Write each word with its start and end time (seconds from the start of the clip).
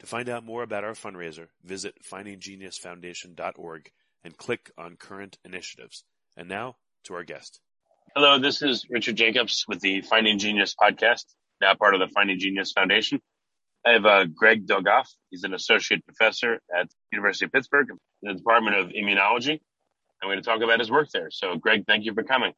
To 0.00 0.06
find 0.06 0.28
out 0.28 0.44
more 0.44 0.62
about 0.62 0.84
our 0.84 0.92
fundraiser, 0.92 1.48
visit 1.62 1.94
findinggeniusfoundation.org 2.02 3.90
and 4.24 4.36
click 4.36 4.70
on 4.76 4.96
current 4.96 5.38
initiatives. 5.44 6.04
And 6.36 6.48
now 6.48 6.76
to 7.04 7.14
our 7.14 7.24
guest. 7.24 7.60
Hello, 8.16 8.38
this 8.38 8.62
is 8.62 8.86
Richard 8.90 9.16
Jacobs 9.16 9.64
with 9.68 9.80
the 9.80 10.00
Finding 10.02 10.38
Genius 10.38 10.74
podcast, 10.80 11.24
now 11.60 11.74
part 11.74 11.94
of 11.94 12.00
the 12.00 12.08
Finding 12.08 12.38
Genius 12.38 12.72
Foundation. 12.72 13.20
I 13.86 13.92
have 13.92 14.06
uh, 14.06 14.24
Greg 14.24 14.66
Delgoffe. 14.66 15.08
He's 15.30 15.44
an 15.44 15.52
associate 15.52 16.04
professor 16.06 16.60
at 16.74 16.88
University 17.12 17.44
of 17.44 17.52
Pittsburgh 17.52 17.88
in 17.90 18.28
the 18.28 18.34
Department 18.34 18.76
of 18.76 18.88
Immunology. 18.88 19.60
I'm 20.22 20.28
going 20.28 20.38
to 20.38 20.44
talk 20.44 20.62
about 20.62 20.78
his 20.78 20.90
work 20.90 21.08
there. 21.12 21.30
So, 21.30 21.56
Greg, 21.56 21.84
thank 21.86 22.04
you 22.04 22.14
for 22.14 22.22
coming. 22.22 22.52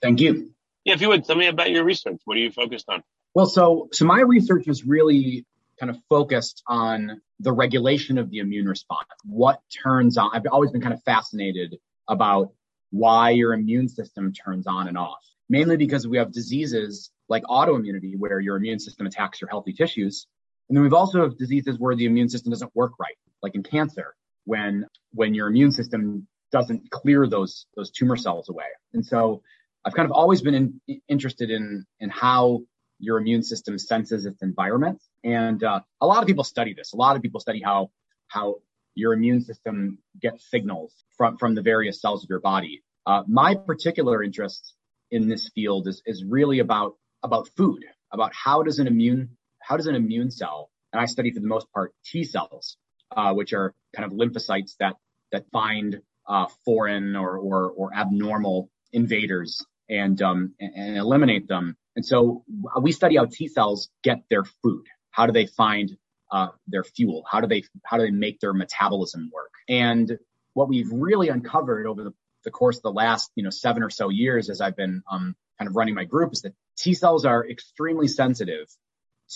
Thank 0.00 0.20
you. 0.20 0.52
Yeah, 0.84 0.94
if 0.94 1.00
you 1.00 1.08
would 1.08 1.24
tell 1.24 1.36
me 1.36 1.46
about 1.46 1.70
your 1.70 1.84
research. 1.84 2.20
What 2.24 2.36
are 2.36 2.40
you 2.40 2.50
focused 2.50 2.86
on? 2.88 3.04
Well, 3.34 3.46
so 3.46 3.88
so 3.92 4.04
my 4.04 4.20
research 4.20 4.66
is 4.66 4.84
really 4.84 5.46
kind 5.82 5.90
of 5.90 6.00
focused 6.08 6.62
on 6.68 7.20
the 7.40 7.50
regulation 7.50 8.16
of 8.16 8.30
the 8.30 8.38
immune 8.38 8.66
response. 8.66 9.08
What 9.24 9.60
turns 9.82 10.16
on, 10.16 10.30
I've 10.32 10.46
always 10.46 10.70
been 10.70 10.80
kind 10.80 10.94
of 10.94 11.02
fascinated 11.02 11.74
about 12.08 12.52
why 12.90 13.30
your 13.30 13.52
immune 13.52 13.88
system 13.88 14.32
turns 14.32 14.68
on 14.68 14.86
and 14.86 14.96
off, 14.96 15.18
mainly 15.48 15.76
because 15.76 16.06
we 16.06 16.18
have 16.18 16.30
diseases 16.30 17.10
like 17.28 17.42
autoimmunity 17.44 18.16
where 18.16 18.38
your 18.38 18.56
immune 18.56 18.78
system 18.78 19.08
attacks 19.08 19.40
your 19.40 19.50
healthy 19.50 19.72
tissues. 19.72 20.28
And 20.68 20.76
then 20.76 20.84
we've 20.84 20.94
also 20.94 21.20
have 21.22 21.36
diseases 21.36 21.80
where 21.80 21.96
the 21.96 22.04
immune 22.04 22.28
system 22.28 22.52
doesn't 22.52 22.70
work 22.76 22.92
right, 23.00 23.16
like 23.42 23.56
in 23.56 23.64
cancer, 23.64 24.14
when, 24.44 24.86
when 25.10 25.34
your 25.34 25.48
immune 25.48 25.72
system 25.72 26.28
doesn't 26.52 26.92
clear 26.92 27.26
those, 27.26 27.66
those 27.74 27.90
tumor 27.90 28.16
cells 28.16 28.48
away. 28.48 28.66
And 28.92 29.04
so 29.04 29.42
I've 29.84 29.94
kind 29.94 30.06
of 30.06 30.12
always 30.12 30.42
been 30.42 30.54
in, 30.54 31.00
interested 31.08 31.50
in, 31.50 31.84
in 31.98 32.08
how 32.08 32.60
your 33.00 33.18
immune 33.18 33.42
system 33.42 33.80
senses 33.80 34.26
its 34.26 34.42
environment. 34.42 35.02
And 35.24 35.62
uh, 35.62 35.80
a 36.00 36.06
lot 36.06 36.22
of 36.22 36.26
people 36.26 36.44
study 36.44 36.74
this. 36.74 36.92
A 36.92 36.96
lot 36.96 37.16
of 37.16 37.22
people 37.22 37.40
study 37.40 37.60
how 37.60 37.90
how 38.28 38.56
your 38.94 39.12
immune 39.12 39.40
system 39.40 39.98
gets 40.20 40.50
signals 40.50 40.92
from 41.16 41.36
from 41.36 41.54
the 41.54 41.62
various 41.62 42.00
cells 42.00 42.24
of 42.24 42.30
your 42.30 42.40
body. 42.40 42.82
Uh, 43.06 43.22
my 43.26 43.54
particular 43.54 44.22
interest 44.22 44.74
in 45.10 45.28
this 45.28 45.50
field 45.54 45.88
is 45.88 46.02
is 46.06 46.24
really 46.24 46.58
about 46.58 46.96
about 47.22 47.48
food, 47.56 47.84
about 48.12 48.32
how 48.34 48.62
does 48.62 48.78
an 48.78 48.86
immune 48.86 49.36
how 49.60 49.76
does 49.76 49.86
an 49.86 49.94
immune 49.94 50.30
cell, 50.30 50.70
and 50.92 51.00
I 51.00 51.06
study 51.06 51.30
for 51.32 51.40
the 51.40 51.46
most 51.46 51.70
part 51.72 51.94
T 52.04 52.24
cells, 52.24 52.76
uh, 53.16 53.32
which 53.32 53.52
are 53.52 53.74
kind 53.94 54.10
of 54.10 54.18
lymphocytes 54.18 54.76
that 54.80 54.96
that 55.30 55.44
find 55.50 56.00
uh, 56.26 56.46
foreign 56.64 57.16
or, 57.16 57.38
or 57.38 57.70
or 57.70 57.94
abnormal 57.94 58.70
invaders 58.92 59.64
and 59.88 60.20
um, 60.20 60.54
and 60.60 60.96
eliminate 60.96 61.46
them 61.48 61.76
and 61.96 62.04
so 62.04 62.44
we 62.80 62.92
study 62.92 63.16
how 63.16 63.26
T 63.26 63.48
cells 63.48 63.90
get 64.02 64.22
their 64.30 64.44
food. 64.44 64.86
How 65.12 65.26
do 65.26 65.32
they 65.32 65.46
find 65.46 65.96
uh, 66.30 66.48
their 66.66 66.82
fuel? 66.82 67.24
How 67.30 67.40
do 67.40 67.46
they 67.46 67.62
how 67.84 67.98
do 67.98 68.04
they 68.04 68.10
make 68.10 68.40
their 68.40 68.52
metabolism 68.52 69.30
work? 69.32 69.52
And 69.68 70.18
what 70.54 70.68
we've 70.68 70.90
really 70.90 71.28
uncovered 71.28 71.86
over 71.86 72.02
the, 72.02 72.14
the 72.44 72.50
course 72.50 72.78
of 72.78 72.82
the 72.82 72.92
last 72.92 73.30
you 73.36 73.44
know 73.44 73.50
seven 73.50 73.82
or 73.82 73.90
so 73.90 74.08
years, 74.08 74.50
as 74.50 74.60
I've 74.60 74.76
been 74.76 75.02
um, 75.10 75.36
kind 75.58 75.68
of 75.68 75.76
running 75.76 75.94
my 75.94 76.04
group, 76.04 76.32
is 76.32 76.42
that 76.42 76.54
T 76.76 76.94
cells 76.94 77.24
are 77.24 77.48
extremely 77.48 78.08
sensitive 78.08 78.66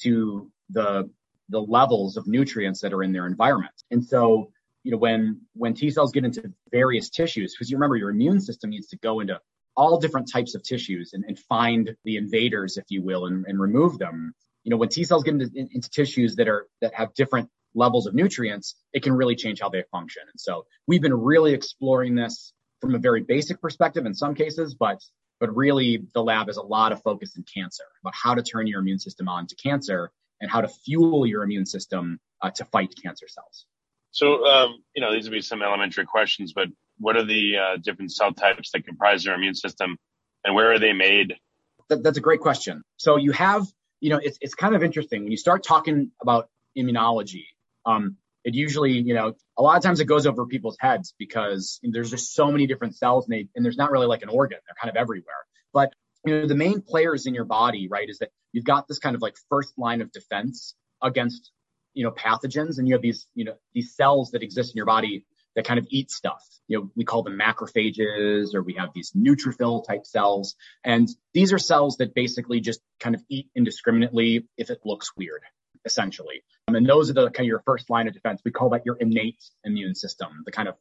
to 0.01 0.51
the 0.71 1.09
the 1.49 1.61
levels 1.61 2.17
of 2.17 2.27
nutrients 2.27 2.81
that 2.81 2.93
are 2.93 3.05
in 3.05 3.13
their 3.13 3.27
environment. 3.27 3.75
And 3.91 4.05
so 4.05 4.51
you 4.83 4.91
know 4.93 4.99
when 4.99 5.43
when 5.55 5.75
T 5.75 5.91
cells 5.91 6.13
get 6.13 6.25
into 6.25 6.53
various 6.73 7.11
tissues, 7.11 7.55
because 7.55 7.71
you 7.71 7.77
remember 7.77 7.97
your 7.97 8.11
immune 8.11 8.41
system 8.41 8.71
needs 8.71 8.89
to 8.89 8.97
go 8.97 9.21
into 9.21 9.41
all 9.77 9.99
different 10.01 10.31
types 10.33 10.55
of 10.55 10.63
tissues 10.63 11.13
and, 11.13 11.25
and 11.29 11.39
find 11.39 11.95
the 12.05 12.17
invaders, 12.17 12.79
if 12.79 12.87
you 12.89 13.03
will, 13.03 13.27
and, 13.27 13.45
and 13.47 13.61
remove 13.61 13.99
them. 13.99 14.35
You 14.67 14.71
know, 14.71 14.79
when 14.79 14.89
T 14.89 15.05
cells 15.05 15.23
get 15.23 15.35
into, 15.35 15.49
into 15.55 15.89
tissues 15.89 16.35
that 16.37 16.49
are 16.49 16.67
that 16.81 16.93
have 16.95 17.15
different 17.15 17.49
levels 17.77 18.09
of 18.09 18.15
nutrients, 18.15 18.75
it 18.93 19.05
can 19.05 19.13
really 19.13 19.37
change 19.37 19.61
how 19.61 19.69
they 19.69 19.85
function. 19.93 20.25
And 20.29 20.41
so 20.41 20.67
we've 20.89 21.01
been 21.01 21.15
really 21.15 21.53
exploring 21.55 22.17
this 22.17 22.53
from 22.81 22.97
a 22.97 22.99
very 22.99 23.23
basic 23.23 23.61
perspective 23.61 24.07
in 24.07 24.15
some 24.15 24.35
cases, 24.35 24.75
but 24.75 24.99
but 25.39 25.55
really 25.55 26.03
the 26.15 26.23
lab 26.23 26.49
has 26.49 26.57
a 26.57 26.63
lot 26.63 26.91
of 26.91 27.01
focus 27.03 27.37
in 27.37 27.45
cancer 27.45 27.85
about 28.03 28.15
how 28.21 28.35
to 28.35 28.43
turn 28.43 28.67
your 28.67 28.81
immune 28.81 28.99
system 28.99 29.29
on 29.29 29.47
to 29.47 29.55
cancer 29.55 30.11
and 30.41 30.51
how 30.51 30.63
to 30.63 30.69
fuel 30.69 31.27
your 31.27 31.45
immune 31.45 31.67
system 31.67 32.19
uh, 32.43 32.51
to 32.51 32.65
fight 32.65 32.93
cancer 33.01 33.29
cells. 33.29 33.67
So, 34.11 34.47
um, 34.47 34.83
you 34.97 35.01
know, 35.03 35.13
these 35.13 35.27
would 35.27 35.33
be 35.33 35.43
some 35.43 35.63
elementary 35.63 36.07
questions, 36.07 36.53
but 36.53 36.69
what 36.99 37.17
are 37.17 37.25
the 37.25 37.57
uh, 37.57 37.77
different 37.77 38.13
cell 38.13 38.33
types 38.33 38.71
that 38.73 38.85
comprise 38.85 39.25
your 39.25 39.35
immune 39.35 39.55
system 39.55 39.97
and 40.43 40.55
where 40.57 40.73
are 40.73 40.79
they 40.79 40.93
made? 40.93 41.35
That, 41.89 42.03
that's 42.03 42.19
a 42.19 42.23
great 42.23 42.41
question. 42.41 42.83
So 42.97 43.17
you 43.17 43.33
have, 43.33 43.67
you 44.07 44.11
know, 44.11 44.21
it's, 44.23 44.39
it's 44.41 44.55
kind 44.55 44.77
of 44.77 44.85
interesting 44.85 45.25
when 45.25 45.33
you 45.33 45.37
start 45.37 45.65
talking 45.65 46.13
about 46.23 46.49
immunology. 46.79 47.47
Um, 47.87 48.19
it 48.45 48.55
usually, 48.55 48.93
you 48.93 49.15
know, 49.15 49.35
a 49.59 49.63
lot 49.63 49.77
of 49.77 49.83
times 49.83 49.99
it 49.99 50.05
goes 50.05 50.29
over 50.29 50.47
people's 50.47 50.77
heads 50.79 51.13
because 51.19 51.81
there's 51.83 52.09
just 52.09 52.33
so 52.33 52.53
many 52.53 52.69
different 52.69 52.95
cells 52.95 53.27
and, 53.27 53.35
they, 53.35 53.49
and 53.57 53.65
there's 53.65 53.77
not 53.77 53.91
really 53.91 54.07
like 54.07 54.23
an 54.23 54.29
organ. 54.29 54.59
They're 54.65 54.77
kind 54.81 54.97
of 54.97 54.97
everywhere. 54.97 55.43
But, 55.73 55.93
you 56.25 56.39
know, 56.39 56.47
the 56.47 56.55
main 56.55 56.83
players 56.83 57.27
in 57.27 57.35
your 57.35 57.47
body, 57.47 57.89
right, 57.89 58.09
is 58.09 58.19
that 58.19 58.29
you've 58.53 58.65
got 58.65 58.87
this 58.87 59.01
kind 59.01 59.17
of 59.17 59.23
like 59.23 59.35
first 59.51 59.73
line 59.77 60.01
of 60.01 60.13
defense 60.13 60.77
against, 61.03 61.51
you 61.93 62.05
know, 62.05 62.13
pathogens 62.13 62.79
and 62.79 62.87
you 62.87 62.95
have 62.95 63.03
these, 63.03 63.27
you 63.35 63.45
know, 63.45 63.57
these 63.75 63.97
cells 63.97 64.31
that 64.31 64.43
exist 64.45 64.71
in 64.73 64.77
your 64.77 64.87
body 64.87 65.25
that 65.57 65.65
kind 65.65 65.79
of 65.79 65.87
eat 65.91 66.11
stuff. 66.11 66.47
You 66.69 66.79
know, 66.79 66.91
we 66.95 67.05
call 67.05 67.23
them 67.23 67.39
macrophages 67.39 68.55
or 68.55 68.63
we 68.63 68.75
have 68.75 68.91
these 68.95 69.13
neutrophil 69.13 69.85
type 69.85 70.07
cells. 70.07 70.55
And 70.85 71.09
these 71.35 71.53
are 71.53 71.59
cells 71.59 71.97
that 71.97 72.15
basically 72.15 72.61
just 72.61 72.81
kind 73.01 73.15
of 73.15 73.23
eat 73.29 73.49
indiscriminately 73.57 74.47
if 74.57 74.71
it 74.71 74.81
looks 74.85 75.11
weird, 75.17 75.43
essentially. 75.85 76.45
And 76.69 76.87
those 76.87 77.11
are 77.11 77.15
the 77.15 77.31
kind 77.31 77.47
of 77.47 77.47
your 77.47 77.63
first 77.65 77.91
line 77.91 78.07
of 78.07 78.15
defense. 78.15 78.43
We 78.45 78.53
call 78.53 78.71
that 78.71 78.85
your 78.85 78.97
innate 78.97 79.43
immune 79.65 79.95
system, 79.95 80.43
the 80.45 80.53
kind 80.53 80.69
of 80.69 80.77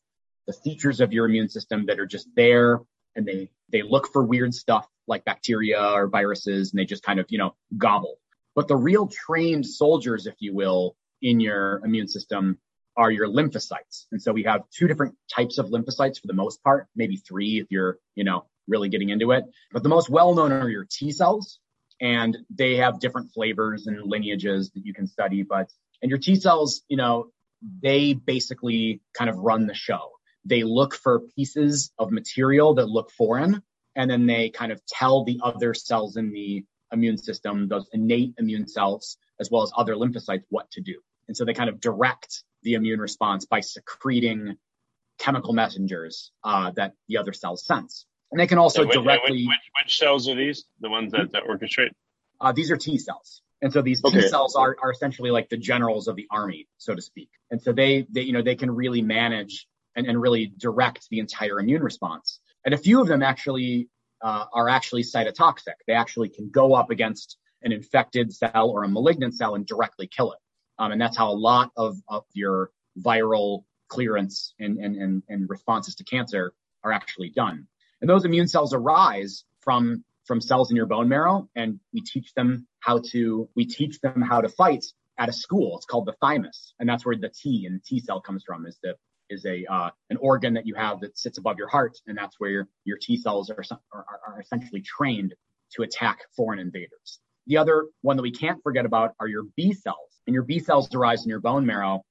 the 0.45 0.53
features 0.53 0.99
of 0.99 1.13
your 1.13 1.25
immune 1.25 1.49
system 1.49 1.85
that 1.87 1.99
are 1.99 2.05
just 2.05 2.27
there 2.35 2.81
and 3.15 3.25
they, 3.25 3.49
they 3.71 3.81
look 3.81 4.11
for 4.11 4.23
weird 4.23 4.53
stuff 4.53 4.87
like 5.07 5.23
bacteria 5.23 5.81
or 5.81 6.07
viruses 6.07 6.71
and 6.71 6.79
they 6.79 6.85
just 6.85 7.01
kind 7.01 7.19
of, 7.19 7.27
you 7.29 7.37
know, 7.37 7.55
gobble. 7.77 8.17
But 8.55 8.67
the 8.67 8.75
real 8.75 9.07
trained 9.07 9.65
soldiers, 9.65 10.27
if 10.27 10.35
you 10.39 10.53
will, 10.53 10.95
in 11.21 11.39
your 11.39 11.81
immune 11.83 12.07
system 12.07 12.57
are 12.97 13.11
your 13.11 13.27
lymphocytes. 13.27 14.05
And 14.11 14.21
so 14.21 14.31
we 14.31 14.43
have 14.43 14.61
two 14.71 14.87
different 14.87 15.15
types 15.33 15.57
of 15.57 15.67
lymphocytes 15.67 16.19
for 16.19 16.27
the 16.27 16.33
most 16.33 16.63
part, 16.63 16.87
maybe 16.95 17.17
three 17.17 17.59
if 17.59 17.67
you're, 17.69 17.97
you 18.15 18.23
know, 18.23 18.45
really 18.67 18.89
getting 18.89 19.09
into 19.09 19.31
it. 19.31 19.45
But 19.71 19.83
the 19.83 19.89
most 19.89 20.09
well 20.09 20.33
known 20.33 20.51
are 20.51 20.69
your 20.69 20.85
T 20.89 21.11
cells 21.11 21.59
and 22.01 22.37
they 22.49 22.77
have 22.77 22.99
different 22.99 23.31
flavors 23.33 23.87
and 23.87 24.01
lineages 24.03 24.71
that 24.71 24.85
you 24.85 24.93
can 24.93 25.07
study. 25.07 25.43
But, 25.43 25.69
and 26.01 26.09
your 26.09 26.19
T 26.19 26.35
cells, 26.35 26.83
you 26.87 26.97
know, 26.97 27.27
they 27.81 28.13
basically 28.13 29.01
kind 29.13 29.29
of 29.29 29.37
run 29.37 29.67
the 29.67 29.73
show. 29.73 30.11
They 30.45 30.63
look 30.63 30.93
for 30.93 31.21
pieces 31.35 31.91
of 31.97 32.11
material 32.11 32.75
that 32.75 32.87
look 32.87 33.11
foreign 33.11 33.61
and 33.95 34.09
then 34.09 34.25
they 34.25 34.49
kind 34.49 34.71
of 34.71 34.85
tell 34.85 35.23
the 35.23 35.39
other 35.43 35.73
cells 35.73 36.17
in 36.17 36.31
the 36.31 36.65
immune 36.91 37.17
system, 37.17 37.67
those 37.67 37.87
innate 37.93 38.33
immune 38.37 38.67
cells, 38.67 39.17
as 39.39 39.49
well 39.49 39.63
as 39.63 39.71
other 39.75 39.95
lymphocytes, 39.95 40.43
what 40.49 40.69
to 40.71 40.81
do. 40.81 40.95
And 41.27 41.35
so 41.35 41.45
they 41.45 41.53
kind 41.53 41.69
of 41.69 41.79
direct 41.79 42.43
the 42.65 42.73
immune 42.73 42.99
response 42.99 43.45
by 43.45 43.61
secreting 43.61 44.57
chemical 45.17 45.53
messengers 45.53 46.31
uh, 46.43 46.71
that 46.71 46.93
the 47.07 47.17
other 47.17 47.31
cells 47.31 47.65
sense. 47.65 48.05
And 48.31 48.39
they 48.39 48.47
can 48.47 48.57
also 48.57 48.85
which, 48.85 48.93
directly. 48.93 49.47
Which, 49.47 49.71
which, 49.83 49.97
cells 49.97 50.27
are 50.27 50.35
these? 50.35 50.65
The 50.81 50.89
ones 50.89 51.13
that, 51.13 51.31
that 51.31 51.43
orchestrate? 51.43 51.91
Uh, 52.41 52.51
these 52.51 52.71
are 52.71 52.77
T 52.77 52.97
cells. 52.97 53.41
And 53.61 53.71
so 53.71 53.81
these 53.81 54.03
okay. 54.03 54.21
T 54.21 54.27
cells 54.27 54.55
are, 54.55 54.75
are 54.81 54.91
essentially 54.91 55.31
like 55.31 55.47
the 55.47 55.57
generals 55.57 56.09
of 56.09 56.17
the 56.17 56.27
army, 56.29 56.67
so 56.77 56.93
to 56.93 57.01
speak. 57.01 57.29
And 57.49 57.61
so 57.61 57.71
they, 57.71 58.05
they 58.09 58.23
you 58.23 58.33
know, 58.33 58.41
they 58.41 58.55
can 58.55 58.69
really 58.69 59.01
manage 59.01 59.67
and, 59.95 60.05
and 60.05 60.21
really 60.21 60.51
direct 60.57 61.07
the 61.09 61.19
entire 61.19 61.59
immune 61.59 61.81
response. 61.81 62.39
And 62.65 62.73
a 62.73 62.77
few 62.77 62.99
of 62.99 63.07
them 63.07 63.23
actually 63.23 63.87
uh, 64.21 64.45
are 64.51 64.67
actually 64.67 65.03
cytotoxic. 65.03 65.75
They 65.87 65.93
actually 65.93 66.29
can 66.29 66.49
go 66.49 66.73
up 66.73 66.89
against 66.89 67.37
an 67.61 67.71
infected 67.71 68.33
cell 68.33 68.69
or 68.69 68.83
a 68.83 68.87
malignant 68.87 69.35
cell 69.35 69.55
and 69.55 69.65
directly 69.65 70.07
kill 70.07 70.33
it. 70.33 70.39
Um, 70.79 70.91
and 70.91 71.01
that's 71.01 71.17
how 71.17 71.31
a 71.31 71.33
lot 71.33 71.71
of, 71.77 71.97
of 72.07 72.23
your 72.33 72.71
viral 72.99 73.63
clearance 73.87 74.53
and, 74.59 74.77
and, 74.77 74.95
and, 74.95 75.23
and 75.29 75.49
responses 75.49 75.95
to 75.95 76.03
cancer 76.03 76.53
are 76.83 76.91
actually 76.91 77.29
done. 77.29 77.67
And 78.01 78.09
those 78.09 78.25
immune 78.25 78.47
cells 78.47 78.73
arise 78.73 79.45
from 79.61 80.03
from 80.25 80.41
cells 80.41 80.71
in 80.71 80.75
your 80.75 80.87
bone 80.87 81.07
marrow, 81.07 81.47
and 81.55 81.79
we 81.93 82.01
teach 82.01 82.33
them 82.33 82.67
how 82.79 82.99
to 83.11 83.47
we 83.55 83.65
teach 83.65 83.99
them 84.01 84.21
how 84.21 84.41
to 84.41 84.49
fight 84.49 84.85
at 85.17 85.29
a 85.29 85.33
school. 85.33 85.77
It's 85.77 85.85
called 85.85 86.07
the 86.07 86.13
thymus, 86.13 86.73
and 86.79 86.89
that's 86.89 87.05
where 87.05 87.15
the 87.15 87.29
T 87.29 87.65
and 87.67 87.83
T 87.83 87.99
cell 87.99 88.21
comes 88.21 88.43
from. 88.43 88.65
Is 88.65 88.77
the 88.83 88.95
is 89.29 89.45
a 89.45 89.65
uh, 89.71 89.89
an 90.09 90.17
organ 90.17 90.53
that 90.55 90.65
you 90.65 90.75
have 90.75 90.99
that 91.01 91.17
sits 91.17 91.37
above 91.37 91.57
your 91.57 91.67
heart, 91.67 91.97
and 92.07 92.17
that's 92.17 92.39
where 92.39 92.49
your, 92.49 92.67
your 92.83 92.97
T 92.99 93.17
cells 93.17 93.49
are, 93.49 93.63
are, 93.93 94.05
are 94.27 94.41
essentially 94.41 94.81
trained 94.81 95.33
to 95.73 95.83
attack 95.83 96.19
foreign 96.35 96.59
invaders. 96.59 97.19
The 97.47 97.57
other 97.57 97.85
one 98.01 98.17
that 98.17 98.23
we 98.23 98.31
can't 98.31 98.61
forget 98.63 98.85
about 98.85 99.13
are 99.19 99.27
your 99.27 99.43
B 99.55 99.73
cells, 99.73 100.14
and 100.27 100.33
your 100.33 100.43
B 100.43 100.59
cells 100.59 100.93
arise 100.93 101.23
in 101.23 101.29
your 101.29 101.39
bone 101.39 101.65
marrow, 101.65 102.03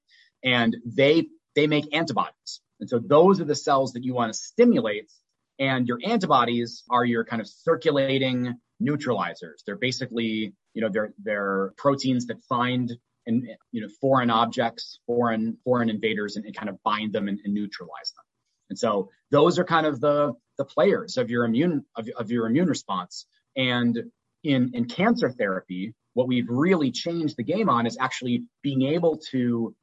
and 0.43 0.75
they 0.85 1.27
they 1.55 1.67
make 1.67 1.93
antibodies, 1.95 2.61
and 2.79 2.89
so 2.89 2.99
those 2.99 3.39
are 3.39 3.45
the 3.45 3.55
cells 3.55 3.93
that 3.93 4.03
you 4.03 4.13
want 4.13 4.33
to 4.33 4.37
stimulate, 4.37 5.11
and 5.59 5.87
your 5.87 5.99
antibodies 6.05 6.83
are 6.89 7.05
your 7.05 7.23
kind 7.23 7.41
of 7.41 7.47
circulating 7.47 8.55
neutralizers. 8.81 9.63
They're 9.65 9.77
basically 9.77 10.53
you 10.73 10.81
know 10.81 10.89
they're 10.89 11.13
they're 11.23 11.73
proteins 11.77 12.27
that 12.27 12.43
find 12.43 12.91
and 13.27 13.47
you 13.71 13.81
know 13.81 13.87
foreign 14.01 14.29
objects, 14.29 14.99
foreign 15.07 15.57
foreign 15.63 15.89
invaders, 15.89 16.35
and, 16.35 16.45
and 16.45 16.55
kind 16.55 16.69
of 16.69 16.81
bind 16.83 17.13
them 17.13 17.27
and, 17.27 17.39
and, 17.43 17.53
neutralize 17.53 18.13
them. 18.15 18.25
And 18.69 18.79
so 18.79 19.09
those 19.31 19.59
are 19.59 19.63
kind 19.63 19.85
of 19.85 19.99
the 19.99 20.33
the 20.57 20.65
players 20.65 21.17
of 21.17 21.29
your 21.29 21.45
immune 21.45 21.85
of, 21.95 22.07
of 22.17 22.31
your 22.31 22.47
immune 22.47 22.67
response. 22.67 23.25
And 23.55 24.11
in 24.43 24.71
in 24.73 24.85
cancer 24.85 25.29
therapy, 25.29 25.93
what 26.15 26.27
we've 26.27 26.49
really 26.49 26.91
changed 26.91 27.37
the 27.37 27.43
game 27.43 27.69
on 27.69 27.85
is 27.85 27.97
actually 27.99 28.43
being 28.63 28.81
able 28.81 29.19
to 29.31 29.75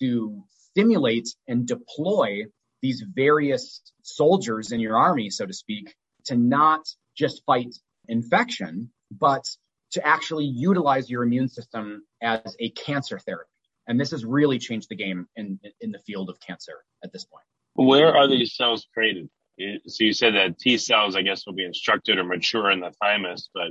to 0.00 0.44
stimulate 0.70 1.28
and 1.48 1.66
deploy 1.66 2.44
these 2.82 3.02
various 3.14 3.80
soldiers 4.02 4.72
in 4.72 4.80
your 4.80 4.98
army, 4.98 5.30
so 5.30 5.46
to 5.46 5.54
speak, 5.54 5.94
to 6.26 6.36
not 6.36 6.86
just 7.16 7.42
fight 7.46 7.74
infection, 8.08 8.90
but 9.10 9.44
to 9.92 10.06
actually 10.06 10.44
utilize 10.44 11.08
your 11.08 11.22
immune 11.22 11.48
system 11.48 12.04
as 12.22 12.54
a 12.60 12.68
cancer 12.70 13.18
therapy. 13.18 13.48
And 13.86 13.98
this 13.98 14.10
has 14.10 14.24
really 14.24 14.58
changed 14.58 14.90
the 14.90 14.96
game 14.96 15.26
in, 15.36 15.58
in 15.80 15.92
the 15.92 16.00
field 16.00 16.28
of 16.28 16.38
cancer 16.40 16.84
at 17.02 17.12
this 17.12 17.24
point. 17.24 17.44
Where 17.74 18.14
are 18.14 18.28
these 18.28 18.54
cells 18.54 18.86
created? 18.92 19.30
So 19.86 20.04
you 20.04 20.12
said 20.12 20.34
that 20.34 20.58
T 20.58 20.76
cells, 20.76 21.16
I 21.16 21.22
guess, 21.22 21.46
will 21.46 21.54
be 21.54 21.64
instructed 21.64 22.18
or 22.18 22.24
mature 22.24 22.70
in 22.70 22.80
the 22.80 22.92
thymus, 23.00 23.48
but 23.54 23.68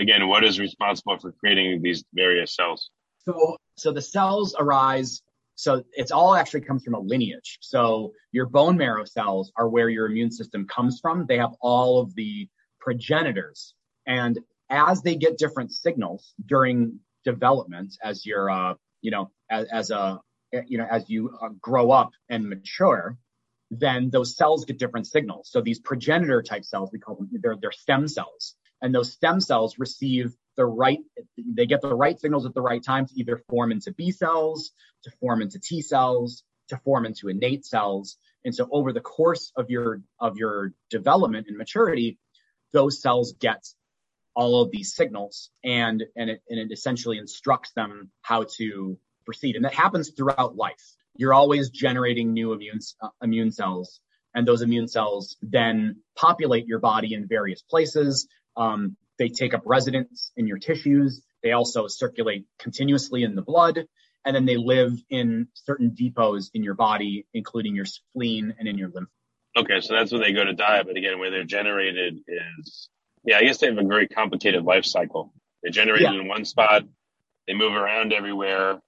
again, 0.00 0.28
what 0.28 0.44
is 0.44 0.58
responsible 0.58 1.18
for 1.18 1.32
creating 1.32 1.82
these 1.82 2.04
various 2.14 2.54
cells? 2.54 2.90
So, 3.24 3.56
so 3.76 3.92
the 3.92 4.02
cells 4.02 4.54
arise. 4.58 5.22
So 5.54 5.84
it's 5.92 6.10
all 6.10 6.34
actually 6.34 6.62
comes 6.62 6.84
from 6.84 6.94
a 6.94 7.00
lineage. 7.00 7.58
So 7.60 8.12
your 8.32 8.46
bone 8.46 8.76
marrow 8.76 9.04
cells 9.04 9.52
are 9.56 9.68
where 9.68 9.88
your 9.88 10.06
immune 10.06 10.30
system 10.30 10.66
comes 10.66 11.00
from. 11.00 11.26
They 11.26 11.38
have 11.38 11.52
all 11.60 12.00
of 12.00 12.14
the 12.14 12.48
progenitors 12.80 13.74
and 14.06 14.38
as 14.70 15.02
they 15.02 15.16
get 15.16 15.38
different 15.38 15.72
signals 15.72 16.34
during 16.46 17.00
development, 17.24 17.96
as 18.02 18.24
you're, 18.24 18.50
uh, 18.50 18.74
you 19.02 19.10
know, 19.10 19.30
as, 19.50 19.66
as 19.72 19.90
a, 19.90 20.20
you 20.66 20.78
know, 20.78 20.86
as 20.90 21.08
you 21.08 21.36
uh, 21.40 21.48
grow 21.60 21.90
up 21.90 22.10
and 22.28 22.48
mature, 22.48 23.18
then 23.70 24.10
those 24.10 24.36
cells 24.36 24.64
get 24.64 24.78
different 24.78 25.06
signals. 25.06 25.48
So 25.50 25.60
these 25.60 25.78
progenitor 25.78 26.42
type 26.42 26.64
cells, 26.64 26.90
we 26.92 26.98
call 26.98 27.16
them, 27.16 27.28
they're, 27.32 27.56
they're 27.60 27.72
stem 27.72 28.08
cells. 28.08 28.54
And 28.82 28.94
those 28.94 29.12
stem 29.12 29.40
cells 29.40 29.78
receive 29.78 30.34
the 30.56 30.66
right, 30.66 30.98
they 31.36 31.66
get 31.66 31.80
the 31.80 31.94
right 31.94 32.18
signals 32.18 32.46
at 32.46 32.54
the 32.54 32.62
right 32.62 32.82
time 32.82 33.06
to 33.06 33.14
either 33.14 33.42
form 33.48 33.72
into 33.72 33.92
B 33.92 34.10
cells, 34.10 34.72
to 35.04 35.10
form 35.20 35.42
into 35.42 35.58
T 35.58 35.82
cells, 35.82 36.42
to 36.68 36.76
form 36.78 37.06
into 37.06 37.28
innate 37.28 37.64
cells. 37.64 38.16
And 38.44 38.54
so 38.54 38.68
over 38.70 38.92
the 38.92 39.00
course 39.00 39.52
of 39.56 39.70
your, 39.70 40.02
of 40.18 40.36
your 40.36 40.72
development 40.88 41.46
and 41.48 41.56
maturity, 41.56 42.18
those 42.72 43.02
cells 43.02 43.34
get 43.38 43.66
all 44.34 44.62
of 44.62 44.70
these 44.70 44.94
signals 44.94 45.50
and, 45.64 46.04
and 46.16 46.30
it, 46.30 46.42
and 46.48 46.58
it 46.58 46.72
essentially 46.72 47.18
instructs 47.18 47.72
them 47.72 48.10
how 48.22 48.44
to 48.56 48.98
proceed. 49.24 49.56
And 49.56 49.64
that 49.64 49.74
happens 49.74 50.10
throughout 50.10 50.56
life. 50.56 50.96
You're 51.16 51.34
always 51.34 51.70
generating 51.70 52.32
new 52.32 52.52
immune, 52.52 52.78
uh, 53.02 53.08
immune 53.20 53.50
cells 53.50 54.00
and 54.34 54.46
those 54.46 54.62
immune 54.62 54.88
cells 54.88 55.36
then 55.42 55.96
populate 56.16 56.66
your 56.66 56.78
body 56.78 57.14
in 57.14 57.26
various 57.26 57.62
places. 57.62 58.28
Um, 58.60 58.96
they 59.18 59.28
take 59.28 59.54
up 59.54 59.62
residence 59.64 60.32
in 60.36 60.46
your 60.46 60.58
tissues. 60.58 61.22
They 61.42 61.52
also 61.52 61.86
circulate 61.88 62.46
continuously 62.58 63.22
in 63.22 63.34
the 63.34 63.42
blood 63.42 63.86
and 64.24 64.36
then 64.36 64.44
they 64.44 64.56
live 64.56 64.92
in 65.08 65.48
certain 65.54 65.94
depots 65.94 66.50
in 66.54 66.62
your 66.62 66.74
body, 66.74 67.26
including 67.32 67.74
your 67.74 67.86
spleen 67.86 68.54
and 68.58 68.68
in 68.68 68.76
your 68.76 68.90
lymph. 68.90 69.08
Okay, 69.56 69.80
so 69.80 69.94
that's 69.94 70.12
where 70.12 70.20
they 70.20 70.32
go 70.32 70.44
to 70.44 70.52
die. 70.52 70.82
But 70.82 70.96
again, 70.96 71.18
where 71.18 71.30
they're 71.30 71.44
generated 71.44 72.20
is 72.28 72.88
yeah, 73.24 73.38
I 73.38 73.44
guess 73.44 73.58
they 73.58 73.66
have 73.66 73.78
a 73.78 73.86
very 73.86 74.08
complicated 74.08 74.64
life 74.64 74.84
cycle. 74.84 75.32
They're 75.62 75.72
generated 75.72 76.12
yeah. 76.12 76.20
in 76.20 76.28
one 76.28 76.44
spot. 76.44 76.84
They 77.46 77.54
move 77.54 77.72
around 77.72 78.12
everywhere. 78.12 78.80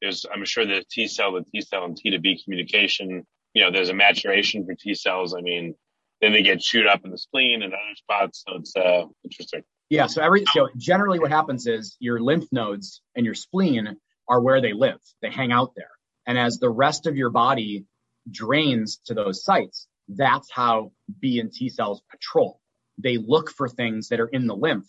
There's, 0.00 0.24
I'm 0.32 0.44
sure 0.44 0.64
the 0.64 0.84
T 0.90 1.06
cell 1.06 1.32
the 1.32 1.44
T 1.44 1.60
cell 1.60 1.84
and 1.84 1.96
T 1.96 2.10
to 2.10 2.18
B 2.18 2.40
communication. 2.42 3.26
You 3.52 3.64
know, 3.64 3.70
there's 3.70 3.90
a 3.90 3.94
maturation 3.94 4.64
for 4.64 4.74
T 4.74 4.94
cells. 4.94 5.34
I 5.34 5.40
mean, 5.40 5.74
then 6.20 6.32
they 6.32 6.42
get 6.42 6.60
chewed 6.60 6.86
up 6.86 7.04
in 7.04 7.10
the 7.10 7.18
spleen 7.18 7.62
and 7.62 7.72
other 7.72 7.94
spots. 7.96 8.44
So 8.46 8.56
it's 8.56 8.76
uh, 8.76 9.04
interesting. 9.24 9.62
Yeah. 9.88 10.06
So 10.06 10.22
every 10.22 10.44
so 10.52 10.68
generally 10.76 11.18
what 11.18 11.30
happens 11.30 11.66
is 11.66 11.96
your 11.98 12.20
lymph 12.20 12.46
nodes 12.52 13.02
and 13.16 13.24
your 13.24 13.34
spleen 13.34 13.96
are 14.28 14.40
where 14.40 14.60
they 14.60 14.72
live. 14.72 15.00
They 15.22 15.30
hang 15.30 15.50
out 15.50 15.72
there. 15.74 15.90
And 16.26 16.38
as 16.38 16.58
the 16.58 16.70
rest 16.70 17.06
of 17.06 17.16
your 17.16 17.30
body 17.30 17.86
drains 18.30 19.00
to 19.06 19.14
those 19.14 19.42
sites, 19.42 19.88
that's 20.08 20.50
how 20.52 20.92
B 21.18 21.40
and 21.40 21.52
T 21.52 21.68
cells 21.68 22.02
patrol 22.10 22.60
they 23.02 23.18
look 23.18 23.50
for 23.50 23.68
things 23.68 24.08
that 24.08 24.20
are 24.20 24.26
in 24.26 24.46
the 24.46 24.54
lymph 24.54 24.88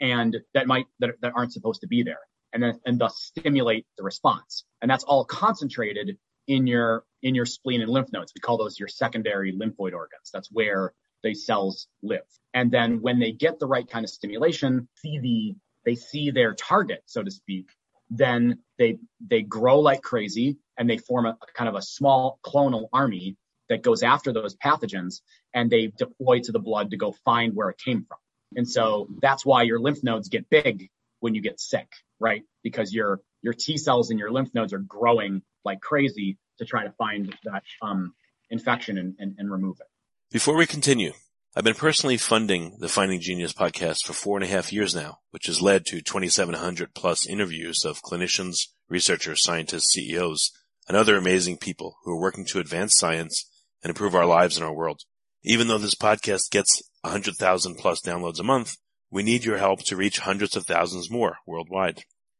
and 0.00 0.36
that 0.54 0.66
might 0.66 0.86
that, 1.00 1.10
that 1.20 1.32
aren't 1.34 1.52
supposed 1.52 1.80
to 1.82 1.86
be 1.86 2.02
there 2.02 2.20
and 2.52 2.62
then 2.62 2.80
and 2.86 2.98
thus 2.98 3.16
stimulate 3.16 3.86
the 3.96 4.02
response 4.02 4.64
and 4.80 4.90
that's 4.90 5.04
all 5.04 5.24
concentrated 5.24 6.16
in 6.46 6.66
your 6.66 7.04
in 7.22 7.34
your 7.34 7.46
spleen 7.46 7.82
and 7.82 7.90
lymph 7.90 8.12
nodes 8.12 8.32
we 8.34 8.40
call 8.40 8.56
those 8.56 8.78
your 8.78 8.88
secondary 8.88 9.52
lymphoid 9.52 9.92
organs 9.92 10.30
that's 10.32 10.50
where 10.50 10.92
these 11.22 11.46
cells 11.46 11.86
live 12.02 12.26
and 12.54 12.70
then 12.70 13.00
when 13.00 13.18
they 13.18 13.32
get 13.32 13.58
the 13.58 13.66
right 13.66 13.88
kind 13.88 14.04
of 14.04 14.10
stimulation 14.10 14.88
see 14.96 15.18
the 15.18 15.54
they 15.84 15.94
see 15.94 16.30
their 16.30 16.54
target 16.54 17.02
so 17.06 17.22
to 17.22 17.30
speak 17.30 17.68
then 18.10 18.58
they 18.78 18.98
they 19.26 19.42
grow 19.42 19.80
like 19.80 20.02
crazy 20.02 20.58
and 20.76 20.88
they 20.88 20.98
form 20.98 21.26
a, 21.26 21.30
a 21.30 21.52
kind 21.54 21.68
of 21.68 21.74
a 21.74 21.82
small 21.82 22.38
clonal 22.44 22.88
army 22.92 23.36
that 23.68 23.82
goes 23.82 24.02
after 24.02 24.32
those 24.32 24.54
pathogens 24.56 25.22
and 25.54 25.70
they 25.70 25.86
deploy 25.96 26.40
to 26.40 26.52
the 26.52 26.58
blood 26.58 26.90
to 26.90 26.96
go 26.96 27.12
find 27.24 27.54
where 27.54 27.70
it 27.70 27.78
came 27.78 28.04
from. 28.06 28.18
And 28.54 28.68
so 28.68 29.08
that's 29.22 29.46
why 29.46 29.62
your 29.62 29.80
lymph 29.80 30.04
nodes 30.04 30.28
get 30.28 30.50
big 30.50 30.90
when 31.20 31.34
you 31.34 31.40
get 31.40 31.58
sick, 31.58 31.90
right? 32.20 32.42
Because 32.62 32.92
your 32.92 33.20
your 33.42 33.52
T 33.52 33.76
cells 33.76 34.10
and 34.10 34.18
your 34.18 34.30
lymph 34.30 34.54
nodes 34.54 34.72
are 34.72 34.78
growing 34.78 35.42
like 35.64 35.80
crazy 35.80 36.38
to 36.58 36.64
try 36.64 36.84
to 36.84 36.92
find 36.92 37.34
that 37.44 37.62
um, 37.82 38.14
infection 38.50 38.98
and, 38.98 39.14
and, 39.18 39.34
and 39.38 39.50
remove 39.50 39.78
it. 39.80 39.86
Before 40.30 40.56
we 40.56 40.66
continue, 40.66 41.12
I've 41.54 41.64
been 41.64 41.74
personally 41.74 42.16
funding 42.16 42.78
the 42.80 42.88
Finding 42.88 43.20
Genius 43.20 43.52
podcast 43.52 44.06
for 44.06 44.14
four 44.14 44.38
and 44.38 44.44
a 44.44 44.48
half 44.48 44.72
years 44.72 44.94
now, 44.94 45.18
which 45.30 45.46
has 45.46 45.60
led 45.60 45.84
to 45.86 46.00
2,700 46.00 46.94
plus 46.94 47.26
interviews 47.26 47.84
of 47.84 48.02
clinicians, 48.02 48.68
researchers, 48.88 49.42
scientists, 49.42 49.92
CEOs 49.92 50.52
and 50.88 50.96
other 50.96 51.16
amazing 51.16 51.58
people 51.58 51.98
who 52.04 52.12
are 52.12 52.20
working 52.20 52.44
to 52.46 52.58
advance 52.58 52.96
science 52.96 53.48
and 53.82 53.90
improve 53.90 54.14
our 54.14 54.26
lives 54.26 54.56
and 54.56 54.64
our 54.64 54.74
world. 54.74 55.02
Even 55.42 55.68
though 55.68 55.78
this 55.78 55.94
podcast 55.94 56.50
gets 56.50 56.82
100,000 57.02 57.76
plus 57.76 58.00
downloads 58.00 58.38
a 58.38 58.44
month, 58.44 58.76
we 59.10 59.22
need 59.22 59.44
your 59.44 59.58
help 59.58 59.82
to 59.84 59.96
reach 59.96 60.20
hundreds 60.20 60.56
of 60.56 60.66
thousands 60.66 61.10
more 61.10 61.38
worldwide. 61.46 62.02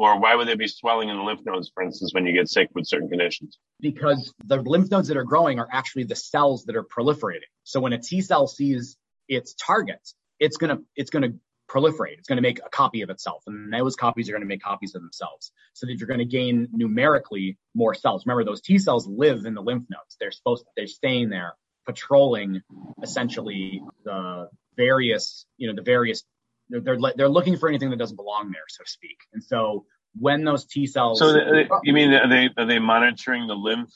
or 0.00 0.18
why 0.18 0.34
would 0.34 0.48
they 0.48 0.54
be 0.54 0.66
swelling 0.66 1.10
in 1.10 1.16
the 1.18 1.22
lymph 1.22 1.44
nodes, 1.44 1.70
for 1.74 1.82
instance, 1.82 2.14
when 2.14 2.24
you 2.24 2.32
get 2.32 2.48
sick 2.48 2.70
with 2.74 2.86
certain 2.88 3.10
conditions? 3.10 3.58
Because 3.80 4.32
the 4.46 4.56
lymph 4.56 4.90
nodes 4.90 5.08
that 5.08 5.18
are 5.18 5.24
growing 5.24 5.60
are 5.60 5.68
actually 5.70 6.04
the 6.04 6.16
cells 6.16 6.64
that 6.64 6.74
are 6.74 6.84
proliferating. 6.84 7.50
So 7.64 7.80
when 7.80 7.92
a 7.92 7.98
T 7.98 8.22
cell 8.22 8.46
sees 8.46 8.96
its 9.28 9.54
target, 9.54 10.00
it's 10.38 10.56
gonna 10.56 10.78
it's 10.96 11.10
gonna 11.10 11.34
proliferate. 11.68 12.16
It's 12.18 12.28
to 12.28 12.40
make 12.40 12.60
a 12.64 12.70
copy 12.70 13.02
of 13.02 13.10
itself, 13.10 13.42
and 13.46 13.70
those 13.70 13.94
copies 13.94 14.30
are 14.30 14.38
to 14.38 14.44
make 14.46 14.62
copies 14.62 14.94
of 14.94 15.02
themselves, 15.02 15.52
so 15.74 15.84
that 15.84 15.98
you're 15.98 16.08
to 16.20 16.24
gain 16.24 16.68
numerically 16.72 17.58
more 17.74 17.92
cells. 17.92 18.24
Remember, 18.24 18.42
those 18.42 18.62
T 18.62 18.78
cells 18.78 19.06
live 19.06 19.44
in 19.44 19.52
the 19.52 19.62
lymph 19.62 19.84
nodes. 19.90 20.16
They're 20.18 20.32
supposed 20.32 20.64
they're 20.78 20.86
staying 20.86 21.28
there, 21.28 21.52
patrolling 21.84 22.62
essentially 23.02 23.82
the 24.04 24.48
various, 24.76 25.44
you 25.58 25.68
know, 25.68 25.74
the 25.74 25.82
various. 25.82 26.24
They're, 26.70 26.80
they're 26.80 26.98
they're 27.16 27.28
looking 27.28 27.56
for 27.58 27.68
anything 27.68 27.90
that 27.90 27.98
doesn't 27.98 28.16
belong 28.16 28.50
there, 28.50 28.62
so 28.68 28.84
to 28.84 28.90
speak. 28.90 29.18
And 29.32 29.42
so 29.42 29.84
when 30.18 30.44
those 30.44 30.64
T 30.64 30.86
cells, 30.86 31.18
so 31.18 31.32
they, 31.32 31.68
you 31.84 31.92
mean 31.92 32.12
are 32.14 32.28
they 32.28 32.48
are 32.56 32.66
they 32.66 32.78
monitoring 32.78 33.46
the 33.46 33.54
lymph 33.54 33.90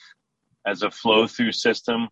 as 0.66 0.82
a 0.82 0.90
flow 0.90 1.26
through 1.26 1.52
system? 1.52 2.08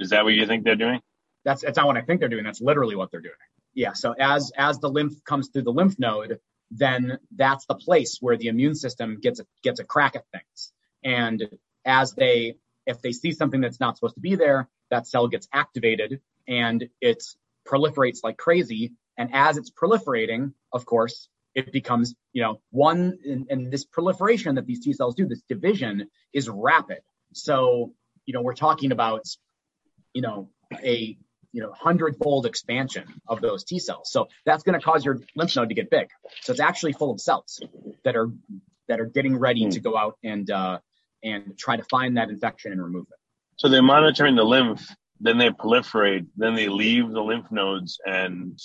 Is 0.00 0.10
that 0.10 0.24
what 0.24 0.34
you 0.34 0.46
think 0.46 0.64
they're 0.64 0.76
doing? 0.76 1.00
That's 1.44 1.62
that's 1.62 1.76
not 1.76 1.86
what 1.86 1.96
I 1.96 2.02
think 2.02 2.20
they're 2.20 2.28
doing. 2.28 2.44
That's 2.44 2.60
literally 2.60 2.96
what 2.96 3.10
they're 3.10 3.20
doing. 3.20 3.34
Yeah. 3.74 3.92
So 3.92 4.14
as 4.18 4.52
as 4.56 4.78
the 4.78 4.88
lymph 4.88 5.22
comes 5.24 5.48
through 5.48 5.62
the 5.62 5.72
lymph 5.72 5.98
node, 5.98 6.38
then 6.70 7.18
that's 7.34 7.66
the 7.66 7.74
place 7.74 8.18
where 8.20 8.36
the 8.36 8.48
immune 8.48 8.74
system 8.74 9.18
gets 9.20 9.40
a, 9.40 9.46
gets 9.62 9.80
a 9.80 9.84
crack 9.84 10.16
at 10.16 10.24
things. 10.32 10.72
And 11.04 11.42
as 11.84 12.12
they 12.12 12.56
if 12.86 13.00
they 13.02 13.12
see 13.12 13.32
something 13.32 13.60
that's 13.60 13.80
not 13.80 13.96
supposed 13.96 14.14
to 14.14 14.20
be 14.20 14.36
there, 14.36 14.68
that 14.90 15.06
cell 15.06 15.28
gets 15.28 15.48
activated 15.52 16.20
and 16.46 16.88
it 17.00 17.22
proliferates 17.66 18.18
like 18.22 18.36
crazy. 18.36 18.92
And 19.16 19.30
as 19.32 19.56
it's 19.56 19.70
proliferating, 19.70 20.52
of 20.72 20.86
course, 20.86 21.28
it 21.54 21.72
becomes, 21.72 22.14
you 22.32 22.42
know, 22.42 22.60
one, 22.70 23.18
and, 23.48 23.72
this 23.72 23.84
proliferation 23.84 24.56
that 24.56 24.66
these 24.66 24.80
T 24.80 24.92
cells 24.92 25.14
do, 25.14 25.26
this 25.26 25.42
division 25.48 26.08
is 26.32 26.48
rapid. 26.48 26.98
So, 27.32 27.92
you 28.26 28.34
know, 28.34 28.42
we're 28.42 28.54
talking 28.54 28.90
about, 28.90 29.24
you 30.12 30.22
know, 30.22 30.50
a, 30.82 31.16
you 31.52 31.62
know, 31.62 31.72
hundredfold 31.72 32.46
expansion 32.46 33.04
of 33.28 33.40
those 33.40 33.62
T 33.62 33.78
cells. 33.78 34.10
So 34.10 34.26
that's 34.44 34.64
going 34.64 34.78
to 34.78 34.84
cause 34.84 35.04
your 35.04 35.20
lymph 35.36 35.54
node 35.54 35.68
to 35.68 35.74
get 35.76 35.90
big. 35.90 36.08
So 36.42 36.50
it's 36.52 36.60
actually 36.60 36.92
full 36.94 37.12
of 37.12 37.20
cells 37.20 37.60
that 38.02 38.16
are, 38.16 38.30
that 38.88 38.98
are 38.98 39.06
getting 39.06 39.36
ready 39.38 39.68
to 39.68 39.80
go 39.80 39.96
out 39.96 40.18
and, 40.24 40.50
uh, 40.50 40.80
and 41.22 41.56
try 41.56 41.76
to 41.76 41.84
find 41.84 42.16
that 42.16 42.28
infection 42.30 42.72
and 42.72 42.82
remove 42.82 43.06
it. 43.10 43.18
So 43.56 43.68
they're 43.68 43.82
monitoring 43.82 44.34
the 44.34 44.44
lymph, 44.44 44.84
then 45.20 45.38
they 45.38 45.50
proliferate, 45.50 46.26
then 46.36 46.54
they 46.56 46.68
leave 46.68 47.10
the 47.10 47.22
lymph 47.22 47.50
nodes 47.52 48.00
and 48.04 48.58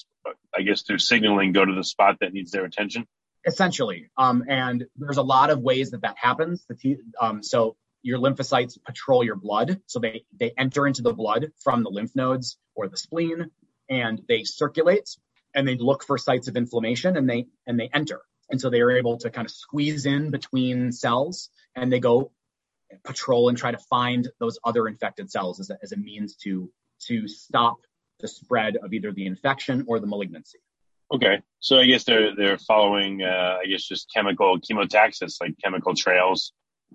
I 0.56 0.62
guess 0.62 0.82
through 0.82 1.00
signaling 1.00 1.52
go 1.52 1.66
to 1.66 1.74
the 1.74 1.84
spot 1.84 2.18
that 2.22 2.34
needs 2.34 2.52
their 2.52 2.66
attention. 2.66 3.08
Essentially, 3.46 4.10
um, 4.18 4.44
and 4.50 4.86
there's 4.98 5.18
a 5.18 5.24
lot 5.24 5.50
of 5.50 5.60
ways 5.62 5.92
that 5.92 6.02
that 6.02 6.18
happens. 6.18 6.66
T, 6.80 6.98
um, 7.20 7.42
so 7.42 7.78
your 8.02 8.20
lymphocytes 8.20 8.78
patrol 8.84 9.24
your 9.24 9.36
blood, 9.36 9.82
so 9.86 10.00
they 10.00 10.24
they 10.38 10.52
enter 10.58 10.88
into 10.88 11.02
the 11.02 11.14
blood 11.14 11.52
from 11.64 11.84
the 11.84 11.90
lymph 11.90 12.16
nodes 12.16 12.58
or 12.76 12.88
the 12.90 12.98
spleen, 12.98 13.50
and 13.90 14.22
they 14.28 14.44
circulate 14.44 15.10
and 15.56 15.68
they 15.68 15.76
look 15.76 16.04
for 16.04 16.18
sites 16.18 16.48
of 16.48 16.56
inflammation 16.56 17.18
and 17.18 17.30
they 17.30 17.48
and 17.66 17.80
they 17.80 17.90
enter. 17.94 18.22
And 18.50 18.60
so 18.60 18.70
they 18.70 18.82
are 18.82 18.92
able 18.92 19.18
to 19.20 19.30
kind 19.30 19.46
of 19.46 19.52
squeeze 19.52 20.06
in 20.06 20.32
between 20.32 20.92
cells 20.92 21.50
and 21.76 21.92
they 21.92 22.00
go 22.00 22.32
patrol 23.04 23.50
and 23.50 23.58
try 23.58 23.72
to 23.72 23.78
find 23.78 24.28
those 24.40 24.58
other 24.64 24.88
infected 24.88 25.30
cells 25.32 25.60
as 25.60 25.70
a, 25.70 25.78
as 25.84 25.92
a 25.92 25.98
means 25.98 26.36
to 26.38 26.72
to 27.08 27.28
stop 27.28 27.78
the 28.20 28.28
spread 28.28 28.78
of 28.78 28.94
either 28.94 29.12
the 29.12 29.26
infection 29.26 29.86
or 29.88 30.00
the 30.00 30.08
malignancy. 30.08 30.60
Okay, 31.12 31.42
so 31.60 31.78
I 31.78 31.86
guess 31.86 32.04
they're 32.04 32.36
they're 32.36 32.58
following, 32.60 33.24
uh, 33.24 33.58
I 33.64 33.66
guess, 33.66 33.84
just 33.84 34.12
chemical 34.14 34.60
chemotaxis, 34.60 35.38
like 35.42 35.56
chemical 35.64 35.96
trails, 35.96 36.54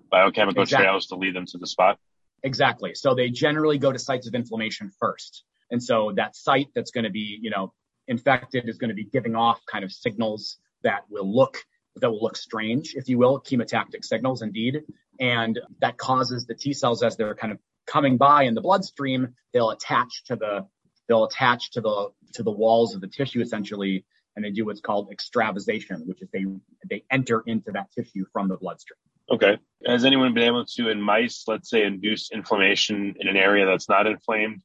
biochemical 0.09 0.63
exactly. 0.63 0.85
trails 0.85 1.07
to 1.07 1.15
lead 1.15 1.35
them 1.35 1.45
to 1.47 1.57
the 1.57 1.67
spot. 1.67 1.99
Exactly. 2.41 2.95
So 2.95 3.15
they 3.15 3.29
generally 3.29 3.77
go 3.77 3.91
to 3.91 3.99
sites 3.99 4.27
of 4.27 4.33
inflammation 4.33 4.91
first, 4.99 5.43
and 5.69 5.83
so 5.83 6.13
that 6.15 6.35
site 6.35 6.67
that's 6.73 6.91
going 6.91 7.03
to 7.03 7.09
be, 7.09 7.37
you 7.41 7.49
know, 7.49 7.73
infected 8.07 8.69
is 8.69 8.77
going 8.77 8.89
to 8.89 8.95
be 8.95 9.03
giving 9.03 9.35
off 9.35 9.59
kind 9.65 9.83
of 9.83 9.91
signals 9.91 10.57
that 10.83 11.01
will 11.09 11.29
look 11.33 11.57
that 11.97 12.09
will 12.09 12.21
look 12.21 12.37
strange, 12.37 12.93
if 12.95 13.09
you 13.09 13.17
will, 13.17 13.41
chemotactic 13.41 14.03
signals 14.03 14.41
indeed. 14.41 14.83
And 15.19 15.59
that 15.81 15.97
causes 15.97 16.45
the 16.45 16.53
T 16.53 16.73
cells 16.73 17.03
as 17.03 17.17
they're 17.17 17.35
kind 17.35 17.53
of 17.53 17.59
coming 17.85 18.17
by 18.17 18.43
in 18.43 18.53
the 18.53 18.61
bloodstream, 18.61 19.35
they'll 19.53 19.69
attach 19.69 20.23
to 20.25 20.35
the 20.35 20.67
they'll 21.07 21.25
attach 21.25 21.71
to 21.71 21.81
the 21.81 22.09
to 22.33 22.43
the 22.43 22.51
walls 22.51 22.95
of 22.95 23.01
the 23.01 23.07
tissue 23.07 23.41
essentially, 23.41 24.05
and 24.35 24.43
they 24.43 24.51
do 24.51 24.65
what's 24.65 24.81
called 24.81 25.11
extravasation, 25.11 26.03
which 26.05 26.21
is 26.21 26.29
they 26.31 26.45
they 26.89 27.03
enter 27.11 27.43
into 27.45 27.71
that 27.71 27.91
tissue 27.91 28.25
from 28.31 28.47
the 28.47 28.57
bloodstream. 28.57 28.97
Okay. 29.29 29.57
Has 29.85 30.05
anyone 30.05 30.33
been 30.33 30.43
able 30.43 30.65
to 30.65 30.89
in 30.89 31.01
mice, 31.01 31.45
let's 31.47 31.69
say, 31.69 31.83
induce 31.83 32.31
inflammation 32.31 33.15
in 33.19 33.27
an 33.27 33.37
area 33.37 33.65
that's 33.65 33.89
not 33.89 34.05
inflamed, 34.05 34.61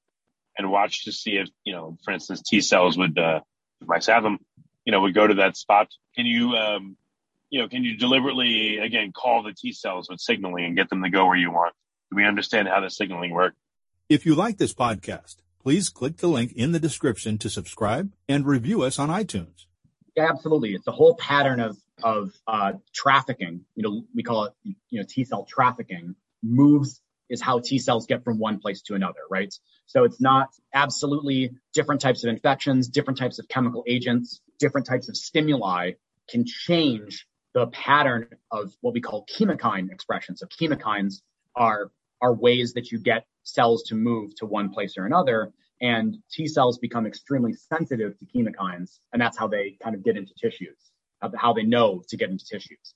and 0.59 0.70
watch 0.70 1.04
to 1.04 1.12
see 1.12 1.32
if 1.32 1.49
you 1.64 1.73
know, 1.73 1.97
for 2.04 2.12
instance, 2.12 2.42
T 2.42 2.61
cells 2.61 2.99
would 2.99 3.18
uh, 3.18 3.40
mice 3.87 4.06
have 4.06 4.23
them, 4.23 4.38
you 4.85 4.92
know, 4.92 5.00
would 5.00 5.14
go 5.14 5.26
to 5.26 5.35
that 5.35 5.56
spot? 5.56 5.88
Can 6.14 6.26
you 6.26 6.52
um, 6.52 6.97
you 7.50 7.61
know, 7.61 7.68
can 7.68 7.82
you 7.82 7.97
deliberately, 7.97 8.78
again, 8.78 9.12
call 9.12 9.42
the 9.42 9.52
T 9.52 9.73
cells 9.73 10.09
with 10.09 10.20
signaling 10.20 10.64
and 10.64 10.76
get 10.76 10.88
them 10.88 11.02
to 11.02 11.11
go 11.11 11.26
where 11.26 11.37
you 11.37 11.50
want? 11.50 11.75
Do 12.11 12.16
we 12.16 12.25
understand 12.25 12.68
how 12.68 12.80
the 12.80 12.90
signaling 12.90 13.32
works? 13.32 13.56
If 14.09 14.26
you 14.26 14.35
like 14.35 14.59
this 14.59 14.75
podcast, 14.75 15.37
please 15.62 15.88
click 15.88 16.19
the 16.19 16.29
link 16.29 16.52
in 16.52 16.73
the 16.73 16.81
description 16.81 17.38
to 17.38 17.50
subscribe 17.50 18.12
and 18.29 18.47
review 18.47 18.83
us 18.83 18.99
on 18.99 19.09
iTunes. 19.09 19.67
Yeah, 20.17 20.29
absolutely. 20.31 20.75
It's 20.75 20.87
a 20.87 20.93
whole 20.93 21.14
pattern 21.14 21.61
of 21.61 21.76
of 22.02 22.33
uh, 22.47 22.73
trafficking. 22.95 23.64
You 23.75 23.83
know, 23.83 24.05
we 24.14 24.23
call 24.23 24.45
it 24.45 24.52
you 24.64 25.00
know 25.00 25.07
T 25.09 25.25
cell 25.25 25.45
trafficking. 25.45 26.14
Moves 26.43 27.00
is 27.29 27.40
how 27.40 27.61
T 27.61 27.79
cells 27.79 28.07
get 28.07 28.25
from 28.25 28.38
one 28.38 28.59
place 28.59 28.83
to 28.83 28.95
another, 28.95 29.21
right? 29.31 29.55
So 29.87 30.05
it's 30.05 30.21
not 30.21 30.49
absolutely 30.75 31.50
different 31.73 32.00
types 32.00 32.25
of 32.25 32.31
infections, 32.31 32.88
different 32.88 33.19
types 33.19 33.38
of 33.38 33.49
chemical 33.49 33.85
agents, 33.87 34.40
different 34.59 34.87
types 34.87 35.09
of 35.09 35.17
stimuli 35.17 35.93
can 36.29 36.45
change 36.47 37.26
the 37.55 37.67
pattern 37.69 38.29
of 38.50 38.73
what 38.81 38.95
we 38.95 39.00
call 39.00 39.26
chemokine 39.26 39.90
expression. 39.90 40.37
So 40.37 40.47
chemokines 40.47 41.23
are 41.55 41.90
are 42.21 42.35
ways 42.35 42.75
that 42.75 42.93
you 42.93 42.99
get 42.99 43.26
cells 43.54 43.85
to 43.85 43.95
move 43.95 44.35
to 44.37 44.47
one 44.47 44.71
place 44.71 44.97
or 44.99 45.07
another. 45.07 45.52
And 45.80 46.19
T 46.30 46.47
cells 46.47 46.78
become 46.78 47.07
extremely 47.07 47.54
sensitive 47.54 48.19
to 48.19 48.26
chemokines, 48.26 48.99
and 49.12 49.21
that's 49.21 49.38
how 49.38 49.49
they 49.49 49.76
kind 49.83 49.95
of 49.95 50.04
get 50.04 50.16
into 50.16 50.33
tissues, 50.35 50.76
how 51.35 51.52
they 51.54 51.62
know 51.62 52.02
to 52.09 52.16
get 52.16 52.30
into 52.30 52.45
tissues. 52.45 52.95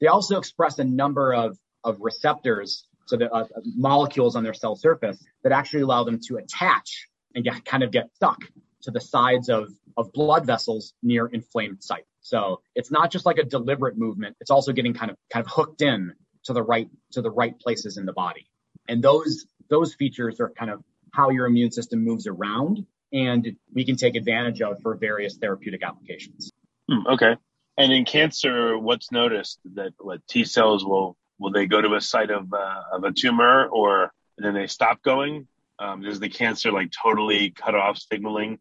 They 0.00 0.08
also 0.08 0.36
express 0.36 0.78
a 0.78 0.84
number 0.84 1.32
of, 1.32 1.58
of 1.82 1.96
receptors, 2.00 2.86
so 3.06 3.16
the 3.16 3.32
uh, 3.32 3.46
molecules 3.64 4.36
on 4.36 4.44
their 4.44 4.52
cell 4.52 4.76
surface 4.76 5.24
that 5.44 5.52
actually 5.52 5.82
allow 5.82 6.04
them 6.04 6.20
to 6.26 6.36
attach 6.36 7.08
and 7.34 7.44
get, 7.44 7.64
kind 7.64 7.82
of 7.82 7.90
get 7.90 8.10
stuck 8.14 8.40
to 8.82 8.90
the 8.90 9.00
sides 9.00 9.48
of, 9.48 9.70
of 9.96 10.12
blood 10.12 10.44
vessels 10.44 10.92
near 11.02 11.26
inflamed 11.26 11.82
sites. 11.82 12.08
So 12.20 12.60
it's 12.74 12.90
not 12.90 13.10
just 13.10 13.24
like 13.24 13.38
a 13.38 13.44
deliberate 13.44 13.96
movement. 13.96 14.36
It's 14.40 14.50
also 14.50 14.72
getting 14.72 14.94
kind 14.94 15.10
of 15.10 15.16
kind 15.32 15.46
of 15.46 15.52
hooked 15.52 15.80
in 15.80 16.12
to 16.44 16.52
the 16.52 16.62
right 16.62 16.88
to 17.12 17.22
the 17.22 17.30
right 17.30 17.58
places 17.58 17.96
in 17.96 18.04
the 18.04 18.12
body. 18.12 18.48
And 18.88 19.02
those 19.02 19.46
those 19.68 19.94
features 19.94 20.40
are 20.40 20.50
kind 20.50 20.70
of 20.70 20.82
how 21.12 21.30
your 21.30 21.46
immune 21.46 21.70
system 21.70 22.04
moves 22.04 22.26
around 22.26 22.86
and 23.12 23.56
we 23.72 23.84
can 23.84 23.96
take 23.96 24.16
advantage 24.16 24.60
of 24.60 24.80
for 24.82 24.96
various 24.96 25.36
therapeutic 25.36 25.82
applications. 25.82 26.52
Hmm, 26.90 27.06
okay. 27.06 27.36
And 27.78 27.92
in 27.92 28.04
cancer, 28.04 28.78
what's 28.78 29.12
noticed 29.12 29.60
that 29.74 29.92
what 29.98 30.26
T 30.28 30.44
cells 30.44 30.84
will 30.84 31.16
will 31.38 31.52
they 31.52 31.66
go 31.66 31.80
to 31.80 31.94
a 31.94 32.00
site 32.00 32.30
of 32.30 32.52
uh, 32.52 32.82
of 32.92 33.04
a 33.04 33.12
tumor 33.12 33.66
or 33.66 34.12
then 34.38 34.54
they 34.54 34.66
stop 34.66 35.02
going? 35.02 35.46
Um, 35.78 36.02
does 36.02 36.20
the 36.20 36.28
cancer 36.28 36.72
like 36.72 36.90
totally 36.90 37.50
cut 37.50 37.74
off 37.74 37.98
signaling 37.98 38.58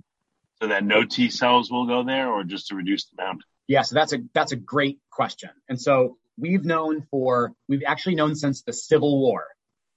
so 0.62 0.68
that 0.68 0.84
no 0.84 1.06
T 1.06 1.30
cells 1.30 1.72
will 1.72 1.86
go 1.86 2.04
there, 2.04 2.30
or 2.30 2.44
just 2.44 2.72
a 2.72 2.76
reduced 2.76 3.14
amount? 3.18 3.44
Yeah, 3.68 3.84
so 3.84 3.96
that's 3.96 4.14
a 4.14 4.20
that's 4.34 4.52
a 4.52 4.58
great 4.58 5.00
question. 5.10 5.50
And 5.70 5.80
so 5.80 6.18
we've 6.38 6.66
known 6.66 7.08
for 7.10 7.54
we've 7.70 7.84
actually 7.88 8.16
known 8.16 8.36
since 8.36 8.64
the 8.64 8.74
Civil 8.74 9.20
War 9.20 9.46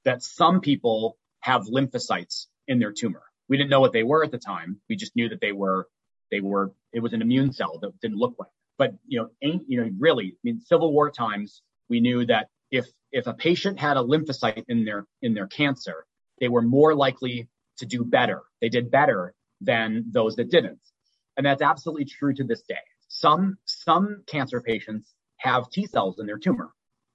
that 0.05 0.23
some 0.23 0.61
people 0.61 1.17
have 1.41 1.63
lymphocytes 1.67 2.47
in 2.67 2.79
their 2.79 2.93
tumor. 2.93 3.23
We 3.49 3.57
didn't 3.57 3.71
know 3.71 3.81
what 3.81 3.93
they 3.93 4.03
were 4.03 4.25
at 4.25 4.31
the 4.31 4.39
time. 4.39 4.81
We 4.89 4.97
just 4.97 5.17
knew 5.17 5.29
that 5.31 5.41
they 5.41 5.53
were 5.53 5.89
they 6.31 6.41
were 6.41 6.73
it 6.93 7.01
was 7.01 7.13
an 7.13 7.23
immune 7.23 7.53
cell 7.53 7.79
that 7.81 7.99
didn't 8.01 8.19
look 8.19 8.35
like. 8.39 8.51
But 8.77 8.95
you 9.07 9.21
know, 9.21 9.31
ain't 9.43 9.65
you 9.69 9.81
know, 9.81 9.91
really, 9.99 10.27
I 10.27 10.41
mean, 10.45 10.61
Civil 10.61 10.93
War 10.93 11.11
times, 11.11 11.63
we 11.89 12.01
knew 12.01 12.27
that 12.27 12.49
if 12.71 12.87
if 13.11 13.27
a 13.27 13.35
patient 13.35 13.79
had 13.79 13.97
a 13.97 14.03
lymphocyte 14.03 14.65
in 14.69 14.85
their 14.85 15.07
in 15.23 15.35
their 15.35 15.47
cancer, 15.47 16.07
they 16.41 16.49
were 16.49 16.63
more 16.63 16.95
likely 16.95 17.49
to 17.79 17.87
do 17.87 18.05
better. 18.05 18.43
They 18.61 18.69
did 18.69 18.91
better 18.91 19.35
than 19.61 20.07
those 20.13 20.37
that 20.37 20.51
didn't. 20.51 20.81
And 21.37 21.47
that's 21.47 21.63
absolutely 21.63 22.05
true 22.05 22.35
to 22.35 22.45
this 22.45 22.63
day. 22.63 22.77
Some 23.09 23.59
some 23.65 24.23
cancer 24.27 24.61
patients 24.61 25.15
have 25.39 25.71
T 25.71 25.87
cells 25.87 26.19
in 26.19 26.27
their 26.27 26.39
tumor 26.39 26.71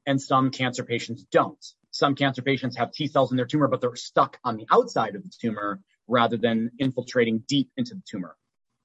and 0.06 0.22
some 0.22 0.52
cancer 0.52 0.84
patients 0.84 1.24
don't. 1.32 1.63
Some 1.94 2.16
cancer 2.16 2.42
patients 2.42 2.76
have 2.78 2.92
T 2.92 3.06
cells 3.06 3.30
in 3.30 3.38
their 3.38 3.46
tumor, 3.46 3.68
but 3.68 3.80
they're 3.80 3.96
stuck 3.96 4.40
on 4.44 4.58
the 4.58 4.66
outside 4.72 5.16
of 5.16 5.22
the 5.22 5.32
tumor 5.40 5.80
rather 6.08 6.38
than 6.38 6.72
infiltrating 6.80 7.44
deep 7.48 7.70
into 7.78 7.94
the 7.94 8.02
tumor. 8.10 8.36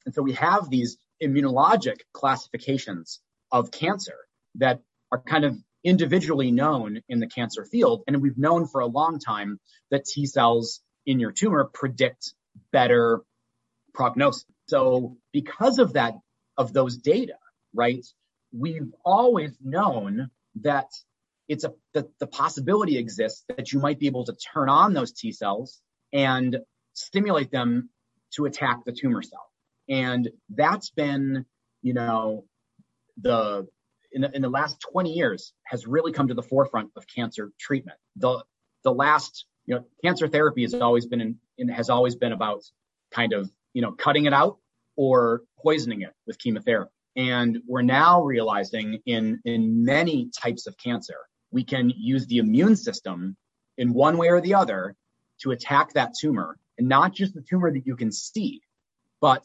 And 0.05 0.15
so 0.15 0.21
we 0.21 0.35
have 0.35 0.69
these 0.69 0.99
immunologic 1.23 2.01
classifications 2.13 3.21
of 3.51 3.71
cancer 3.71 4.15
that 4.57 4.81
are 5.11 5.23
kind 5.23 5.47
of 5.47 5.57
individually 5.83 6.51
known 6.51 7.01
in 7.09 7.19
the 7.19 7.27
cancer 7.27 7.65
field. 7.65 8.03
And 8.07 8.21
we've 8.21 8.37
known 8.37 8.67
for 8.67 8.83
a 8.83 8.87
long 8.87 9.19
time 9.19 9.59
that 9.91 10.05
T 10.05 10.27
cells 10.27 10.81
in 11.07 11.19
your 11.19 11.33
tumor 11.33 11.65
predict 11.65 12.35
better 12.73 13.23
prognosis. 13.95 14.45
So 14.67 15.17
because 15.33 15.79
of 15.79 15.95
that, 15.95 16.13
of 16.59 16.75
those 16.75 16.99
data, 16.99 17.39
right, 17.73 18.05
we've 18.53 18.93
always 19.03 19.57
known 19.65 20.31
that 20.61 20.91
it's 21.49 21.65
a 21.65 21.73
the, 21.95 22.09
the 22.21 22.27
possibility 22.27 22.99
exists 22.99 23.45
that 23.49 23.73
you 23.73 23.81
might 23.81 23.99
be 23.99 24.07
able 24.07 24.25
to 24.25 24.35
turn 24.35 24.69
on 24.69 24.93
those 24.93 25.13
T 25.13 25.33
cells 25.33 25.81
and 26.13 26.59
stimulate 26.95 27.51
them 27.51 27.89
to 28.35 28.45
attack 28.45 28.85
the 28.85 28.93
tumor 28.93 29.23
cell. 29.23 29.51
And 29.89 30.29
that's 30.51 30.91
been, 30.91 31.47
you 31.83 31.95
know, 31.95 32.45
the 33.21 33.67
in 34.13 34.23
the, 34.23 34.35
in 34.35 34.43
the 34.43 34.49
last 34.49 34.79
20 34.93 35.13
years 35.13 35.53
has 35.65 35.87
really 35.87 36.13
come 36.13 36.29
to 36.29 36.35
the 36.35 36.43
forefront 36.43 36.91
of 36.97 37.07
cancer 37.07 37.51
treatment. 37.59 37.99
The 38.17 38.43
the 38.85 38.93
last, 38.93 39.47
you 39.67 39.75
know, 39.75 39.85
cancer 40.05 40.29
therapy 40.29 40.63
has 40.63 40.75
always 40.75 41.07
been 41.07 41.21
in, 41.21 41.37
in 41.57 41.69
has 41.69 41.91
always 41.91 42.17
been 42.17 42.33
about 42.33 42.63
kind 43.11 43.33
of, 43.33 43.51
you 43.73 43.83
know, 43.83 43.93
cutting 43.93 44.27
it 44.27 44.33
out 44.35 44.59
or 44.97 45.43
poisoning 45.59 46.03
it 46.03 46.13
with 46.27 46.39
chemotherapy. 46.39 46.91
And 47.17 47.59
we're 47.67 47.83
now 47.83 48.23
realizing 48.23 49.01
in 49.07 49.41
in 49.45 49.85
many 49.85 50.31
types 50.39 50.67
of 50.67 50.77
cancer 50.77 51.17
we 51.51 51.65
can 51.65 51.91
use 51.97 52.27
the 52.27 52.39
immune 52.39 52.77
system 52.77 53.37
in 53.77 53.93
one 53.93 54.19
way 54.19 54.29
or 54.29 54.41
the 54.41 54.55
other 54.55 54.95
to 55.41 55.53
attack 55.53 55.93
that 55.95 56.15
tumor 56.19 56.59
and 56.77 56.89
not 56.89 57.15
just 57.15 57.35
the 57.35 57.43
tumor 57.43 57.73
that 57.73 57.87
you 57.87 57.97
can 57.97 58.13
see, 58.13 58.61
but 59.21 59.45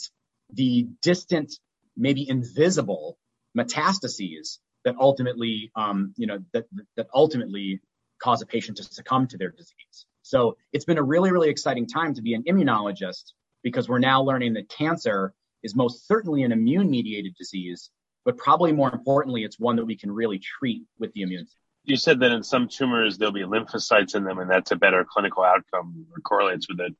the 0.51 0.87
distant, 1.01 1.53
maybe 1.95 2.27
invisible 2.27 3.17
metastases 3.57 4.59
that 4.85 4.95
ultimately, 4.99 5.71
um, 5.75 6.13
you 6.17 6.27
know, 6.27 6.39
that, 6.53 6.65
that 6.97 7.07
ultimately 7.13 7.81
cause 8.21 8.41
a 8.41 8.45
patient 8.45 8.77
to 8.77 8.83
succumb 8.83 9.27
to 9.27 9.37
their 9.37 9.49
disease. 9.49 10.05
So 10.21 10.57
it's 10.71 10.85
been 10.85 10.97
a 10.97 11.03
really, 11.03 11.31
really 11.31 11.49
exciting 11.49 11.87
time 11.87 12.13
to 12.15 12.21
be 12.21 12.33
an 12.33 12.43
immunologist 12.43 13.33
because 13.63 13.87
we're 13.87 13.99
now 13.99 14.21
learning 14.21 14.53
that 14.53 14.69
cancer 14.69 15.33
is 15.63 15.75
most 15.75 16.07
certainly 16.07 16.43
an 16.43 16.51
immune 16.51 16.89
mediated 16.89 17.35
disease, 17.35 17.89
but 18.25 18.37
probably 18.37 18.71
more 18.71 18.91
importantly, 18.91 19.43
it's 19.43 19.59
one 19.59 19.77
that 19.77 19.85
we 19.85 19.97
can 19.97 20.11
really 20.11 20.39
treat 20.39 20.83
with 20.99 21.13
the 21.13 21.21
immune 21.21 21.45
system 21.45 21.62
you 21.85 21.97
said 21.97 22.19
that 22.21 22.31
in 22.31 22.43
some 22.43 22.67
tumors 22.67 23.17
there'll 23.17 23.33
be 23.33 23.41
lymphocytes 23.41 24.15
in 24.15 24.23
them, 24.23 24.39
and 24.39 24.49
that's 24.49 24.71
a 24.71 24.75
better 24.75 25.05
clinical 25.07 25.43
outcome 25.43 26.05
or 26.11 26.21
correlates 26.21 26.67
with 26.69 26.79
it. 26.79 26.95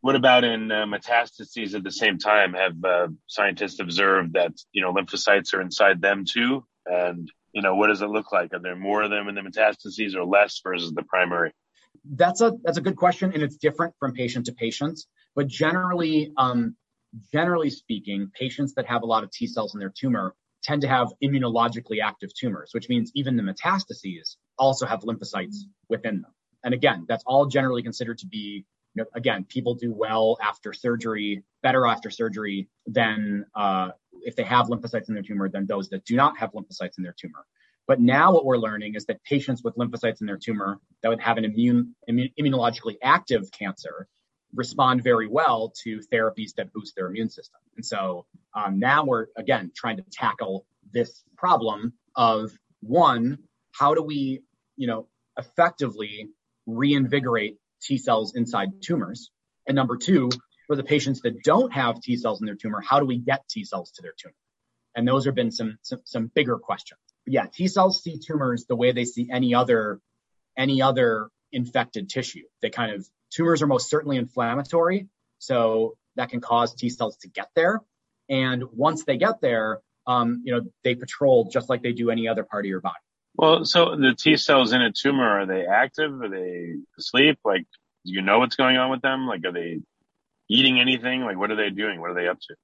What 0.00 0.16
about 0.16 0.44
in 0.44 0.70
uh, 0.70 0.84
metastases 0.84 1.74
at 1.74 1.82
the 1.82 1.90
same 1.90 2.18
time? 2.18 2.52
Have 2.52 2.84
uh, 2.84 3.08
scientists 3.26 3.80
observed 3.80 4.34
that 4.34 4.52
you 4.72 4.82
know 4.82 4.92
lymphocytes 4.92 5.54
are 5.54 5.60
inside 5.60 6.02
them 6.02 6.24
too? 6.28 6.64
And 6.86 7.30
you 7.52 7.62
know 7.62 7.76
what 7.76 7.86
does 7.86 8.02
it 8.02 8.08
look 8.10 8.32
like? 8.32 8.52
Are 8.52 8.58
there 8.58 8.76
more 8.76 9.02
of 9.02 9.10
them 9.10 9.28
in 9.28 9.34
the 9.34 9.40
metastases 9.40 10.14
or 10.14 10.24
less 10.24 10.60
versus 10.62 10.92
the 10.92 11.04
primary? 11.04 11.52
That's 12.04 12.40
a 12.40 12.52
that's 12.64 12.78
a 12.78 12.82
good 12.82 12.96
question, 12.96 13.32
and 13.32 13.42
it's 13.42 13.56
different 13.56 13.94
from 13.98 14.12
patient 14.12 14.46
to 14.46 14.52
patient. 14.52 15.00
But 15.36 15.46
generally, 15.48 16.32
um, 16.36 16.76
generally 17.32 17.70
speaking, 17.70 18.30
patients 18.38 18.74
that 18.74 18.86
have 18.86 19.02
a 19.02 19.06
lot 19.06 19.24
of 19.24 19.30
T 19.30 19.46
cells 19.46 19.74
in 19.74 19.80
their 19.80 19.92
tumor 19.96 20.34
tend 20.64 20.82
to 20.82 20.88
have 20.88 21.12
immunologically 21.22 21.98
active 22.02 22.30
tumors, 22.34 22.70
which 22.72 22.88
means 22.88 23.12
even 23.14 23.36
the 23.36 23.42
metastases 23.42 24.36
also 24.58 24.86
have 24.86 25.00
lymphocytes 25.00 25.56
within 25.88 26.22
them. 26.22 26.32
And 26.64 26.72
again, 26.72 27.04
that's 27.06 27.22
all 27.26 27.46
generally 27.46 27.82
considered 27.82 28.18
to 28.18 28.26
be, 28.26 28.64
you 28.94 29.02
know, 29.02 29.04
again, 29.14 29.44
people 29.44 29.74
do 29.74 29.92
well 29.92 30.38
after 30.42 30.72
surgery, 30.72 31.44
better 31.62 31.86
after 31.86 32.10
surgery 32.10 32.68
than 32.86 33.44
uh, 33.54 33.90
if 34.22 34.34
they 34.36 34.44
have 34.44 34.66
lymphocytes 34.66 35.08
in 35.08 35.14
their 35.14 35.22
tumor 35.22 35.48
than 35.48 35.66
those 35.66 35.90
that 35.90 36.04
do 36.04 36.16
not 36.16 36.38
have 36.38 36.52
lymphocytes 36.52 36.96
in 36.96 37.04
their 37.04 37.14
tumor. 37.16 37.44
But 37.86 38.00
now 38.00 38.32
what 38.32 38.46
we're 38.46 38.56
learning 38.56 38.94
is 38.94 39.04
that 39.06 39.22
patients 39.24 39.62
with 39.62 39.76
lymphocytes 39.76 40.22
in 40.22 40.26
their 40.26 40.38
tumor 40.38 40.80
that 41.02 41.10
would 41.10 41.20
have 41.20 41.36
an 41.36 41.44
immune, 41.44 41.94
immunologically 42.08 42.96
active 43.02 43.50
cancer 43.50 44.08
respond 44.54 45.02
very 45.02 45.28
well 45.28 45.72
to 45.82 46.00
therapies 46.12 46.54
that 46.56 46.72
boost 46.72 46.94
their 46.96 47.06
immune 47.06 47.30
system. 47.30 47.60
And 47.76 47.84
so 47.84 48.26
um, 48.54 48.78
now 48.78 49.04
we're 49.04 49.26
again 49.36 49.72
trying 49.74 49.96
to 49.96 50.04
tackle 50.10 50.66
this 50.92 51.22
problem 51.36 51.94
of 52.14 52.52
one, 52.80 53.38
how 53.72 53.94
do 53.94 54.02
we, 54.02 54.42
you 54.76 54.86
know, 54.86 55.08
effectively 55.38 56.28
reinvigorate 56.66 57.58
T 57.82 57.98
cells 57.98 58.34
inside 58.34 58.82
tumors? 58.82 59.30
And 59.66 59.74
number 59.74 59.96
two, 59.96 60.30
for 60.66 60.76
the 60.76 60.84
patients 60.84 61.20
that 61.22 61.42
don't 61.42 61.72
have 61.72 62.00
T 62.00 62.16
cells 62.16 62.40
in 62.40 62.46
their 62.46 62.54
tumor, 62.54 62.80
how 62.80 63.00
do 63.00 63.06
we 63.06 63.18
get 63.18 63.48
T 63.48 63.64
cells 63.64 63.90
to 63.92 64.02
their 64.02 64.14
tumor? 64.16 64.34
And 64.94 65.06
those 65.08 65.24
have 65.24 65.34
been 65.34 65.50
some 65.50 65.78
some, 65.82 66.00
some 66.04 66.30
bigger 66.34 66.58
questions. 66.58 67.00
But 67.24 67.34
yeah, 67.34 67.46
T 67.52 67.68
cells 67.68 68.02
see 68.02 68.18
tumors 68.18 68.66
the 68.66 68.76
way 68.76 68.92
they 68.92 69.04
see 69.04 69.28
any 69.30 69.54
other 69.54 70.00
any 70.56 70.82
other 70.82 71.30
infected 71.50 72.08
tissue. 72.08 72.44
They 72.62 72.70
kind 72.70 72.92
of 72.92 73.08
tumors 73.34 73.62
are 73.62 73.66
most 73.66 73.90
certainly 73.90 74.16
inflammatory, 74.16 75.08
so 75.38 75.96
that 76.16 76.30
can 76.30 76.40
cause 76.40 76.74
T 76.74 76.88
cells 76.88 77.16
to 77.18 77.28
get 77.28 77.48
there. 77.54 77.80
And 78.28 78.64
once 78.72 79.04
they 79.04 79.16
get 79.16 79.40
there, 79.40 79.80
um, 80.06 80.42
you 80.44 80.54
know, 80.54 80.62
they 80.82 80.94
patrol 80.94 81.50
just 81.50 81.68
like 81.68 81.82
they 81.82 81.92
do 81.92 82.10
any 82.10 82.28
other 82.28 82.44
part 82.44 82.64
of 82.64 82.68
your 82.68 82.80
body. 82.80 82.94
Well, 83.36 83.64
so 83.64 83.96
the 83.96 84.14
T 84.14 84.36
cells 84.36 84.72
in 84.72 84.80
a 84.80 84.92
tumor, 84.92 85.28
are 85.28 85.46
they 85.46 85.66
active? 85.66 86.22
Are 86.22 86.28
they 86.28 86.74
asleep? 86.98 87.38
Like, 87.44 87.66
do 88.04 88.12
you 88.12 88.22
know 88.22 88.38
what's 88.38 88.56
going 88.56 88.76
on 88.76 88.90
with 88.90 89.02
them? 89.02 89.26
Like, 89.26 89.44
are 89.44 89.52
they 89.52 89.80
eating 90.48 90.78
anything? 90.80 91.22
Like, 91.22 91.36
what 91.36 91.50
are 91.50 91.56
they 91.56 91.70
doing? 91.70 92.00
What 92.00 92.10
are 92.10 92.14
they 92.14 92.28
up 92.28 92.38
to? 92.48 92.54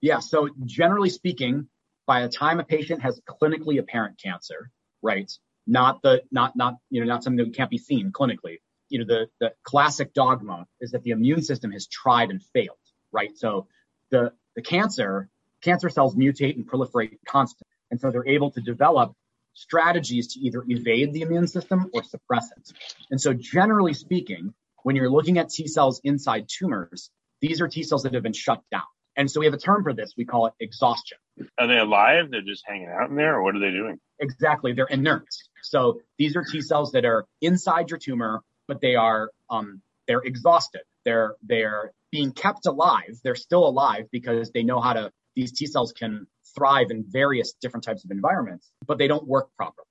Yeah. 0.00 0.20
So 0.20 0.48
generally 0.64 1.10
speaking, 1.10 1.68
by 2.06 2.22
the 2.22 2.28
time 2.28 2.60
a 2.60 2.64
patient 2.64 3.02
has 3.02 3.20
clinically 3.28 3.78
apparent 3.78 4.18
cancer, 4.22 4.70
right? 5.02 5.30
Not 5.66 6.02
the, 6.02 6.22
not, 6.30 6.56
not, 6.56 6.76
you 6.90 7.00
know, 7.00 7.06
not 7.06 7.24
something 7.24 7.44
that 7.44 7.56
can't 7.56 7.70
be 7.70 7.78
seen 7.78 8.12
clinically. 8.12 8.58
You 8.88 9.00
know, 9.00 9.04
the, 9.06 9.26
the 9.40 9.52
classic 9.62 10.14
dogma 10.14 10.66
is 10.80 10.92
that 10.92 11.02
the 11.02 11.10
immune 11.10 11.42
system 11.42 11.72
has 11.72 11.86
tried 11.86 12.30
and 12.30 12.42
failed, 12.42 12.76
right? 13.12 13.36
So 13.36 13.66
the, 14.10 14.32
the 14.54 14.62
cancer, 14.62 15.28
cancer 15.62 15.88
cells 15.88 16.14
mutate 16.14 16.56
and 16.56 16.66
proliferate 16.66 17.18
constantly. 17.26 17.66
And 17.90 18.00
so 18.00 18.10
they're 18.10 18.26
able 18.26 18.50
to 18.52 18.60
develop 18.60 19.14
strategies 19.54 20.34
to 20.34 20.40
either 20.40 20.64
evade 20.68 21.12
the 21.12 21.22
immune 21.22 21.46
system 21.46 21.90
or 21.94 22.02
suppress 22.02 22.50
it. 22.56 22.72
And 23.10 23.20
so 23.20 23.32
generally 23.32 23.94
speaking, 23.94 24.52
when 24.82 24.96
you're 24.96 25.10
looking 25.10 25.38
at 25.38 25.48
T 25.48 25.66
cells 25.66 26.00
inside 26.04 26.46
tumors, 26.48 27.10
these 27.40 27.60
are 27.60 27.68
T 27.68 27.82
cells 27.82 28.02
that 28.02 28.14
have 28.14 28.22
been 28.22 28.32
shut 28.32 28.62
down. 28.70 28.82
And 29.16 29.30
so 29.30 29.40
we 29.40 29.46
have 29.46 29.54
a 29.54 29.58
term 29.58 29.84
for 29.84 29.92
this. 29.92 30.12
We 30.16 30.24
call 30.24 30.46
it 30.46 30.54
exhaustion. 30.58 31.18
Are 31.58 31.66
they 31.68 31.78
alive? 31.78 32.30
They're 32.30 32.42
just 32.42 32.64
hanging 32.66 32.88
out 32.88 33.10
in 33.10 33.16
there, 33.16 33.36
or 33.36 33.44
what 33.44 33.54
are 33.54 33.60
they 33.60 33.70
doing? 33.70 34.00
Exactly. 34.18 34.72
They're 34.72 34.86
inert. 34.86 35.28
So 35.62 36.00
these 36.18 36.36
are 36.36 36.42
T 36.42 36.60
cells 36.60 36.92
that 36.92 37.04
are 37.04 37.26
inside 37.40 37.90
your 37.90 37.98
tumor, 37.98 38.42
but 38.68 38.80
they 38.80 38.94
are 38.94 39.30
um, 39.50 39.82
they're 40.06 40.22
exhausted. 40.22 40.82
They're 41.04 41.36
they're 41.42 41.92
being 42.10 42.32
kept 42.32 42.66
alive. 42.66 43.18
They're 43.22 43.34
still 43.34 43.66
alive 43.66 44.06
because 44.10 44.50
they 44.52 44.62
know 44.62 44.80
how 44.80 44.92
to. 44.94 45.10
These 45.36 45.52
T 45.52 45.66
cells 45.66 45.92
can 45.92 46.26
thrive 46.56 46.90
in 46.90 47.04
various 47.08 47.54
different 47.60 47.84
types 47.84 48.04
of 48.04 48.10
environments, 48.10 48.70
but 48.86 48.98
they 48.98 49.08
don't 49.08 49.26
work 49.26 49.48
properly. 49.56 49.86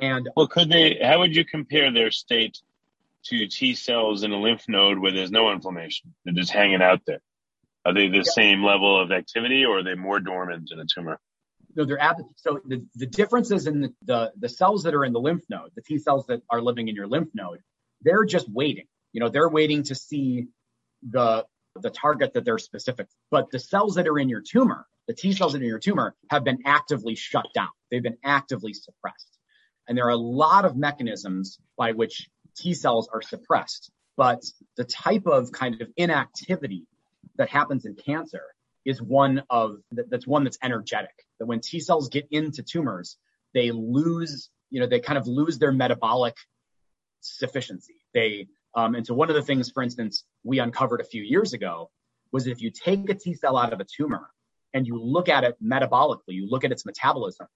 And 0.00 0.28
well, 0.36 0.46
could 0.46 0.70
they? 0.70 0.98
How 1.02 1.18
would 1.20 1.34
you 1.36 1.44
compare 1.44 1.92
their 1.92 2.10
state 2.10 2.58
to 3.26 3.46
T 3.46 3.74
cells 3.74 4.22
in 4.22 4.32
a 4.32 4.38
lymph 4.38 4.68
node 4.68 4.98
where 4.98 5.12
there's 5.12 5.30
no 5.30 5.52
inflammation? 5.52 6.14
They're 6.24 6.34
just 6.34 6.52
hanging 6.52 6.82
out 6.82 7.02
there. 7.06 7.20
Are 7.84 7.94
they 7.94 8.08
the 8.08 8.18
yeah. 8.18 8.22
same 8.24 8.64
level 8.64 9.00
of 9.00 9.12
activity, 9.12 9.64
or 9.64 9.78
are 9.78 9.82
they 9.84 9.94
more 9.94 10.18
dormant 10.18 10.70
in 10.72 10.80
a 10.80 10.84
tumor? 10.92 11.20
No, 11.76 11.84
they're 11.84 12.00
ab- 12.00 12.24
so 12.36 12.60
the, 12.66 12.84
the 12.94 13.06
differences 13.06 13.66
in 13.66 13.80
the, 13.82 13.94
the 14.04 14.32
the 14.38 14.48
cells 14.48 14.82
that 14.84 14.94
are 14.94 15.04
in 15.04 15.12
the 15.12 15.20
lymph 15.20 15.44
node, 15.48 15.70
the 15.76 15.82
T 15.82 15.98
cells 15.98 16.26
that 16.26 16.42
are 16.50 16.60
living 16.60 16.88
in 16.88 16.94
your 16.94 17.06
lymph 17.06 17.28
node, 17.34 17.60
they're 18.06 18.24
just 18.24 18.48
waiting. 18.48 18.86
You 19.12 19.20
know, 19.20 19.28
they're 19.28 19.48
waiting 19.48 19.82
to 19.84 19.94
see 19.94 20.46
the 21.02 21.44
the 21.82 21.90
target 21.90 22.32
that 22.32 22.44
they're 22.46 22.56
specific. 22.56 23.06
But 23.30 23.50
the 23.50 23.58
cells 23.58 23.96
that 23.96 24.08
are 24.08 24.18
in 24.18 24.30
your 24.30 24.40
tumor, 24.40 24.86
the 25.08 25.12
T 25.12 25.32
cells 25.32 25.54
in 25.54 25.62
your 25.62 25.78
tumor, 25.78 26.14
have 26.30 26.42
been 26.44 26.60
actively 26.64 27.14
shut 27.14 27.46
down. 27.54 27.68
They've 27.90 28.02
been 28.02 28.16
actively 28.24 28.72
suppressed. 28.72 29.38
And 29.86 29.98
there 29.98 30.06
are 30.06 30.10
a 30.10 30.16
lot 30.16 30.64
of 30.64 30.76
mechanisms 30.76 31.58
by 31.76 31.92
which 31.92 32.28
T 32.56 32.72
cells 32.72 33.10
are 33.12 33.20
suppressed. 33.20 33.90
But 34.16 34.42
the 34.76 34.84
type 34.84 35.26
of 35.26 35.52
kind 35.52 35.82
of 35.82 35.88
inactivity 35.96 36.86
that 37.36 37.50
happens 37.50 37.84
in 37.84 37.94
cancer 37.94 38.42
is 38.86 39.02
one 39.02 39.42
of 39.50 39.76
that's 39.90 40.26
one 40.26 40.44
that's 40.44 40.58
energetic. 40.62 41.14
That 41.38 41.46
when 41.46 41.60
T 41.60 41.80
cells 41.80 42.08
get 42.08 42.26
into 42.30 42.62
tumors, 42.62 43.18
they 43.52 43.70
lose, 43.72 44.48
you 44.70 44.80
know, 44.80 44.86
they 44.86 45.00
kind 45.00 45.18
of 45.18 45.26
lose 45.26 45.58
their 45.58 45.72
metabolic 45.72 46.36
sufficiency. 47.20 47.94
They 48.14 48.48
um, 48.74 48.94
and 48.94 49.06
so 49.06 49.14
one 49.14 49.30
of 49.30 49.36
the 49.36 49.42
things, 49.42 49.70
for 49.70 49.82
instance, 49.82 50.24
we 50.44 50.58
uncovered 50.58 51.00
a 51.00 51.04
few 51.04 51.22
years 51.22 51.54
ago 51.54 51.90
was 52.30 52.46
if 52.46 52.60
you 52.60 52.70
take 52.70 53.08
a 53.08 53.14
T 53.14 53.34
cell 53.34 53.56
out 53.56 53.72
of 53.72 53.80
a 53.80 53.84
tumor 53.84 54.28
and 54.74 54.86
you 54.86 55.02
look 55.02 55.30
at 55.30 55.44
it 55.44 55.56
metabolically, 55.62 56.34
you 56.34 56.46
look 56.48 56.64
at 56.64 56.72
its 56.72 56.84
metabolism, 56.84 57.46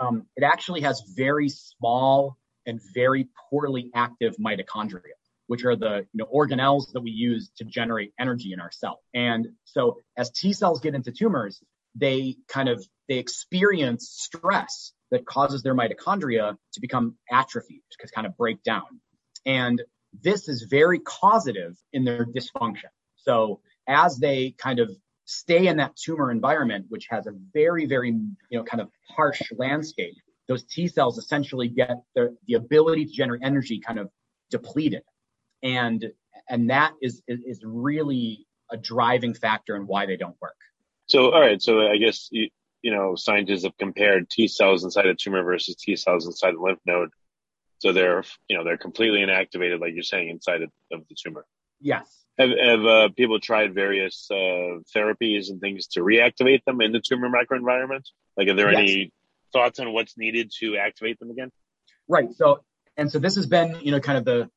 um, 0.00 0.26
it 0.36 0.42
actually 0.42 0.80
has 0.80 1.02
very 1.14 1.50
small 1.50 2.38
and 2.64 2.80
very 2.94 3.28
poorly 3.50 3.90
active 3.94 4.36
mitochondria, 4.36 5.12
which 5.46 5.64
are 5.64 5.76
the 5.76 6.06
you 6.12 6.18
know, 6.18 6.28
organelles 6.34 6.92
that 6.92 7.02
we 7.02 7.10
use 7.10 7.50
to 7.58 7.64
generate 7.64 8.12
energy 8.18 8.52
in 8.54 8.60
our 8.60 8.70
cell. 8.70 9.00
And 9.12 9.48
so 9.64 9.98
as 10.16 10.30
T 10.30 10.54
cells 10.54 10.80
get 10.80 10.94
into 10.94 11.12
tumors, 11.12 11.62
they 11.94 12.36
kind 12.48 12.70
of 12.70 12.86
they 13.08 13.18
experience 13.18 14.08
stress 14.08 14.92
that 15.12 15.24
causes 15.26 15.62
their 15.62 15.74
mitochondria 15.74 16.56
to 16.72 16.80
become 16.80 17.14
atrophied, 17.30 17.82
to 17.92 18.08
kind 18.08 18.26
of 18.26 18.36
break 18.36 18.62
down. 18.64 19.00
And 19.46 19.80
this 20.22 20.48
is 20.48 20.62
very 20.62 20.98
causative 20.98 21.76
in 21.92 22.04
their 22.04 22.26
dysfunction. 22.26 22.90
So 23.16 23.60
as 23.86 24.18
they 24.18 24.54
kind 24.58 24.80
of 24.80 24.90
stay 25.26 25.68
in 25.68 25.76
that 25.76 25.94
tumor 25.96 26.30
environment, 26.32 26.86
which 26.88 27.06
has 27.10 27.26
a 27.26 27.32
very, 27.52 27.86
very, 27.86 28.08
you 28.08 28.58
know, 28.58 28.64
kind 28.64 28.80
of 28.80 28.88
harsh 29.08 29.40
landscape, 29.56 30.14
those 30.48 30.64
T 30.64 30.88
cells 30.88 31.18
essentially 31.18 31.68
get 31.68 32.02
the 32.16 32.54
ability 32.54 33.04
to 33.06 33.12
generate 33.12 33.42
energy 33.44 33.80
kind 33.80 33.98
of 33.98 34.10
depleted. 34.50 35.02
And, 35.62 36.10
and 36.48 36.70
that 36.70 36.94
is, 37.00 37.22
is 37.28 37.60
really 37.64 38.46
a 38.70 38.76
driving 38.76 39.34
factor 39.34 39.76
in 39.76 39.86
why 39.86 40.06
they 40.06 40.16
don't 40.16 40.36
work. 40.40 40.56
So, 41.06 41.32
all 41.32 41.40
right. 41.40 41.60
So 41.60 41.80
I 41.80 41.98
guess, 41.98 42.30
you, 42.82 42.94
know, 42.94 43.14
scientists 43.14 43.64
have 43.64 43.76
compared 43.78 44.28
T 44.28 44.48
cells 44.48 44.84
inside 44.84 45.06
a 45.06 45.14
tumor 45.14 45.42
versus 45.42 45.76
T 45.76 45.96
cells 45.96 46.26
inside 46.26 46.54
the 46.54 46.60
lymph 46.60 46.80
node. 46.86 47.10
So 47.78 47.92
they're, 47.92 48.22
you 48.48 48.56
know, 48.56 48.64
they're 48.64 48.76
completely 48.76 49.20
inactivated, 49.20 49.80
like 49.80 49.94
you're 49.94 50.04
saying, 50.04 50.28
inside 50.28 50.62
of, 50.62 50.70
of 50.92 51.00
the 51.08 51.16
tumor. 51.16 51.44
Yes. 51.80 52.24
Have, 52.38 52.50
have 52.50 52.84
uh, 52.84 53.08
people 53.16 53.40
tried 53.40 53.74
various 53.74 54.28
uh, 54.30 54.80
therapies 54.94 55.50
and 55.50 55.60
things 55.60 55.88
to 55.88 56.00
reactivate 56.00 56.64
them 56.64 56.80
in 56.80 56.92
the 56.92 57.00
tumor 57.00 57.28
microenvironment? 57.28 58.04
Like, 58.36 58.48
are 58.48 58.54
there 58.54 58.70
yes. 58.70 58.78
any 58.80 59.12
thoughts 59.52 59.80
on 59.80 59.92
what's 59.92 60.16
needed 60.16 60.50
to 60.60 60.76
activate 60.76 61.18
them 61.18 61.30
again? 61.30 61.50
Right. 62.08 62.32
So, 62.34 62.62
and 62.96 63.10
so 63.10 63.18
this 63.18 63.36
has 63.36 63.46
been, 63.46 63.78
you 63.82 63.90
know, 63.90 64.00
kind 64.00 64.18
of 64.18 64.24
the, 64.24 64.50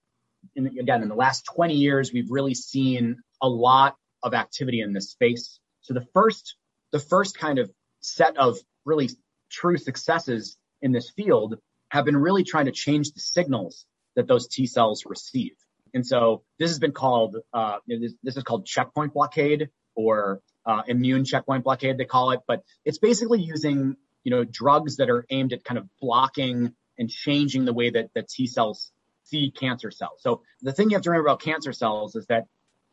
in, 0.55 0.67
again, 0.67 1.01
in 1.01 1.09
the 1.09 1.15
last 1.15 1.45
20 1.53 1.73
years, 1.73 2.13
we've 2.13 2.29
really 2.29 2.53
seen 2.53 3.17
a 3.41 3.49
lot 3.49 3.95
of 4.23 4.33
activity 4.33 4.81
in 4.81 4.93
this 4.93 5.09
space. 5.09 5.59
So 5.81 5.93
the 5.93 6.05
first, 6.13 6.55
the 6.91 6.99
first 6.99 7.37
kind 7.37 7.59
of 7.59 7.71
set 8.05 8.37
of 8.37 8.57
really 8.85 9.09
true 9.49 9.77
successes 9.77 10.57
in 10.81 10.91
this 10.91 11.09
field 11.09 11.57
have 11.89 12.05
been 12.05 12.17
really 12.17 12.43
trying 12.43 12.65
to 12.65 12.71
change 12.71 13.11
the 13.11 13.19
signals 13.19 13.85
that 14.15 14.27
those 14.27 14.47
T 14.47 14.65
cells 14.65 15.05
receive. 15.05 15.53
And 15.93 16.05
so 16.05 16.43
this 16.59 16.69
has 16.69 16.79
been 16.79 16.91
called, 16.91 17.37
uh, 17.53 17.77
this, 17.87 18.13
this, 18.21 18.37
is 18.37 18.43
called 18.43 18.65
checkpoint 18.65 19.13
blockade 19.13 19.69
or 19.95 20.41
uh, 20.65 20.81
immune 20.87 21.23
checkpoint 21.23 21.63
blockade, 21.63 21.97
they 21.97 22.05
call 22.05 22.31
it. 22.31 22.41
But 22.47 22.63
it's 22.83 22.97
basically 22.97 23.41
using, 23.41 23.95
you 24.23 24.31
know, 24.31 24.43
drugs 24.43 24.97
that 24.97 25.09
are 25.09 25.25
aimed 25.29 25.53
at 25.53 25.63
kind 25.63 25.77
of 25.77 25.87
blocking 26.01 26.73
and 26.97 27.09
changing 27.09 27.65
the 27.65 27.73
way 27.73 27.89
that, 27.91 28.09
that 28.13 28.27
T 28.27 28.47
cells 28.47 28.91
see 29.23 29.51
cancer 29.51 29.91
cells. 29.91 30.19
So 30.21 30.41
the 30.61 30.73
thing 30.73 30.89
you 30.89 30.97
have 30.97 31.03
to 31.03 31.11
remember 31.11 31.29
about 31.29 31.41
cancer 31.41 31.73
cells 31.73 32.15
is 32.15 32.25
that 32.27 32.45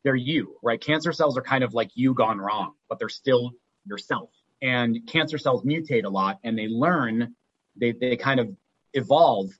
they're 0.05 0.14
you, 0.14 0.57
right? 0.62 0.81
Cancer 0.81 1.12
cells 1.12 1.37
are 1.37 1.42
kind 1.42 1.64
of 1.64 1.75
like 1.75 1.90
you 1.94 2.14
gone 2.14 2.38
wrong, 2.38 2.72
but 2.88 2.98
they're 2.98 3.09
still 3.09 3.53
yourself. 3.85 4.31
And 4.62 5.07
cancer 5.07 5.38
cells 5.38 5.64
mutate 5.64 6.05
a 6.05 6.09
lot 6.09 6.38
and 6.44 6.57
they 6.57 6.68
learn, 6.68 7.35
they, 7.77 7.92
they 7.92 8.16
kind 8.16 8.40
of 8.40 8.57
evolve 8.94 9.51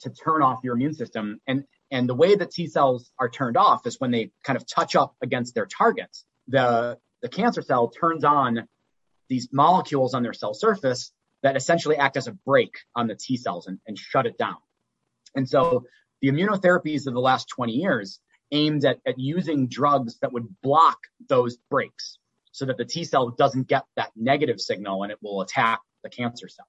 to 0.00 0.10
turn 0.10 0.42
off 0.42 0.60
your 0.64 0.74
immune 0.74 0.94
system. 0.94 1.40
And 1.46 1.64
and 1.90 2.08
the 2.08 2.14
way 2.14 2.34
that 2.34 2.50
T 2.50 2.66
cells 2.66 3.12
are 3.18 3.28
turned 3.28 3.56
off 3.56 3.86
is 3.86 4.00
when 4.00 4.10
they 4.10 4.30
kind 4.42 4.56
of 4.56 4.66
touch 4.66 4.96
up 4.96 5.14
against 5.22 5.54
their 5.54 5.66
targets. 5.66 6.24
The, 6.48 6.98
the 7.22 7.28
cancer 7.28 7.62
cell 7.62 7.88
turns 7.88 8.24
on 8.24 8.66
these 9.28 9.48
molecules 9.52 10.14
on 10.14 10.22
their 10.22 10.32
cell 10.32 10.54
surface 10.54 11.12
that 11.42 11.56
essentially 11.56 11.96
act 11.96 12.16
as 12.16 12.26
a 12.26 12.32
brake 12.32 12.78
on 12.94 13.06
the 13.06 13.14
T 13.14 13.36
cells 13.36 13.66
and, 13.68 13.78
and 13.86 13.96
shut 13.96 14.26
it 14.26 14.36
down. 14.36 14.56
And 15.34 15.48
so 15.48 15.84
the 16.22 16.28
immunotherapies 16.28 17.06
of 17.06 17.14
the 17.14 17.20
last 17.20 17.48
20 17.48 17.72
years 17.72 18.20
aimed 18.52 18.84
at, 18.84 18.98
at 19.06 19.18
using 19.18 19.68
drugs 19.68 20.18
that 20.20 20.32
would 20.32 20.46
block 20.62 20.98
those 21.28 21.56
brakes 21.70 22.18
so 22.56 22.64
that 22.64 22.78
the 22.78 22.86
T 22.86 23.04
cell 23.04 23.28
doesn't 23.28 23.68
get 23.68 23.84
that 23.96 24.12
negative 24.16 24.58
signal 24.60 25.02
and 25.02 25.12
it 25.12 25.18
will 25.20 25.42
attack 25.42 25.80
the 26.02 26.08
cancer 26.08 26.48
cell. 26.48 26.66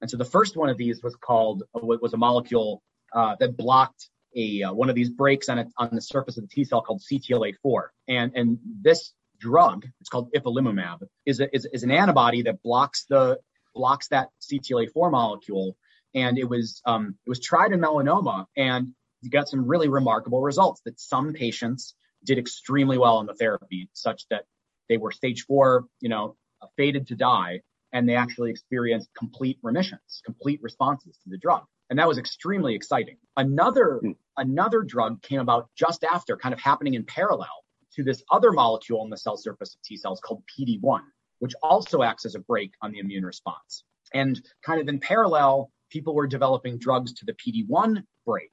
And 0.00 0.10
so 0.10 0.16
the 0.16 0.24
first 0.24 0.56
one 0.56 0.70
of 0.70 0.78
these 0.78 1.02
was 1.02 1.14
called, 1.14 1.62
was 1.74 2.14
a 2.14 2.16
molecule 2.16 2.82
uh, 3.14 3.36
that 3.38 3.54
blocked 3.54 4.08
a 4.34 4.62
uh, 4.62 4.72
one 4.72 4.88
of 4.88 4.94
these 4.94 5.10
brakes 5.10 5.50
on 5.50 5.58
a, 5.58 5.66
on 5.76 5.90
the 5.92 6.00
surface 6.00 6.38
of 6.38 6.44
the 6.44 6.48
T 6.48 6.64
cell 6.64 6.80
called 6.80 7.02
CTLA4. 7.02 7.88
And 8.08 8.32
and 8.34 8.58
this 8.80 9.12
drug, 9.38 9.86
it's 10.00 10.08
called 10.08 10.32
ipilimumab, 10.32 11.02
is 11.26 11.40
a, 11.40 11.54
is, 11.54 11.68
is 11.70 11.82
an 11.82 11.90
antibody 11.90 12.42
that 12.42 12.62
blocks 12.62 13.04
the 13.04 13.38
blocks 13.74 14.08
that 14.08 14.28
CTLA4 14.40 15.10
molecule. 15.10 15.76
And 16.14 16.38
it 16.38 16.48
was 16.48 16.80
um, 16.86 17.16
it 17.26 17.28
was 17.28 17.40
tried 17.40 17.72
in 17.72 17.80
melanoma, 17.80 18.46
and 18.56 18.94
you 19.20 19.28
got 19.28 19.50
some 19.50 19.66
really 19.66 19.88
remarkable 19.88 20.40
results. 20.40 20.80
That 20.86 20.98
some 20.98 21.34
patients 21.34 21.94
did 22.24 22.38
extremely 22.38 22.96
well 22.96 23.18
on 23.18 23.26
the 23.26 23.34
therapy, 23.34 23.90
such 23.92 24.26
that 24.30 24.46
they 24.88 24.96
were 24.96 25.10
stage 25.10 25.44
four, 25.44 25.86
you 26.00 26.08
know, 26.08 26.36
fated 26.76 27.06
to 27.08 27.16
die, 27.16 27.60
and 27.92 28.08
they 28.08 28.16
actually 28.16 28.50
experienced 28.50 29.08
complete 29.16 29.58
remissions, 29.62 30.22
complete 30.24 30.60
responses 30.62 31.18
to 31.24 31.30
the 31.30 31.38
drug. 31.38 31.64
And 31.88 31.98
that 31.98 32.08
was 32.08 32.18
extremely 32.18 32.74
exciting. 32.74 33.16
Another, 33.36 34.00
hmm. 34.02 34.12
another 34.36 34.82
drug 34.82 35.22
came 35.22 35.40
about 35.40 35.68
just 35.76 36.04
after, 36.04 36.36
kind 36.36 36.52
of 36.52 36.60
happening 36.60 36.94
in 36.94 37.04
parallel 37.04 37.64
to 37.94 38.02
this 38.02 38.22
other 38.30 38.52
molecule 38.52 39.00
on 39.00 39.10
the 39.10 39.16
cell 39.16 39.36
surface 39.36 39.74
of 39.74 39.82
T 39.82 39.96
cells 39.96 40.20
called 40.20 40.42
PD1, 40.46 41.00
which 41.38 41.54
also 41.62 42.02
acts 42.02 42.26
as 42.26 42.34
a 42.34 42.40
brake 42.40 42.74
on 42.82 42.92
the 42.92 42.98
immune 42.98 43.24
response. 43.24 43.84
And 44.12 44.40
kind 44.64 44.80
of 44.80 44.88
in 44.88 45.00
parallel, 45.00 45.70
people 45.90 46.14
were 46.14 46.26
developing 46.26 46.78
drugs 46.78 47.12
to 47.14 47.24
the 47.24 47.34
PD1 47.34 48.02
brake. 48.24 48.50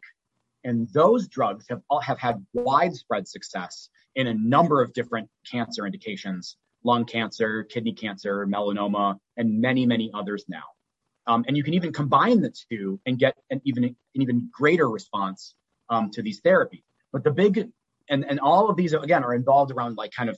And 0.63 0.87
those 0.93 1.27
drugs 1.27 1.65
have 1.69 1.81
all 1.89 1.99
have 1.99 2.19
had 2.19 2.45
widespread 2.53 3.27
success 3.27 3.89
in 4.15 4.27
a 4.27 4.33
number 4.33 4.81
of 4.81 4.93
different 4.93 5.29
cancer 5.49 5.85
indications, 5.85 6.57
lung 6.83 7.05
cancer, 7.05 7.63
kidney 7.63 7.93
cancer, 7.93 8.45
melanoma, 8.45 9.17
and 9.37 9.59
many, 9.59 9.85
many 9.85 10.11
others 10.13 10.45
now. 10.47 10.63
Um, 11.25 11.45
and 11.47 11.55
you 11.55 11.63
can 11.63 11.73
even 11.73 11.93
combine 11.93 12.41
the 12.41 12.53
two 12.69 12.99
and 13.05 13.17
get 13.17 13.35
an 13.49 13.61
even 13.63 13.83
an 13.85 13.95
even 14.15 14.49
greater 14.51 14.89
response 14.89 15.55
um, 15.89 16.11
to 16.11 16.21
these 16.21 16.41
therapies. 16.41 16.83
But 17.11 17.23
the 17.23 17.31
big 17.31 17.69
and 18.09 18.25
and 18.25 18.39
all 18.39 18.69
of 18.69 18.75
these 18.75 18.93
again 18.93 19.23
are 19.23 19.33
involved 19.33 19.71
around 19.71 19.95
like 19.97 20.11
kind 20.11 20.29
of 20.29 20.37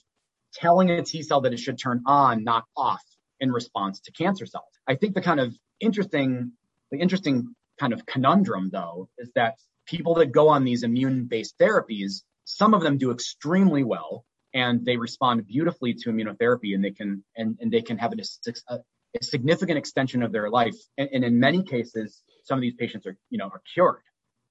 telling 0.53 0.91
a 0.91 1.01
T 1.01 1.23
cell 1.23 1.41
that 1.41 1.53
it 1.53 1.59
should 1.59 1.79
turn 1.79 2.03
on, 2.05 2.43
not 2.43 2.65
off, 2.77 3.01
in 3.39 3.51
response 3.51 3.99
to 4.01 4.11
cancer 4.11 4.45
cells. 4.45 4.65
I 4.88 4.95
think 4.95 5.15
the 5.15 5.21
kind 5.21 5.39
of 5.39 5.55
interesting 5.79 6.51
the 6.91 6.99
interesting 6.99 7.55
kind 7.79 7.93
of 7.93 8.05
conundrum 8.05 8.69
though 8.71 9.09
is 9.17 9.31
that 9.35 9.55
people 9.85 10.15
that 10.15 10.31
go 10.31 10.49
on 10.49 10.63
these 10.63 10.83
immune 10.83 11.25
based 11.25 11.57
therapies, 11.59 12.23
some 12.45 12.73
of 12.73 12.81
them 12.81 12.97
do 12.97 13.12
extremely 13.12 13.84
well 13.84 14.25
and 14.53 14.86
they 14.86 14.97
respond 14.97 15.45
beautifully 15.45 15.93
to 15.93 16.10
immunotherapy 16.10 16.73
and 16.73 16.84
they 16.84 16.91
can 16.91 17.23
and, 17.36 17.58
and 17.60 17.71
they 17.71 17.81
can 17.81 17.97
have 17.97 18.13
a, 18.13 18.53
a, 18.73 18.79
significant 19.21 19.77
extension 19.77 20.23
of 20.23 20.31
their 20.31 20.49
life. 20.49 20.75
And, 20.97 21.10
and, 21.13 21.23
in 21.23 21.39
many 21.39 21.63
cases, 21.63 22.21
some 22.43 22.58
of 22.58 22.62
these 22.62 22.75
patients 22.75 23.05
are, 23.08 23.17
you 23.29 23.38
know, 23.38 23.47
are 23.47 23.62
cured. 23.73 24.01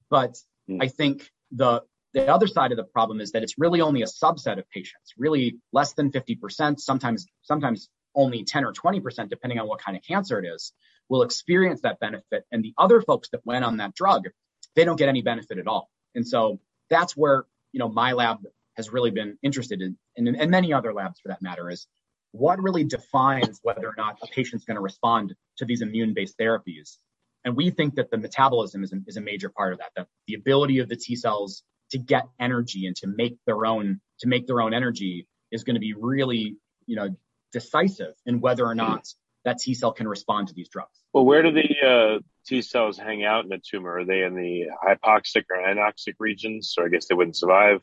But 0.09 0.35
mm. 0.69 0.77
I 0.81 0.87
think 0.87 1.29
the 1.51 1.81
the 2.13 2.31
other 2.31 2.47
side 2.47 2.71
of 2.71 2.77
the 2.77 2.83
problem 2.83 3.19
is 3.19 3.33
that 3.33 3.43
it's 3.43 3.55
really 3.57 3.81
only 3.81 4.01
a 4.01 4.05
subset 4.05 4.57
of 4.57 4.69
patients, 4.69 5.13
really 5.17 5.57
less 5.73 5.93
than 5.93 6.11
50%, 6.11 6.79
sometimes 6.79 7.27
sometimes 7.41 7.89
only 8.15 8.45
10 8.45 8.63
or 8.63 8.71
20%, 8.71 9.29
depending 9.29 9.59
on 9.59 9.67
what 9.67 9.81
kind 9.81 9.97
of 9.97 10.03
cancer 10.03 10.39
it 10.39 10.47
is, 10.47 10.71
will 11.09 11.23
experience 11.23 11.81
that 11.81 11.99
benefit. 11.99 12.45
And 12.51 12.63
the 12.63 12.73
other 12.77 13.01
folks 13.01 13.29
that 13.29 13.45
went 13.45 13.65
on 13.65 13.77
that 13.77 13.93
drug, 13.93 14.29
they 14.75 14.85
don't 14.85 14.95
get 14.95 15.09
any 15.09 15.21
benefit 15.21 15.57
at 15.57 15.67
all. 15.67 15.89
And 16.15 16.25
so 16.25 16.59
that's 16.89 17.17
where, 17.17 17.45
you 17.75 17.79
know, 17.79 17.89
my 17.89 18.13
lab 18.13 18.37
has 18.77 18.89
really 18.89 19.11
been 19.11 19.37
interested 19.43 19.81
in, 19.81 19.97
and, 20.15 20.33
and 20.33 20.49
many 20.49 20.71
other 20.71 20.93
labs 20.93 21.19
for 21.19 21.27
that 21.27 21.41
matter, 21.41 21.69
is 21.69 21.87
what 22.31 22.57
really 22.63 22.85
defines 22.85 23.59
whether 23.63 23.85
or 23.85 23.95
not 23.97 24.17
a 24.23 24.27
patient's 24.27 24.63
going 24.63 24.75
to 24.75 24.81
respond 24.81 25.35
to 25.57 25.65
these 25.65 25.81
immune-based 25.81 26.37
therapies? 26.37 26.95
And 27.43 27.53
we 27.53 27.71
think 27.71 27.95
that 27.95 28.09
the 28.11 28.17
metabolism 28.17 28.85
is 28.85 28.93
a, 28.93 28.97
is 29.07 29.17
a 29.17 29.21
major 29.21 29.49
part 29.49 29.73
of 29.73 29.79
that, 29.79 29.91
that 29.97 30.07
the 30.25 30.35
ability 30.35 30.79
of 30.79 30.87
the 30.87 30.95
T 30.95 31.17
cells 31.17 31.63
to 31.91 31.97
get 31.97 32.29
energy 32.39 32.87
and 32.87 32.95
to 32.95 33.07
make 33.07 33.37
their 33.45 33.65
own, 33.65 33.99
to 34.21 34.27
make 34.29 34.47
their 34.47 34.61
own 34.61 34.73
energy 34.73 35.27
is 35.51 35.65
going 35.65 35.75
to 35.75 35.81
be 35.81 35.93
really, 35.93 36.55
you 36.87 36.95
know, 36.95 37.09
decisive 37.51 38.13
in 38.25 38.39
whether 38.39 38.65
or 38.65 38.75
not 38.75 39.05
that 39.45 39.59
T 39.59 39.73
cell 39.73 39.93
can 39.93 40.07
respond 40.07 40.49
to 40.49 40.53
these 40.53 40.67
drugs. 40.67 40.99
Well, 41.13 41.23
where 41.23 41.41
do 41.43 41.51
the 41.51 41.87
uh, 41.87 42.19
T 42.45 42.61
cells 42.61 42.97
hang 42.97 43.23
out 43.23 43.45
in 43.45 43.51
a 43.53 43.59
tumor? 43.59 43.99
Are 43.99 44.05
they 44.05 44.23
in 44.23 44.35
the 44.35 44.65
hypoxic 44.83 45.45
or 45.49 45.57
anoxic 45.57 46.15
regions? 46.19 46.73
So 46.73 46.83
I 46.83 46.89
guess 46.89 47.07
they 47.07 47.15
wouldn't 47.15 47.37
survive. 47.37 47.81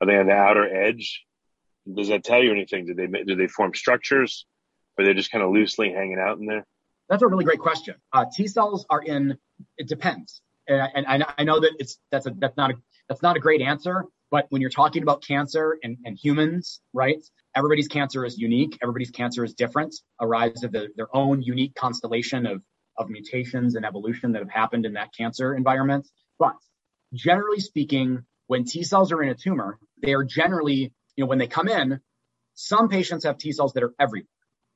Are 0.00 0.06
they 0.06 0.16
on 0.16 0.26
the 0.26 0.32
outer 0.32 0.64
edge? 0.84 1.24
Does 1.94 2.08
that 2.08 2.24
tell 2.24 2.42
you 2.42 2.50
anything? 2.50 2.86
Do 2.86 2.94
they 2.94 3.06
do 3.06 3.36
they 3.36 3.46
form 3.46 3.74
structures, 3.74 4.46
or 4.98 5.04
they're 5.04 5.14
just 5.14 5.30
kind 5.30 5.44
of 5.44 5.52
loosely 5.52 5.92
hanging 5.92 6.18
out 6.18 6.38
in 6.38 6.46
there? 6.46 6.66
That's 7.08 7.22
a 7.22 7.26
really 7.26 7.44
great 7.44 7.60
question. 7.60 7.96
Uh, 8.12 8.24
T 8.34 8.46
cells 8.46 8.86
are 8.88 9.02
in. 9.02 9.36
It 9.76 9.88
depends, 9.88 10.40
and, 10.66 11.06
and 11.06 11.24
I 11.36 11.44
know 11.44 11.60
that 11.60 11.72
it's 11.78 11.98
that's 12.10 12.26
a 12.26 12.30
that's 12.38 12.56
not 12.56 12.70
a 12.70 12.74
that's 13.08 13.22
not 13.22 13.36
a 13.36 13.40
great 13.40 13.60
answer. 13.60 14.06
But 14.30 14.46
when 14.48 14.62
you're 14.62 14.70
talking 14.70 15.02
about 15.02 15.22
cancer 15.22 15.78
and, 15.82 15.98
and 16.06 16.16
humans, 16.16 16.80
right? 16.94 17.22
Everybody's 17.54 17.88
cancer 17.88 18.24
is 18.24 18.38
unique. 18.38 18.78
Everybody's 18.82 19.10
cancer 19.10 19.44
is 19.44 19.54
different. 19.54 19.94
Arise 20.20 20.62
of 20.64 20.72
the, 20.72 20.88
their 20.96 21.14
own 21.14 21.42
unique 21.42 21.74
constellation 21.74 22.46
of 22.46 22.62
of 22.98 23.08
mutations 23.08 23.74
and 23.74 23.84
evolution 23.84 24.32
that 24.32 24.40
have 24.40 24.50
happened 24.50 24.86
in 24.86 24.94
that 24.94 25.14
cancer 25.16 25.54
environment. 25.54 26.08
But 26.38 26.54
generally 27.12 27.60
speaking, 27.60 28.24
when 28.46 28.64
T 28.64 28.82
cells 28.82 29.12
are 29.12 29.22
in 29.22 29.30
a 29.30 29.34
tumor, 29.34 29.78
they 30.02 30.14
are 30.14 30.24
generally, 30.24 30.92
you 31.16 31.24
know, 31.24 31.26
when 31.26 31.38
they 31.38 31.46
come 31.46 31.68
in, 31.68 32.00
some 32.54 32.88
patients 32.88 33.24
have 33.24 33.38
T 33.38 33.52
cells 33.52 33.72
that 33.74 33.82
are 33.82 33.94
everywhere. 33.98 34.28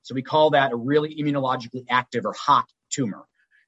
So 0.02 0.14
we 0.14 0.22
call 0.22 0.50
that 0.50 0.72
a 0.72 0.76
really 0.76 1.14
immunologically 1.20 1.84
active 1.90 2.24
or 2.24 2.32
hot 2.32 2.66
tumor. 2.90 3.24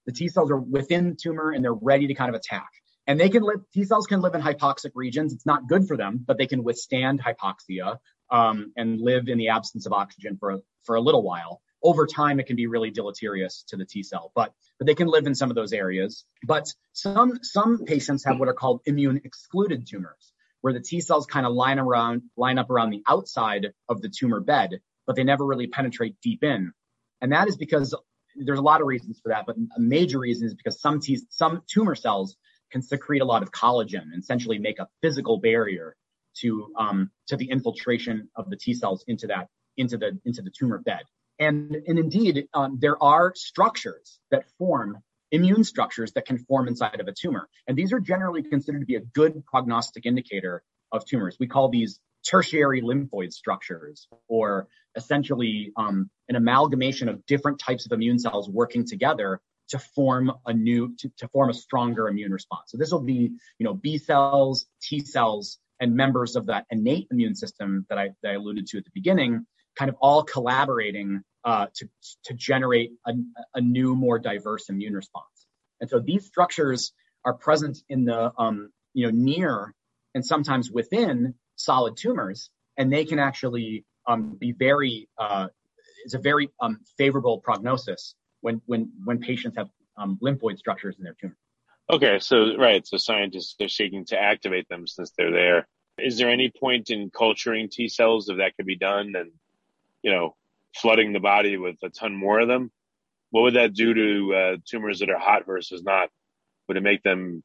The 0.07 0.13
T 0.13 0.29
cells 0.29 0.51
are 0.51 0.59
within 0.59 1.11
the 1.11 1.17
tumor 1.17 1.51
and 1.51 1.63
they're 1.63 1.75
ready 1.75 2.07
to 2.07 2.15
kind 2.15 2.35
of 2.35 2.35
attack. 2.35 2.69
And 3.07 3.19
they 3.19 3.29
can 3.29 3.43
live, 3.43 3.61
T 3.73 3.85
cells 3.85 4.07
can 4.07 4.21
live 4.21 4.35
in 4.35 4.43
hypoxic 4.43 4.93
regions. 4.95 5.33
It's 5.33 5.47
not 5.47 5.67
good 5.67 5.87
for 5.87 5.97
them, 5.97 6.25
but 6.27 6.39
they 6.39 6.47
can 6.47 6.63
withstand 6.63 7.23
hypoxia 7.23 7.99
um, 8.31 8.73
and 8.77 9.01
live 9.01 9.29
in 9.29 9.39
the 9.39 9.49
absence 9.49 9.87
of 9.87 9.93
oxygen 9.93 10.37
for 10.39 10.51
a, 10.51 10.59
for 10.85 10.97
a 10.97 11.01
little 11.01 11.23
while 11.23 11.61
over 11.83 12.07
time 12.07 12.41
it 12.41 12.47
can 12.47 12.57
be 12.57 12.67
really 12.67 12.91
deleterious 12.91 13.65
to 13.69 13.77
the 13.77 13.85
T 13.85 14.03
cell, 14.03 14.33
but 14.35 14.53
but 14.79 14.87
they 14.87 14.95
can 14.95 15.09
live 15.09 15.27
in 15.27 15.35
some 15.35 15.51
of 15.51 15.57
those 15.57 15.73
areas. 15.73 16.25
But 16.45 16.73
some 16.93 17.39
some 17.43 17.85
patients 17.85 18.25
have 18.25 18.39
what 18.39 18.49
are 18.49 18.55
called 18.55 18.83
immune 18.87 19.21
excluded 19.25 19.87
tumors, 19.87 20.33
where 20.61 20.73
the 20.73 20.81
T 20.81 21.01
cells 21.01 21.27
kind 21.27 21.47
of 21.47 21.53
line 21.53 21.79
around 21.79 22.23
line 22.37 22.59
up 22.59 22.71
around 22.71 22.91
the 22.91 23.03
outside 23.07 23.69
of 23.89 24.01
the 24.03 24.09
tumor 24.09 24.41
bed, 24.41 24.81
but 25.07 25.17
they 25.17 25.25
never 25.25 25.45
really 25.45 25.67
penetrate 25.67 26.17
deep 26.23 26.43
in. 26.43 26.73
And 27.21 27.33
that 27.33 27.49
is 27.49 27.57
because 27.57 27.95
there's 28.37 28.59
a 28.59 28.63
lot 28.63 28.81
of 28.81 28.87
reasons 28.87 29.21
for 29.21 29.31
that, 29.31 29.47
but 29.47 29.57
a 29.57 29.81
major 29.81 30.19
reason 30.19 30.47
is 30.47 30.55
because 30.55 30.81
some 30.81 31.01
T 31.01 31.21
some 31.31 31.63
tumor 31.67 31.95
cells 31.95 32.37
can 32.71 32.83
secrete 32.83 33.23
a 33.23 33.25
lot 33.25 33.43
of 33.43 33.51
collagen 33.51 34.03
and 34.13 34.23
essentially 34.23 34.59
make 34.59 34.79
a 34.79 34.89
physical 35.01 35.39
barrier 35.41 35.97
to 36.41 36.73
um, 36.77 37.11
to 37.29 37.37
the 37.37 37.51
infiltration 37.51 38.29
of 38.37 38.51
the 38.51 38.57
T 38.57 38.75
cells 38.75 39.05
into 39.07 39.27
that 39.29 39.49
into 39.77 39.97
the 39.97 40.19
into 40.25 40.43
the 40.43 40.51
tumor 40.51 40.79
bed. 40.79 41.03
And, 41.39 41.77
and 41.87 41.99
indeed, 41.99 42.49
um, 42.53 42.79
there 42.81 43.01
are 43.03 43.33
structures 43.37 44.19
that 44.33 44.45
form 44.59 44.99
immune 45.31 45.63
structures 45.63 46.13
that 46.13 46.27
can 46.27 46.39
form 46.39 46.69
inside 46.69 47.01
of 47.01 47.07
a 47.07 47.13
tumor. 47.13 47.49
And 47.67 47.77
these 47.77 47.93
are 47.93 48.01
generally 48.01 48.43
considered 48.43 48.81
to 48.81 48.87
be 48.87 48.97
a 48.97 49.01
good 49.01 49.45
prognostic 49.47 50.07
indicator 50.07 50.63
of 50.91 51.05
tumors. 51.05 51.37
We 51.39 51.47
call 51.47 51.69
these 51.69 52.01
tertiary 52.29 52.83
lymphoid 52.83 53.33
structures, 53.33 54.09
or 54.27 54.67
essentially 54.97 55.73
um, 55.77 56.11
an 56.29 56.37
amalgamation 56.37 57.09
of 57.09 57.25
different 57.27 57.61
types 57.61 57.87
of 57.87 57.93
immune 57.93 58.19
cells 58.19 58.49
working 58.49 58.87
together 58.87 59.41
to 59.69 59.79
form 59.79 60.33
a 60.47 60.53
new, 60.53 60.97
to, 60.99 61.11
to 61.19 61.29
form 61.29 61.51
a 61.51 61.55
stronger 61.55 62.09
immune 62.09 62.33
response. 62.33 62.71
So 62.71 62.79
this 62.79 62.91
will 62.91 63.03
be, 63.05 63.31
you 63.59 63.65
know, 63.65 63.75
B 63.75 63.99
cells, 63.99 64.67
T 64.83 65.01
cells, 65.01 65.59
and 65.81 65.95
members 65.95 66.37
of 66.37 66.47
that 66.47 66.67
innate 66.71 67.09
immune 67.11 67.35
system 67.35 67.87
that 67.89 67.99
I, 67.99 68.11
that 68.23 68.31
I 68.31 68.35
alluded 68.35 68.67
to 68.69 68.79
at 68.79 68.85
the 68.85 68.91
beginning 68.95 69.47
kind 69.79 69.89
of 69.89 69.97
all 70.01 70.25
collaborating 70.25 71.23
uh, 71.45 71.67
to, 71.77 71.89
to 72.25 72.35
generate 72.35 72.91
a, 73.07 73.13
a, 73.55 73.61
new, 73.61 73.95
more 73.95 74.19
diverse 74.19 74.69
immune 74.69 74.93
response. 74.93 75.47
And 75.81 75.89
so 75.89 76.01
these 76.01 76.27
structures 76.27 76.93
are 77.25 77.33
present 77.33 77.79
in 77.89 78.05
the, 78.05 78.33
um, 78.37 78.71
you 78.93 79.07
know, 79.07 79.13
near 79.15 79.73
and 80.15 80.27
sometimes 80.27 80.71
within 80.71 81.35
solid 81.55 81.97
tumors, 81.97 82.51
and 82.77 82.93
they 82.93 83.05
can 83.05 83.21
actually 83.21 83.85
um, 84.07 84.37
be 84.39 84.53
very, 84.53 85.09
uh, 85.17 85.47
it's 86.05 86.15
a 86.15 86.19
very 86.19 86.51
um, 86.61 86.81
favorable 86.97 87.39
prognosis 87.39 88.15
when, 88.41 88.61
when, 88.67 88.91
when 89.05 89.21
patients 89.21 89.57
have 89.57 89.69
um, 89.97 90.19
lymphoid 90.21 90.59
structures 90.59 90.97
in 90.99 91.05
their 91.05 91.15
tumor. 91.21 91.37
Okay, 91.91 92.19
so 92.19 92.57
right, 92.57 92.87
so 92.87 92.99
scientists 92.99 93.57
are 93.61 93.69
seeking 93.69 94.05
to 94.07 94.21
activate 94.21 94.69
them 94.69 94.87
since 94.87 95.13
they're 95.17 95.33
there. 95.33 95.69
Is 95.99 96.19
there 96.19 96.31
any 96.31 96.51
point 96.51 96.91
in 96.91 97.11
culturing 97.11 97.69
T 97.71 97.89
cells 97.89 98.29
if 98.29 98.37
that 98.39 98.57
could 98.57 98.67
be 98.67 98.77
done 98.77 99.15
and 99.17 99.33
you 100.03 100.11
know, 100.13 100.35
flooding 100.75 101.13
the 101.13 101.21
body 101.21 101.57
with 101.57 101.77
a 101.83 101.89
ton 101.89 102.15
more 102.15 102.41
of 102.41 102.49
them, 102.49 102.71
what 103.31 103.43
would 103.43 103.55
that 103.55 103.75
do 103.75 103.95
to 103.95 104.35
uh, 104.35 104.57
tumors 104.65 105.01
that 105.01 105.11
are 105.11 105.19
hot 105.19 105.45
versus 105.47 105.83
not? 105.83 106.09
Would 106.67 106.77
it 106.77 106.83
make 106.83 107.03
them, 107.03 107.43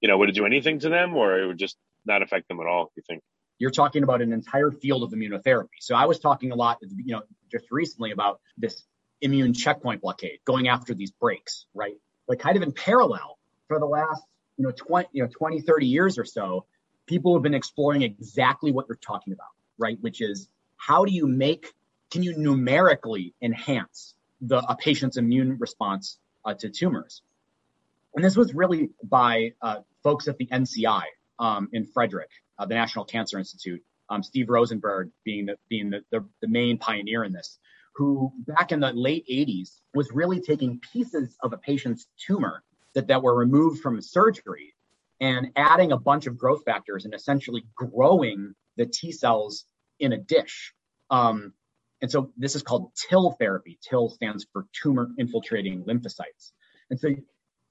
you 0.00 0.08
know, 0.08 0.18
would 0.18 0.28
it 0.28 0.34
do 0.34 0.46
anything 0.46 0.78
to 0.80 0.88
them 0.88 1.16
or 1.16 1.38
it 1.38 1.46
would 1.46 1.58
just 1.58 1.76
not 2.04 2.22
affect 2.22 2.48
them 2.48 2.60
at 2.60 2.66
all, 2.66 2.92
you 2.96 3.02
think? 3.06 3.22
You're 3.58 3.70
talking 3.70 4.02
about 4.02 4.22
an 4.22 4.32
entire 4.32 4.70
field 4.70 5.02
of 5.02 5.10
immunotherapy. 5.10 5.68
So 5.80 5.94
I 5.94 6.06
was 6.06 6.18
talking 6.18 6.50
a 6.50 6.54
lot, 6.54 6.78
you 6.80 7.14
know, 7.14 7.22
just 7.52 7.66
recently 7.70 8.10
about 8.10 8.40
this 8.56 8.82
immune 9.20 9.52
checkpoint 9.52 10.00
blockade, 10.00 10.38
going 10.46 10.68
after 10.68 10.94
these 10.94 11.10
brakes, 11.10 11.66
right? 11.74 11.94
But 12.26 12.38
kind 12.38 12.56
of 12.56 12.62
in 12.62 12.72
parallel 12.72 13.38
for 13.70 13.78
the 13.78 13.86
last, 13.86 14.24
you 14.56 14.64
know, 14.64 14.72
20, 14.72 15.08
you 15.12 15.22
know, 15.22 15.28
20, 15.32 15.60
30 15.60 15.86
years 15.86 16.18
or 16.18 16.24
so, 16.24 16.66
people 17.06 17.34
have 17.34 17.42
been 17.44 17.54
exploring 17.54 18.02
exactly 18.02 18.72
what 18.72 18.86
you're 18.88 18.96
talking 18.96 19.32
about, 19.32 19.46
right? 19.78 19.96
Which 20.00 20.20
is 20.20 20.48
how 20.76 21.04
do 21.04 21.12
you 21.12 21.28
make, 21.28 21.72
can 22.10 22.24
you 22.24 22.36
numerically 22.36 23.32
enhance 23.40 24.16
the, 24.40 24.56
a 24.56 24.74
patient's 24.74 25.18
immune 25.18 25.56
response 25.60 26.18
uh, 26.44 26.54
to 26.54 26.68
tumors? 26.68 27.22
And 28.16 28.24
this 28.24 28.36
was 28.36 28.52
really 28.52 28.90
by 29.04 29.52
uh, 29.62 29.82
folks 30.02 30.26
at 30.26 30.36
the 30.36 30.46
NCI 30.46 31.02
um, 31.38 31.68
in 31.72 31.86
Frederick, 31.86 32.30
uh, 32.58 32.66
the 32.66 32.74
National 32.74 33.04
Cancer 33.04 33.38
Institute, 33.38 33.84
um, 34.08 34.24
Steve 34.24 34.48
Rosenberg 34.48 35.12
being 35.22 35.46
the, 35.46 35.56
being 35.68 35.90
the, 35.90 36.00
the, 36.10 36.24
the 36.40 36.48
main 36.48 36.76
pioneer 36.76 37.22
in 37.22 37.32
this, 37.32 37.60
who 37.94 38.32
back 38.48 38.72
in 38.72 38.80
the 38.80 38.92
late 38.92 39.24
80s 39.30 39.78
was 39.94 40.10
really 40.12 40.40
taking 40.40 40.80
pieces 40.92 41.36
of 41.40 41.52
a 41.52 41.56
patient's 41.56 42.08
tumor 42.26 42.64
that, 42.94 43.08
that 43.08 43.22
were 43.22 43.36
removed 43.36 43.80
from 43.80 44.00
surgery 44.00 44.74
and 45.20 45.48
adding 45.56 45.92
a 45.92 45.98
bunch 45.98 46.26
of 46.26 46.38
growth 46.38 46.64
factors 46.64 47.04
and 47.04 47.14
essentially 47.14 47.64
growing 47.76 48.54
the 48.76 48.86
T 48.86 49.12
cells 49.12 49.64
in 49.98 50.12
a 50.12 50.18
dish. 50.18 50.72
Um, 51.10 51.52
and 52.00 52.10
so 52.10 52.32
this 52.36 52.56
is 52.56 52.62
called 52.62 52.92
TIL 52.94 53.32
therapy. 53.38 53.78
TIL 53.82 54.08
stands 54.08 54.46
for 54.52 54.66
tumor 54.72 55.10
infiltrating 55.18 55.84
lymphocytes. 55.84 56.52
And 56.88 56.98
so, 56.98 57.08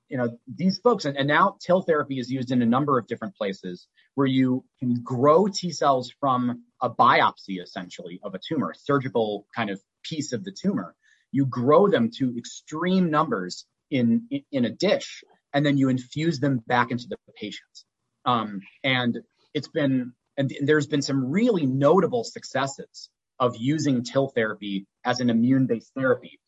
you 0.08 0.18
know, 0.18 0.38
these 0.48 0.80
folks, 0.80 1.06
and, 1.06 1.18
and 1.18 1.28
now 1.28 1.58
TIL 1.60 1.82
therapy 1.82 2.20
is 2.20 2.32
used 2.32 2.52
in 2.52 2.62
a 2.62 2.66
number 2.66 3.00
of 3.00 3.08
different 3.08 3.36
places 3.36 3.88
where 4.14 4.28
you 4.28 4.64
can 4.80 5.02
grow 5.04 5.48
T 5.48 5.72
cells 5.72 6.14
from 6.20 6.64
a 6.82 6.90
biopsy, 6.90 7.62
essentially, 7.62 8.20
of 8.24 8.36
a 8.36 8.40
tumor, 8.40 8.72
a 8.72 8.76
surgical 8.76 9.48
kind 9.56 9.70
of 9.70 9.82
piece 10.04 10.34
of 10.34 10.44
the 10.44 10.52
tumor. 10.52 10.96
You 11.32 11.46
grow 11.46 11.88
them 11.88 12.12
to 12.18 12.36
extreme 12.38 13.10
numbers 13.10 13.66
in, 13.92 14.28
in, 14.52 14.66
a 14.66 14.70
dish, 14.70 15.24
and 15.54 15.66
then 15.66 15.78
you 15.78 15.90
infuse 15.90 16.40
them 16.40 16.62
back 16.68 16.92
into 16.92 17.08
the 17.10 17.18
patients. 17.36 17.86
Um, 18.26 18.62
and 18.84 19.18
it's 19.54 19.68
been 19.68 20.14
and 20.40 20.52
there's 20.62 20.88
been 20.88 21.02
some 21.02 21.30
really 21.30 21.66
notable 21.66 22.24
successes 22.24 23.10
of 23.40 23.58
using 23.58 24.04
TIL 24.04 24.30
therapy 24.30 24.88
as 25.04 25.20
an 25.20 25.30
immune-based 25.30 25.92
therapy, 25.94 26.40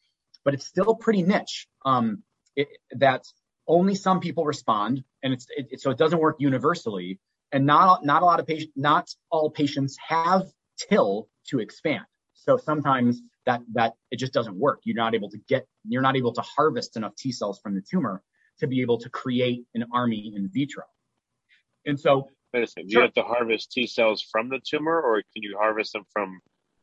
but 0.45 0.53
it's 0.53 0.65
still 0.65 0.95
pretty 0.95 1.23
niche. 1.23 1.67
Um, 1.85 2.23
it, 2.55 2.69
that 2.91 3.25
only 3.67 3.95
some 3.95 4.21
people 4.21 4.45
respond, 4.45 5.03
and 5.23 5.33
it's 5.33 5.45
it, 5.49 5.81
so 5.81 5.91
it 5.91 5.97
doesn't 5.97 6.19
work 6.19 6.37
universally, 6.39 7.19
and 7.51 7.65
not 7.65 8.05
not 8.05 8.21
a 8.21 8.25
lot 8.25 8.39
of 8.39 8.47
patients, 8.47 8.71
not 8.77 9.09
all 9.29 9.49
patients 9.49 9.97
have 10.07 10.43
TIL 10.89 11.27
to 11.49 11.59
expand. 11.59 12.05
So 12.43 12.57
sometimes 12.57 13.21
that 13.45 13.61
that 13.73 13.93
it 14.09 14.17
just 14.17 14.33
doesn't 14.33 14.55
work. 14.55 14.81
You're 14.83 14.95
not 14.95 15.15
able 15.15 15.29
to 15.29 15.37
get, 15.47 15.67
you're 15.87 16.01
not 16.01 16.17
able 16.17 16.33
to 16.33 16.41
harvest 16.41 16.97
enough 16.97 17.15
T 17.15 17.31
cells 17.31 17.59
from 17.61 17.75
the 17.75 17.81
tumor 17.81 18.23
to 18.59 18.67
be 18.67 18.81
able 18.81 18.99
to 18.99 19.09
create 19.09 19.63
an 19.73 19.85
army 19.93 20.33
in 20.35 20.49
vitro. 20.51 20.83
And 21.85 21.99
so 21.99 22.29
medicine? 22.53 22.85
Do 22.87 22.93
sure. 22.93 23.01
you 23.01 23.05
have 23.05 23.13
to 23.15 23.23
harvest 23.23 23.71
T 23.71 23.87
cells 23.87 24.25
from 24.31 24.49
the 24.49 24.59
tumor, 24.59 24.99
or 24.99 25.15
can 25.15 25.43
you 25.43 25.57
harvest 25.59 25.93
them 25.93 26.03
from 26.13 26.39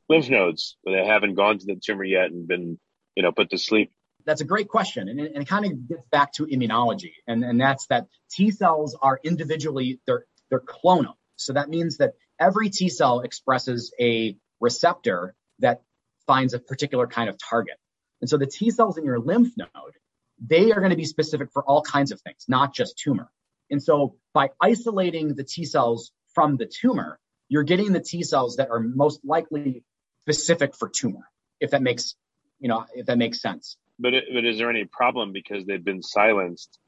lymph 0.09 0.31
nodes 0.31 0.77
where 0.83 1.01
they 1.01 1.07
haven't 1.07 1.35
gone 1.35 1.59
to 1.59 1.67
the 1.67 1.77
tumor 1.77 2.05
yet 2.05 2.31
and 2.31 2.47
been, 2.49 2.79
you 3.15 3.23
know, 3.23 3.33
put 3.33 3.51
to 3.51 3.59
sleep? 3.59 3.93
That's 4.25 4.41
a 4.41 4.45
great 4.45 4.69
question, 4.69 5.09
and 5.09 5.21
it, 5.21 5.33
and 5.33 5.43
it 5.43 5.49
kind 5.49 5.65
of 5.65 5.89
gets 5.89 6.07
back 6.11 6.33
to 6.35 6.47
immunology, 6.47 7.13
and 7.27 7.45
and 7.45 7.61
that's 7.61 7.87
that 7.87 8.07
T 8.31 8.51
cells 8.51 8.97
are 9.01 9.19
individually 9.23 10.01
they're 10.07 10.25
they're 10.51 10.61
clonal, 10.61 11.15
so 11.37 11.53
that 11.55 11.69
means 11.69 11.99
that 11.99 12.15
every 12.39 12.69
T 12.71 12.89
cell 12.89 13.21
expresses 13.21 13.93
a 14.01 14.37
receptor 14.61 15.35
that 15.61 15.83
finds 16.27 16.55
a 16.55 16.59
particular 16.59 17.07
kind 17.07 17.29
of 17.29 17.37
target, 17.39 17.77
and 18.21 18.29
so 18.29 18.37
the 18.37 18.47
T 18.47 18.71
cells 18.71 18.99
in 18.99 19.05
your 19.05 19.19
lymph 19.19 19.53
node 19.57 19.95
they 20.41 20.71
are 20.71 20.81
going 20.81 20.91
to 20.91 20.97
be 20.97 21.05
specific 21.05 21.51
for 21.53 21.65
all 21.65 21.83
kinds 21.83 22.13
of 22.13 22.21
things, 22.21 22.45
not 22.49 22.75
just 22.75 22.99
tumor. 22.99 23.31
And 23.71 23.83
so 23.83 24.17
by 24.33 24.51
isolating 24.61 25.35
the 25.35 25.45
T 25.45 25.65
cells 25.65 26.13
from 26.35 26.57
the 26.57 26.67
tumor, 26.67 27.19
you're 27.49 27.65
getting 27.65 27.93
the 27.93 28.01
T 28.01 28.23
cells 28.23 28.57
that 28.57 28.71
are 28.71 28.81
most 28.81 29.21
likely 29.25 29.83
specific 30.21 30.77
for 30.77 30.89
tumor, 30.89 31.29
if 31.61 31.73
that 31.73 31.83
makes 31.83 32.15
you 32.61 32.69
know, 32.69 32.85
if 32.95 33.07
that 33.07 33.19
makes 33.19 33.41
sense. 33.41 33.77
But, 33.99 34.15
but 34.33 34.45
is 34.45 34.59
there 34.59 34.71
any 34.71 34.85
problem 34.85 35.33
because 35.33 35.65
they've 35.65 35.85
been 35.85 36.03
silenced? 36.03 36.79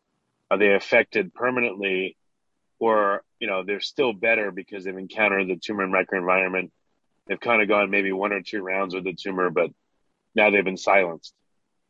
Are 0.50 0.58
they 0.58 0.74
affected 0.74 1.32
permanently 1.32 2.16
or, 2.78 3.22
you 3.38 3.46
know, 3.46 3.62
they're 3.64 3.80
still 3.80 4.12
better 4.12 4.50
because 4.50 4.84
they've 4.84 4.96
encountered 4.96 5.46
the 5.48 5.56
tumor 5.56 5.86
microenvironment? 5.86 6.70
They've 7.30 7.38
kind 7.38 7.62
of 7.62 7.68
gone 7.68 7.90
maybe 7.90 8.10
one 8.10 8.32
or 8.32 8.42
two 8.42 8.60
rounds 8.60 8.92
with 8.92 9.04
the 9.04 9.14
tumor, 9.14 9.50
but 9.50 9.70
now 10.34 10.50
they've 10.50 10.64
been 10.64 10.76
silenced. 10.76 11.32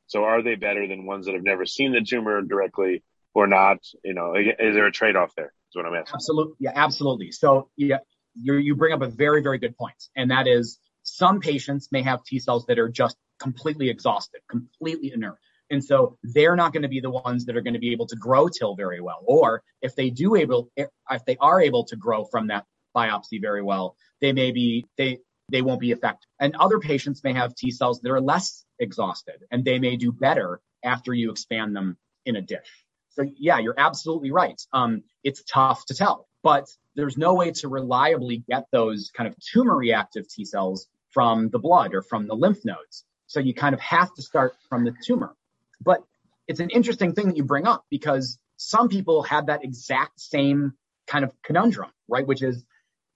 So 0.07 0.25
are 0.25 0.43
they 0.43 0.55
better 0.55 0.87
than 0.87 1.07
ones 1.07 1.25
that 1.25 1.35
have 1.35 1.43
never 1.43 1.65
seen 1.65 1.93
the 1.93 2.03
tumor 2.03 2.43
directly 2.43 3.03
or 3.33 3.47
not? 3.47 3.79
You 4.05 4.13
know, 4.13 4.35
is 4.37 4.75
there 4.75 4.85
a 4.85 4.93
trade 4.93 5.17
off 5.17 5.35
there? 5.35 5.55
Is 5.71 5.77
what 5.77 5.87
I'm 5.87 5.95
asking. 5.95 6.15
Absolutely. 6.15 6.55
Yeah, 6.59 6.73
absolutely. 6.75 7.33
So 7.33 7.71
yeah, 7.79 8.01
you 8.35 8.55
you 8.57 8.77
bring 8.77 8.93
up 8.93 9.01
a 9.01 9.09
very, 9.09 9.41
very 9.43 9.57
good 9.57 9.75
point. 9.79 9.95
And 10.15 10.31
that 10.31 10.47
is 10.47 10.79
some 11.05 11.41
patients 11.41 11.89
may 11.91 12.03
have 12.03 12.23
T 12.23 12.39
cells 12.39 12.67
that 12.67 12.79
are 12.79 12.91
just 12.91 13.17
completely 13.39 13.89
exhausted, 13.89 14.43
completely 14.47 15.11
inert. 15.15 15.39
And 15.71 15.83
so 15.83 16.19
they're 16.23 16.57
not 16.57 16.75
going 16.75 16.83
to 16.83 16.89
be 16.89 17.01
the 17.01 17.11
ones 17.11 17.47
that 17.47 17.57
are 17.57 17.63
going 17.63 17.75
to 17.75 17.81
be 17.81 17.93
able 17.93 18.09
to 18.09 18.17
grow 18.17 18.49
till 18.49 18.75
very 18.75 19.01
well. 19.01 19.23
Or 19.25 19.63
if 19.81 19.95
they 19.95 20.11
do 20.11 20.35
able, 20.35 20.71
if 20.77 21.25
they 21.27 21.39
are 21.41 21.63
able 21.63 21.85
to 21.85 21.97
grow 21.97 22.25
from 22.25 22.49
that 22.49 22.67
biopsy 22.95 23.41
very 23.41 23.63
well, 23.63 23.97
they 24.21 24.33
may 24.33 24.51
be, 24.51 24.85
they, 24.99 25.21
they 25.51 25.63
won't 25.63 25.81
be 25.81 25.93
effective. 25.93 26.29
And 26.41 26.55
other 26.57 26.79
patients 26.79 27.23
may 27.25 27.33
have 27.33 27.55
T 27.55 27.71
cells 27.71 28.01
that 28.01 28.11
are 28.11 28.21
less 28.21 28.65
exhausted 28.79 29.45
and 29.51 29.65
they 29.65 29.79
may 29.79 29.97
do 29.97 30.13
better 30.13 30.61
after 30.85 31.13
you 31.13 31.31
expand 31.31 31.77
them 31.77 31.97
in 32.25 32.37
a 32.37 32.43
dish. 32.43 32.87
So 33.11 33.25
yeah, 33.37 33.59
you're 33.59 33.75
absolutely 33.77 34.31
right. 34.31 34.61
Um, 34.73 35.03
it's 35.25 35.43
tough 35.45 35.85
to 35.87 35.95
tell, 35.95 36.29
but 36.43 36.69
there's 36.95 37.19
no 37.19 37.35
way 37.35 37.51
to 37.53 37.69
reliably 37.69 38.45
get 38.49 38.67
those 38.73 39.11
kind 39.15 39.29
of 39.29 39.35
tumor 39.39 39.77
reactive 39.77 40.29
T 40.29 40.45
cells 40.45 40.87
from 41.11 41.51
the 41.51 41.59
blood 41.59 41.95
or 41.95 42.03
from 42.03 42.27
the 42.27 42.35
lymph 42.35 42.65
nodes. 42.65 43.05
So 43.27 43.41
you 43.41 43.55
kind 43.55 43.75
of 43.75 43.81
have 43.81 44.13
to 44.15 44.23
start 44.23 44.55
from 44.69 44.85
the 44.85 44.95
tumor. 45.05 45.35
But 45.81 46.03
it's 46.47 46.61
an 46.61 46.71
interesting 46.71 47.15
thing 47.15 47.29
that 47.29 47.37
you 47.37 47.45
bring 47.45 47.67
up 47.67 47.85
because 47.91 48.39
some 48.57 48.89
people 48.89 49.23
have 49.25 49.47
that 49.47 49.65
exact 49.65 50.21
same 50.21 50.75
kind 51.07 51.25
of 51.25 51.33
conundrum, 51.43 51.91
right? 52.09 52.27
Which 52.27 52.43
is 52.43 52.65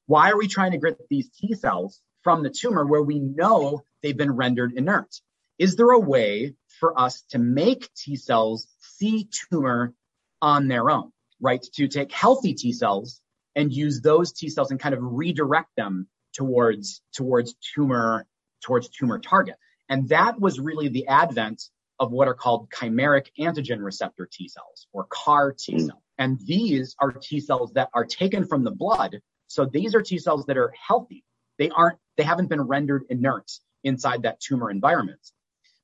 why 0.06 0.30
are 0.30 0.38
we 0.38 0.48
trying 0.48 0.72
to 0.72 0.78
get 0.78 0.98
these 1.08 1.30
T 1.30 1.54
cells 1.54 2.00
from 2.24 2.42
the 2.42 2.50
tumor 2.50 2.84
where 2.84 3.02
we 3.02 3.20
know 3.20 3.84
they've 4.02 4.16
been 4.16 4.34
rendered 4.34 4.72
inert? 4.72 5.14
Is 5.58 5.76
there 5.76 5.90
a 5.90 6.00
way 6.00 6.54
for 6.80 6.98
us 6.98 7.22
to 7.30 7.38
make 7.38 7.92
T 7.94 8.16
cells 8.16 8.66
see 8.80 9.28
tumor 9.50 9.94
on 10.42 10.66
their 10.66 10.90
own, 10.90 11.12
right? 11.40 11.62
To 11.74 11.86
take 11.86 12.10
healthy 12.10 12.54
T 12.54 12.72
cells 12.72 13.20
and 13.54 13.72
use 13.72 14.00
those 14.00 14.32
T 14.32 14.48
cells 14.48 14.70
and 14.70 14.80
kind 14.80 14.94
of 14.94 15.00
redirect 15.02 15.70
them 15.76 16.08
towards 16.34 17.02
towards 17.14 17.54
tumor 17.74 18.26
towards 18.62 18.88
tumor 18.88 19.18
target. 19.18 19.56
And 19.88 20.08
that 20.08 20.40
was 20.40 20.58
really 20.58 20.88
the 20.88 21.06
advent 21.06 21.62
of 22.00 22.10
what 22.10 22.26
are 22.26 22.34
called 22.34 22.70
chimeric 22.70 23.26
antigen 23.38 23.82
receptor 23.82 24.28
T 24.30 24.48
cells 24.48 24.88
or 24.92 25.06
CAR 25.08 25.52
T 25.52 25.74
mm. 25.74 25.86
cells. 25.86 26.02
And 26.18 26.38
these 26.44 26.96
are 26.98 27.12
T 27.12 27.40
cells 27.40 27.72
that 27.74 27.90
are 27.94 28.04
taken 28.04 28.46
from 28.46 28.64
the 28.64 28.70
blood. 28.70 29.20
So 29.46 29.66
these 29.66 29.94
are 29.94 30.02
T 30.02 30.18
cells 30.18 30.46
that 30.46 30.56
are 30.56 30.72
healthy. 30.88 31.24
They 31.58 31.70
aren't, 31.70 31.98
they 32.16 32.24
haven't 32.24 32.48
been 32.48 32.62
rendered 32.62 33.04
inert 33.08 33.50
inside 33.82 34.22
that 34.22 34.40
tumor 34.40 34.70
environment. 34.70 35.20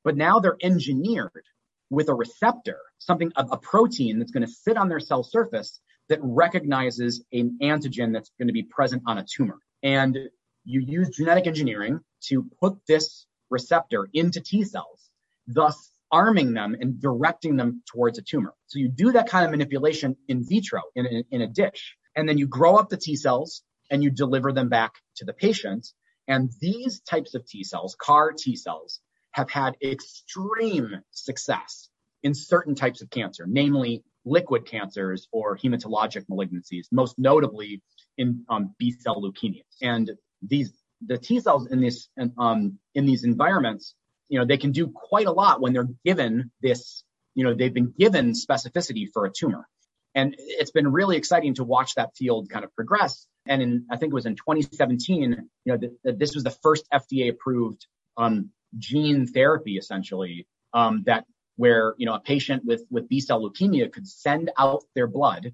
But 0.05 0.17
now 0.17 0.41
they're 0.41 0.57
engineered 0.63 1.45
with 1.91 2.09
a 2.09 2.15
receptor, 2.15 2.79
something, 2.99 3.33
a, 3.37 3.45
a 3.53 3.59
protein 3.59 4.19
that's 4.19 4.31
going 4.31 4.47
to 4.47 4.53
sit 4.53 4.77
on 4.77 4.89
their 4.89 5.01
cell 5.01 5.23
surface 5.23 5.81
that 6.09 6.19
recognizes 6.23 7.25
an 7.33 7.59
antigen 7.63 8.13
that's 8.13 8.31
going 8.39 8.49
to 8.49 8.55
be 8.55 8.63
present 8.63 9.03
on 9.07 9.19
a 9.19 9.25
tumor. 9.25 9.59
And 9.83 10.17
you 10.65 10.81
use 10.81 11.11
genetic 11.11 11.47
engineering 11.47 12.01
to 12.29 12.45
put 12.61 12.79
this 12.87 13.27
receptor 13.51 14.09
into 14.13 14.41
T 14.41 14.65
cells, 14.65 15.11
thus 15.47 15.91
arming 16.13 16.53
them 16.55 16.77
and 16.79 17.01
directing 17.01 17.57
them 17.57 17.83
towards 17.91 18.19
a 18.19 18.23
tumor. 18.23 18.55
So 18.67 18.79
you 18.79 18.89
do 18.89 19.13
that 19.13 19.29
kind 19.29 19.45
of 19.45 19.51
manipulation 19.51 20.17
in 20.29 20.47
vitro 20.47 20.81
in 20.95 21.25
in 21.31 21.41
a 21.43 21.47
dish, 21.47 21.97
and 22.17 22.29
then 22.29 22.39
you 22.39 22.47
grow 22.47 22.77
up 22.77 22.89
the 22.89 22.97
T 22.97 23.17
cells 23.17 23.63
and 23.91 24.03
you 24.03 24.11
deliver 24.11 24.53
them 24.53 24.69
back 24.69 24.95
to 25.17 25.25
the 25.25 25.33
patient. 25.33 25.89
And 26.29 26.51
these 26.61 27.01
types 27.01 27.35
of 27.35 27.47
T 27.47 27.65
cells, 27.65 27.97
CAR 28.01 28.33
T 28.33 28.57
cells, 28.57 29.01
have 29.33 29.51
had 29.51 29.77
extreme 29.83 31.03
success 31.11 31.89
in 32.23 32.35
certain 32.35 32.75
types 32.75 33.03
of 33.03 33.11
cancer, 33.11 33.47
namely 33.49 34.03
liquid 34.25 34.67
cancers 34.67 35.29
or 35.33 35.57
hematologic 35.57 36.27
malignancies, 36.31 36.87
most 36.93 37.19
notably 37.19 37.83
in 38.19 38.45
um, 38.49 38.75
B 38.79 38.93
cell 38.93 39.23
leukemias. 39.23 39.65
And 39.81 40.11
these 40.43 40.73
the 41.07 41.19
T 41.19 41.41
cells 41.41 41.67
in 41.67 41.81
this 41.81 42.09
um, 42.39 42.79
in 42.95 43.07
these 43.07 43.25
environments, 43.25 43.95
you 44.29 44.39
know, 44.39 44.45
they 44.45 44.59
can 44.59 44.73
do 44.73 44.89
quite 44.89 45.27
a 45.27 45.33
lot 45.33 45.61
when 45.61 45.73
they're 45.73 45.89
given 46.05 46.51
this, 46.61 47.05
you 47.35 47.45
know, 47.45 47.55
they've 47.55 47.73
been 47.73 47.95
given 47.99 48.33
specificity 48.33 49.07
for 49.13 49.25
a 49.25 49.31
tumor. 49.31 49.67
And 50.15 50.35
it's 50.39 50.73
been 50.73 50.91
really 50.91 51.17
exciting 51.17 51.55
to 51.55 51.65
watch 51.65 51.95
that 51.95 52.17
field 52.17 52.51
kind 52.51 52.65
of 52.65 52.75
progress. 52.75 53.27
And 53.47 53.63
in, 53.63 53.87
I 53.91 53.97
think 53.97 54.13
it 54.13 54.15
was 54.15 54.27
in 54.27 54.35
2017, 54.35 55.31
you 55.31 55.73
know, 55.73 55.79
th- 55.79 55.93
th- 56.05 56.19
this 56.19 56.35
was 56.35 56.45
the 56.45 56.51
first 56.51 56.87
FDA 56.93 57.31
approved 57.31 57.87
um, 58.17 58.51
gene 58.77 59.27
therapy, 59.27 59.77
essentially, 59.77 60.47
um, 60.73 61.05
that 61.07 61.25
where 61.57 61.95
you 61.99 62.07
know 62.07 62.15
a 62.15 62.21
patient 62.21 62.65
with 62.65 62.85
with 62.91 63.09
B 63.09 63.21
cell 63.21 63.43
leukemia 63.43 63.93
could 63.93 64.09
send 64.09 64.51
out 64.59 64.83
their 64.95 65.07
blood, 65.07 65.53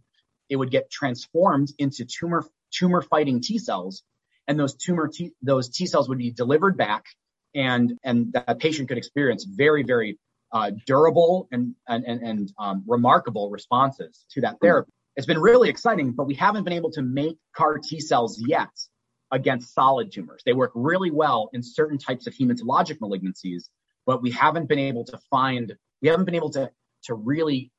it 0.49 0.57
would 0.57 0.71
get 0.71 0.91
transformed 0.91 1.69
into 1.79 2.05
tumor 2.05 2.45
tumor 2.73 3.03
fighting 3.03 3.41
T 3.41 3.59
cells, 3.59 4.03
and 4.47 4.59
those 4.59 4.75
tumor 4.75 5.09
T, 5.09 5.33
those 5.43 5.69
T 5.69 5.87
cells 5.87 6.09
would 6.09 6.19
be 6.19 6.31
delivered 6.31 6.77
back, 6.77 7.07
and 7.55 7.99
and 8.05 8.33
that 8.33 8.59
patient 8.59 8.89
could 8.89 8.99
experience 8.99 9.45
very 9.45 9.83
very 9.83 10.19
durable 10.87 11.49
and 11.53 11.75
and 11.89 12.05
and, 12.05 12.23
and 12.23 12.53
um, 12.59 12.85
remarkable 12.87 13.51
responses 13.51 14.25
to 14.33 14.41
that 14.43 14.57
therapy. 14.63 14.91
It's 15.17 15.27
been 15.27 15.41
really 15.41 15.69
exciting, 15.71 16.13
but 16.13 16.27
we 16.27 16.35
haven't 16.35 16.65
been 16.65 16.75
able 16.81 16.93
to 16.93 17.03
make 17.03 17.39
CAR 17.57 17.79
T 17.79 18.01
cells 18.01 18.33
yet 18.55 18.75
against 19.33 19.75
solid 19.75 20.13
tumors. 20.13 20.43
They 20.45 20.53
work 20.53 20.73
really 20.75 21.11
well 21.11 21.51
in 21.53 21.63
certain 21.63 21.99
types 21.99 22.27
of 22.27 22.35
hematologic 22.35 22.99
malignancies, 22.99 23.65
but 24.05 24.23
we 24.23 24.31
haven't 24.31 24.69
been 24.69 24.79
able 24.79 25.05
to 25.07 25.19
find, 25.31 25.75
we 26.03 26.09
haven't 26.09 26.27
been 26.27 26.35
able 26.35 26.51
to, 26.51 26.71
to 27.05 27.15
really 27.15 27.73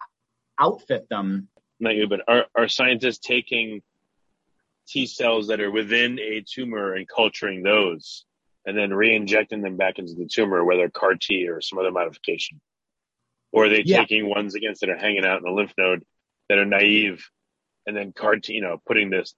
outfit 0.59 1.07
them. 1.09 1.47
Not 1.79 1.95
you, 1.95 2.07
but 2.07 2.21
are, 2.27 2.45
are 2.55 2.67
scientists 2.67 3.19
taking 3.19 3.81
T 4.87 5.05
cells 5.05 5.47
that 5.47 5.61
are 5.61 5.71
within 5.71 6.19
a 6.19 6.41
tumor 6.41 6.93
and 6.95 7.07
culturing 7.07 7.61
those 7.63 8.25
and 8.67 8.77
then 8.77 8.93
re-injecting 8.93 9.61
them 9.61 9.77
back 9.77 9.97
into 9.97 10.13
the 10.13 10.27
tumor, 10.27 10.63
whether 10.63 10.89
CAR 10.89 11.15
T 11.15 11.47
or 11.47 11.61
some 11.61 11.79
other 11.79 11.91
modification? 11.91 12.59
Or 13.53 13.65
are 13.65 13.69
they 13.69 13.83
yeah. 13.83 14.01
taking 14.01 14.29
ones 14.29 14.55
against 14.55 14.81
that 14.81 14.89
are 14.89 14.97
hanging 14.97 15.25
out 15.25 15.37
in 15.37 15.45
the 15.45 15.51
lymph 15.51 15.73
node 15.77 16.03
that 16.49 16.59
are 16.59 16.65
naive 16.65 17.25
and 17.87 17.95
then 17.95 18.11
CAR 18.11 18.35
T, 18.35 18.53
you 18.53 18.61
know, 18.61 18.81
putting 18.85 19.09
this 19.09 19.33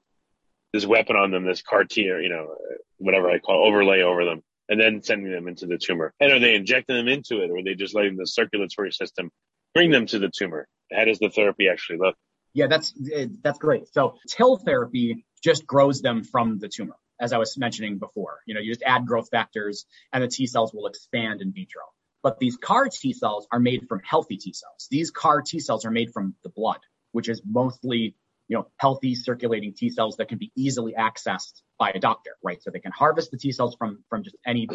this 0.73 0.85
weapon 0.85 1.15
on 1.15 1.29
them, 1.29 1.45
this 1.45 1.61
CAR 1.61 1.83
T 1.83 2.09
or, 2.09 2.19
you 2.19 2.29
know, 2.29 2.55
whatever 2.97 3.29
I 3.29 3.37
call 3.37 3.67
overlay 3.67 4.01
over 4.01 4.25
them, 4.25 4.41
and 4.67 4.81
then 4.81 5.03
sending 5.03 5.31
them 5.31 5.47
into 5.47 5.67
the 5.67 5.77
tumor? 5.77 6.11
And 6.19 6.31
are 6.31 6.39
they 6.39 6.55
injecting 6.55 6.95
them 6.95 7.07
into 7.07 7.43
it 7.43 7.51
or 7.51 7.57
are 7.57 7.63
they 7.63 7.75
just 7.75 7.95
letting 7.95 8.17
the 8.17 8.25
circulatory 8.25 8.91
system 8.91 9.29
bring 9.75 9.91
them 9.91 10.07
to 10.07 10.17
the 10.17 10.31
tumor? 10.35 10.67
How 10.91 11.05
does 11.05 11.19
the 11.19 11.29
therapy 11.29 11.69
actually 11.69 11.99
look? 11.99 12.15
Yeah, 12.55 12.65
that's, 12.67 12.93
eh, 13.13 13.27
that's 13.43 13.59
great. 13.59 13.93
So 13.93 14.15
TIL 14.27 14.57
therapy 14.57 15.25
just 15.43 15.67
grows 15.67 16.01
them 16.01 16.23
from 16.23 16.57
the 16.57 16.67
tumor. 16.67 16.95
As 17.19 17.33
I 17.33 17.37
was 17.37 17.57
mentioning 17.57 17.99
before, 17.99 18.39
you 18.45 18.53
know, 18.53 18.61
you 18.61 18.71
just 18.71 18.83
add 18.83 19.05
growth 19.05 19.29
factors 19.29 19.85
and 20.13 20.23
the 20.23 20.27
T 20.27 20.47
cells 20.47 20.73
will 20.73 20.87
expand 20.87 21.41
in 21.41 21.51
vitro. 21.51 21.83
But 22.21 22.39
these 22.39 22.57
CAR 22.57 22.89
T 22.89 23.13
cells 23.13 23.47
are 23.51 23.59
made 23.59 23.87
from 23.87 24.01
healthy 24.03 24.37
T 24.37 24.53
cells. 24.53 24.87
These 24.89 25.11
CAR 25.11 25.41
T 25.41 25.59
cells 25.59 25.85
are 25.85 25.91
made 25.91 26.11
from 26.13 26.35
the 26.43 26.49
blood, 26.49 26.79
which 27.11 27.29
is 27.29 27.41
mostly 27.45 28.15
you 28.49 28.57
know, 28.57 28.67
healthy 28.77 29.15
circulating 29.15 29.73
T 29.73 29.89
cells 29.89 30.17
that 30.17 30.27
can 30.27 30.37
be 30.39 30.51
easily 30.55 30.93
accessed 30.93 31.61
by 31.77 31.91
a 31.91 31.99
doctor, 31.99 32.31
right? 32.43 32.61
So 32.61 32.71
they 32.71 32.79
can 32.79 32.91
harvest 32.91 33.31
the 33.31 33.37
T 33.37 33.51
cells 33.51 33.75
from, 33.75 34.03
from 34.09 34.23
just 34.23 34.35
any, 34.45 34.67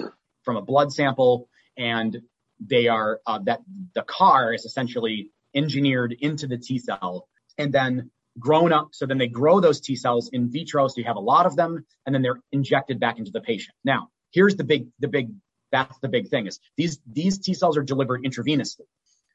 from 0.42 0.56
a 0.56 0.62
blood 0.62 0.92
sample 0.92 1.48
and 1.76 2.22
they 2.60 2.86
are, 2.86 3.20
uh, 3.26 3.40
that 3.40 3.60
the 3.94 4.02
CAR 4.02 4.54
is 4.54 4.64
essentially 4.64 5.30
engineered 5.54 6.14
into 6.18 6.46
the 6.46 6.56
T 6.56 6.78
cell 6.78 7.28
and 7.58 7.72
then 7.72 8.10
grown 8.38 8.72
up. 8.72 8.88
So 8.92 9.06
then 9.06 9.18
they 9.18 9.28
grow 9.28 9.60
those 9.60 9.80
T 9.80 9.96
cells 9.96 10.30
in 10.32 10.50
vitro. 10.50 10.88
So 10.88 10.94
you 10.98 11.04
have 11.04 11.16
a 11.16 11.20
lot 11.20 11.46
of 11.46 11.56
them 11.56 11.84
and 12.04 12.14
then 12.14 12.22
they're 12.22 12.40
injected 12.52 13.00
back 13.00 13.18
into 13.18 13.30
the 13.30 13.40
patient. 13.40 13.74
Now, 13.84 14.08
here's 14.32 14.56
the 14.56 14.64
big, 14.64 14.88
the 14.98 15.08
big, 15.08 15.30
that's 15.72 15.98
the 16.00 16.08
big 16.08 16.28
thing 16.28 16.46
is 16.46 16.60
these, 16.76 16.98
these 17.10 17.38
T 17.38 17.54
cells 17.54 17.76
are 17.76 17.82
delivered 17.82 18.24
intravenously 18.24 18.86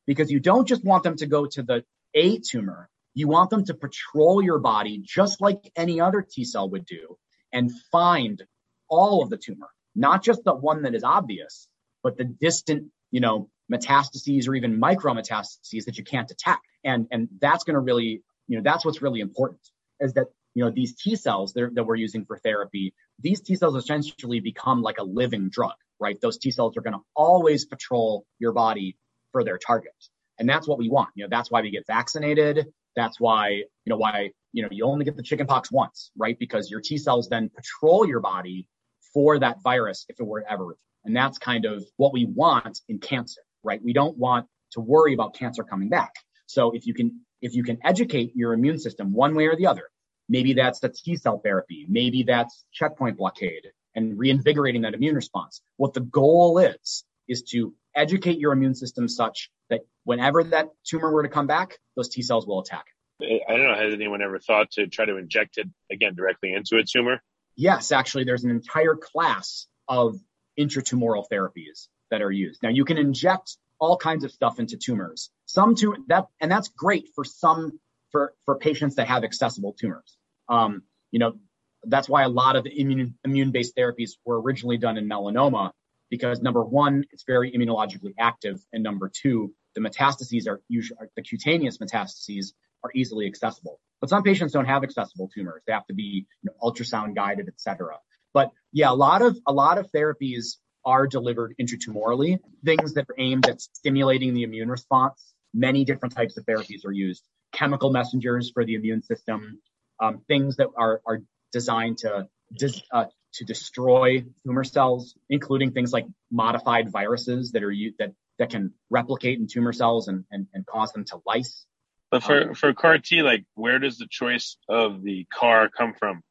because 0.06 0.32
you 0.32 0.39
don't 0.39 0.68
just 0.68 0.84
want 0.84 1.04
them 1.04 1.16
to 1.18 1.26
go 1.26 1.45
to 1.45 1.64
the 1.64 1.84
A 2.14 2.39
tumor 2.39 2.89
you 3.14 3.28
want 3.28 3.50
them 3.50 3.66
to 3.66 3.74
patrol 3.74 4.41
your 4.41 4.60
body 4.60 5.02
just 5.04 5.41
like 5.41 5.60
any 5.76 6.00
other 6.00 6.22
T 6.22 6.43
cell 6.43 6.70
would 6.70 6.86
do 6.86 7.18
and 7.52 7.72
find 7.91 8.41
all 8.88 9.24
of 9.24 9.30
the 9.30 9.38
tumor, 9.38 9.70
not 9.95 10.24
just 10.24 10.43
the 10.43 10.54
one 10.54 10.84
that 10.84 10.95
is 10.95 11.04
obvious, 11.04 11.68
but 12.04 12.18
the 12.18 12.24
distant, 12.24 12.91
you 13.12 13.20
know, 13.20 13.50
metastases 13.72 14.47
or 14.47 14.56
even 14.56 14.80
micrometastases 14.80 15.86
that 15.86 15.97
you 15.97 16.04
can't 16.04 16.28
detect. 16.28 16.62
And, 16.84 17.08
and 17.12 17.28
that's 17.41 17.64
going 17.64 17.76
to 17.76 17.80
really, 17.80 18.22
you 18.50 18.58
know, 18.58 18.64
that's 18.64 18.84
what's 18.84 19.02
really 19.02 19.22
important 19.22 19.62
is 20.02 20.14
that, 20.16 20.28
you 20.56 20.66
know, 20.66 20.72
these 20.72 20.95
T 20.95 21.16
cells 21.16 21.54
that, 21.54 21.76
that 21.76 21.86
we're 21.86 21.95
using 21.95 22.26
for 22.26 22.38
therapy, 22.38 22.93
these 23.20 23.39
T 23.39 23.56
cells 23.56 23.76
essentially 23.76 24.41
become 24.41 24.82
like 24.82 24.97
a 24.97 25.04
living 25.04 25.50
drug. 25.50 25.76
right? 26.00 26.20
Those 26.22 26.38
T 26.38 26.52
cells 26.52 26.78
are 26.78 26.82
going 26.82 26.93
to 26.93 27.04
always 27.16 27.66
patrol 27.66 28.26
your 28.39 28.54
body 28.54 28.97
for 29.32 29.43
their 29.43 29.58
target. 29.58 29.93
And 30.39 30.50
that's 30.50 30.68
what 30.68 30.78
we 30.78 30.89
want. 30.89 31.10
You 31.16 31.24
know, 31.26 31.30
that's 31.30 31.52
why 31.52 31.62
we 31.62 31.70
get 31.70 31.86
vaccinated. 31.86 32.68
That's 32.95 33.20
why, 33.20 33.50
you 33.50 33.66
know, 33.88 33.97
why, 33.97 34.32
you 34.54 34.64
know, 34.64 34.70
you 34.72 34.86
only 34.86 35.06
get 35.06 35.16
the 35.16 35.24
chickenpox 35.24 35.72
once, 35.72 36.12
right? 36.18 36.38
Because 36.39 36.72
your 36.72 36.82
T 36.82 36.97
cells 36.97 37.30
then 37.30 37.50
patrol 37.50 38.08
your 38.08 38.22
body 38.22 38.68
for 39.14 39.39
that 39.39 39.62
virus 39.62 40.06
if 40.10 40.20
it 40.20 40.26
were 40.26 40.43
ever. 40.50 40.78
And 41.06 41.16
that's 41.16 41.38
kind 41.38 41.66
of 41.66 41.86
what 41.97 42.14
we 42.14 42.26
want 42.26 42.80
in 42.88 43.00
cancer, 43.00 43.41
right? 43.64 43.82
We 43.84 43.93
don't 43.93 44.18
want 44.18 44.47
to 44.72 44.82
worry 44.82 45.14
about 45.14 45.36
cancer 45.36 45.64
coming 45.64 45.89
back. 45.89 46.14
So 46.45 46.72
if 46.72 46.88
you 46.88 46.93
can, 46.93 47.22
if 47.41 47.53
you 47.53 47.63
can 47.63 47.77
educate 47.83 48.35
your 48.35 48.53
immune 48.53 48.79
system 48.79 49.13
one 49.13 49.35
way 49.35 49.45
or 49.45 49.55
the 49.55 49.67
other, 49.67 49.89
maybe 50.27 50.53
that's 50.53 50.79
the 50.79 50.89
T 50.89 51.15
cell 51.15 51.39
therapy, 51.39 51.85
maybe 51.89 52.23
that's 52.23 52.65
checkpoint 52.71 53.17
blockade 53.17 53.67
and 53.95 54.17
reinvigorating 54.17 54.83
that 54.83 54.93
immune 54.93 55.15
response. 55.15 55.61
What 55.77 55.93
the 55.93 56.01
goal 56.01 56.59
is, 56.59 57.03
is 57.27 57.43
to 57.43 57.73
educate 57.95 58.39
your 58.39 58.53
immune 58.53 58.75
system 58.75 59.07
such 59.07 59.49
that 59.69 59.81
whenever 60.03 60.43
that 60.43 60.69
tumor 60.83 61.11
were 61.11 61.23
to 61.23 61.29
come 61.29 61.47
back, 61.47 61.77
those 61.95 62.09
T 62.09 62.21
cells 62.21 62.45
will 62.45 62.59
attack 62.59 62.85
it. 63.19 63.43
I 63.47 63.55
don't 63.55 63.67
know, 63.67 63.75
has 63.75 63.93
anyone 63.93 64.21
ever 64.21 64.39
thought 64.39 64.71
to 64.71 64.87
try 64.87 65.05
to 65.05 65.17
inject 65.17 65.57
it 65.57 65.67
again 65.91 66.15
directly 66.15 66.53
into 66.53 66.77
a 66.77 66.83
tumor? 66.83 67.21
Yes, 67.55 67.91
actually, 67.91 68.23
there's 68.23 68.45
an 68.45 68.51
entire 68.51 68.95
class 68.95 69.67
of 69.87 70.17
intratumoral 70.57 71.25
therapies 71.31 71.87
that 72.11 72.21
are 72.21 72.31
used. 72.31 72.63
Now 72.63 72.69
you 72.69 72.85
can 72.85 72.97
inject 72.97 73.57
all 73.79 73.97
kinds 73.97 74.23
of 74.23 74.31
stuff 74.31 74.59
into 74.59 74.77
tumors. 74.77 75.29
Some 75.50 75.74
to 75.78 75.95
that, 76.10 76.28
and 76.39 76.52
that's 76.52 76.68
great 76.68 77.10
for 77.16 77.24
some 77.24 77.80
for 78.12 78.36
for 78.45 78.60
patients 78.60 78.97
that 78.97 79.08
have 79.08 79.24
accessible 79.24 79.74
tumors. 79.74 80.16
Um, 80.47 80.84
you 81.10 81.18
know, 81.18 81.39
that's 81.84 82.08
why 82.08 82.22
a 82.22 82.30
lot 82.30 82.56
of 82.56 82.68
immune 82.68 83.16
immune 83.26 83.50
based 83.50 83.76
therapies 83.76 84.12
were 84.24 84.39
originally 84.39 84.78
done 84.78 84.95
in 84.95 85.10
melanoma 85.10 85.72
because 86.12 86.39
number 86.39 86.64
one, 86.64 87.04
it's 87.12 87.24
very 87.24 87.52
immunologically 87.52 88.14
active, 88.20 88.64
and 88.72 88.84
number 88.84 89.10
two, 89.12 89.52
the 89.74 89.82
metastases 89.82 90.47
are 90.47 90.62
usually 90.68 91.00
the 91.16 91.24
cutaneous 91.24 91.80
metastases 91.80 92.54
are 92.84 92.91
easily 92.93 93.26
accessible. 93.26 93.80
But 94.02 94.12
some 94.12 94.22
patients 94.22 94.52
don't 94.52 94.66
have 94.66 94.84
accessible 94.84 95.32
tumors; 95.34 95.64
they 95.66 95.74
have 95.74 95.88
to 95.88 95.95
be 95.95 96.28
you 96.43 96.52
know, 96.52 96.54
ultrasound 96.62 97.16
guided, 97.16 97.47
etc. 97.47 97.97
But 98.36 98.52
yeah, 98.72 98.91
a 98.91 98.93
lot 98.93 99.24
of 99.24 99.36
a 99.47 99.52
lot 99.52 99.80
of 99.80 99.91
therapies 99.91 100.58
are 100.86 101.08
delivered 101.08 101.56
intratumorally, 101.60 102.38
things 102.64 102.93
that 102.93 103.10
are 103.10 103.16
aimed 103.18 103.50
at 103.50 103.62
stimulating 103.62 104.36
the 104.36 104.43
immune 104.43 104.70
response. 104.70 105.28
Many 105.54 105.86
different 105.86 106.16
types 106.16 106.38
of 106.38 106.45
therapies 106.45 106.86
are 106.86 106.91
used. 106.91 107.24
Chemical 107.52 107.91
messengers 107.91 108.52
for 108.54 108.66
the 108.66 108.76
immune 108.76 109.02
system, 109.02 109.60
um, 110.00 110.22
things 110.28 110.58
that 110.58 110.68
are, 110.78 111.02
are 111.06 111.22
designed 111.52 112.00
to, 112.00 112.28
dis, 112.58 112.82
uh, 112.91 113.06
to 113.34 113.45
destroy 113.45 114.24
tumor 114.45 114.64
cells, 114.64 115.16
including 115.30 115.72
things 115.72 115.91
like 115.91 116.06
modified 116.32 116.91
viruses 116.91 117.52
that 117.54 117.64
are 117.64 117.74
that 117.97 118.14
that 118.38 118.50
can 118.50 118.74
replicate 118.89 119.38
in 119.38 119.47
tumor 119.47 119.74
cells 119.74 120.08
and, 120.08 120.24
and, 120.32 120.47
and 120.54 120.66
cause 120.66 120.93
them 120.93 121.04
to 121.04 121.20
lyse. 121.26 121.66
But 122.10 122.24
for, 122.24 122.50
um, 122.50 122.56
for 122.56 122.74
CAR 122.74 122.97
T, 122.97 123.22
like 123.22 123.45
where 123.54 123.80
does 123.80 123.97
the 123.97 124.08
choice 124.10 124.58
of 124.68 125.04
the 125.04 125.28
CAR 125.32 125.70
come 125.70 125.93
from? 125.93 126.22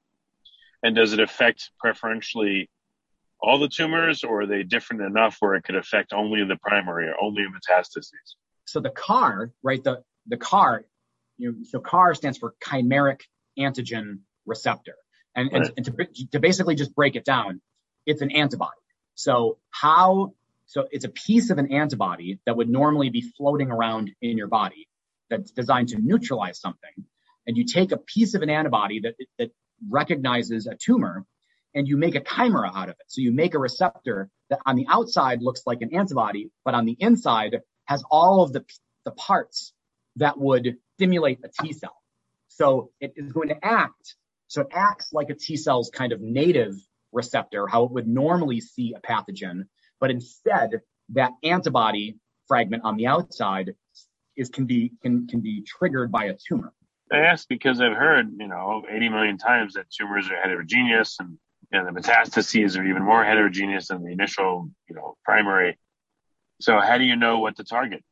And 0.83 0.97
does 0.97 1.13
it 1.13 1.21
affect 1.21 1.71
preferentially 1.79 2.71
all 3.41 3.59
the 3.59 3.69
tumors, 3.69 4.25
or 4.25 4.43
are 4.43 4.47
they 4.47 4.63
different 4.63 5.03
enough 5.03 5.37
where 5.41 5.55
it 5.55 5.63
could 5.63 5.77
affect 5.77 6.13
only 6.13 6.45
the 6.45 6.57
primary 6.57 7.09
or 7.09 7.15
only 7.21 7.43
metastases? 7.43 8.35
So 8.69 8.81
the 8.81 8.91
CAR, 8.91 9.51
right? 9.63 9.83
The 9.83 10.03
the 10.27 10.37
CAR, 10.37 10.85
you 11.39 11.53
know, 11.53 11.59
so 11.65 11.81
CAR 11.81 12.15
stands 12.15 12.37
for 12.37 12.55
chimeric 12.63 13.23
antigen 13.59 14.21
receptor, 14.45 14.95
and, 15.35 15.51
right. 15.53 15.73
and, 15.77 15.87
and 15.89 16.15
to, 16.15 16.27
to 16.33 16.41
basically 16.41 16.75
just 16.75 16.95
break 16.95 17.17
it 17.17 17.25
down, 17.25 17.63
it's 18.05 18.21
an 18.21 18.31
antibody. 18.31 18.81
So 19.15 19.59
how? 19.71 20.35
So 20.67 20.87
it's 20.91 21.07
a 21.07 21.09
piece 21.09 21.49
of 21.49 21.57
an 21.57 21.73
antibody 21.73 22.41
that 22.45 22.57
would 22.57 22.69
normally 22.69 23.09
be 23.09 23.23
floating 23.23 23.71
around 23.71 24.11
in 24.21 24.37
your 24.37 24.49
body 24.49 24.87
that's 25.31 25.51
designed 25.51 25.89
to 25.89 25.99
neutralize 25.99 26.61
something, 26.61 27.07
and 27.47 27.57
you 27.57 27.65
take 27.65 27.93
a 27.93 27.97
piece 27.97 28.35
of 28.35 28.43
an 28.43 28.51
antibody 28.51 29.01
that 29.01 29.15
that 29.39 29.51
recognizes 29.89 30.67
a 30.67 30.75
tumor 30.75 31.25
and 31.75 31.87
you 31.87 31.97
make 31.97 32.17
a 32.17 32.21
chimera 32.21 32.71
out 32.75 32.89
of 32.89 32.97
it. 32.99 33.07
So 33.07 33.21
you 33.21 33.33
make 33.33 33.55
a 33.55 33.59
receptor 33.59 34.29
that 34.51 34.59
on 34.67 34.77
the 34.77 34.87
outside 34.89 35.41
looks 35.43 35.63
like 35.65 35.81
an 35.81 35.95
antibody, 35.95 36.51
but 36.65 36.75
on 36.75 36.85
the 36.87 36.97
inside 36.99 37.61
has 37.89 38.03
all 38.11 38.43
of 38.43 38.53
the, 38.53 38.65
the 39.05 39.11
parts 39.13 39.73
that 40.17 40.39
would 40.39 40.77
stimulate 40.95 41.41
a 41.45 41.49
T 41.63 41.73
cell. 41.73 41.97
So 42.49 42.91
it 43.01 43.13
is 43.17 43.33
going 43.33 43.49
to 43.49 43.65
act, 43.65 44.17
so 44.47 44.63
it 44.63 44.69
acts 44.73 45.13
like 45.13 45.31
a 45.31 45.35
T 45.35 45.57
cell's 45.57 45.91
kind 45.91 46.13
of 46.13 46.21
native 46.21 46.75
receptor, 47.13 47.67
how 47.67 47.85
it 47.85 47.91
would 47.91 48.07
normally 48.07 48.61
see 48.61 48.95
a 48.95 49.01
pathogen, 49.01 49.65
but 50.01 50.11
instead 50.11 50.81
that 51.11 51.33
antibody 51.43 52.17
fragment 52.47 52.85
on 52.85 52.97
the 52.97 53.07
outside 53.07 53.75
is 54.37 54.49
can 54.49 54.67
be 54.67 54.93
can 55.03 55.27
can 55.27 55.41
be 55.41 55.63
triggered 55.63 56.13
by 56.13 56.27
a 56.27 56.35
tumor. 56.35 56.73
I 57.11 57.19
ask 57.19 57.49
because 57.49 57.81
I've 57.81 57.97
heard, 57.97 58.31
you 58.39 58.49
know, 58.49 58.83
80 58.89 59.09
million 59.09 59.39
times 59.39 59.75
that 59.75 59.87
tumors 59.91 60.29
are 60.31 60.37
heterogeneous 60.37 61.17
and 61.21 61.39
know, 61.73 61.85
the 61.85 62.01
metastases 62.01 62.79
are 62.79 62.85
even 62.85 63.05
more 63.05 63.25
heterogeneous 63.25 63.89
than 63.89 64.05
the 64.05 64.13
initial, 64.13 64.71
you 64.89 64.97
know, 64.97 65.17
primary. 65.25 65.79
So 66.61 66.81
how 66.81 66.99
do 66.99 67.05
you 67.05 67.17
know 67.17 67.39
what 67.39 67.57
to 67.57 67.65
target? 67.65 68.03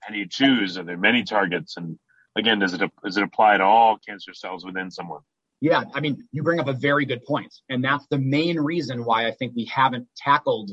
How 0.00 0.12
do 0.12 0.18
you 0.18 0.28
choose? 0.28 0.76
Are 0.78 0.84
there 0.84 0.96
many 0.96 1.22
targets? 1.22 1.76
And 1.76 1.98
again, 2.36 2.58
does 2.58 2.74
it 2.74 2.82
does 3.02 3.16
it 3.16 3.22
apply 3.22 3.58
to 3.58 3.64
all 3.64 3.98
cancer 4.06 4.34
cells 4.34 4.64
within 4.64 4.90
someone? 4.90 5.20
Yeah, 5.60 5.84
I 5.94 6.00
mean, 6.00 6.28
you 6.30 6.42
bring 6.42 6.60
up 6.60 6.68
a 6.68 6.72
very 6.74 7.06
good 7.06 7.24
point, 7.24 7.54
and 7.70 7.82
that's 7.82 8.06
the 8.08 8.18
main 8.18 8.58
reason 8.58 9.04
why 9.04 9.26
I 9.26 9.30
think 9.30 9.54
we 9.56 9.64
haven't 9.64 10.08
tackled, 10.16 10.72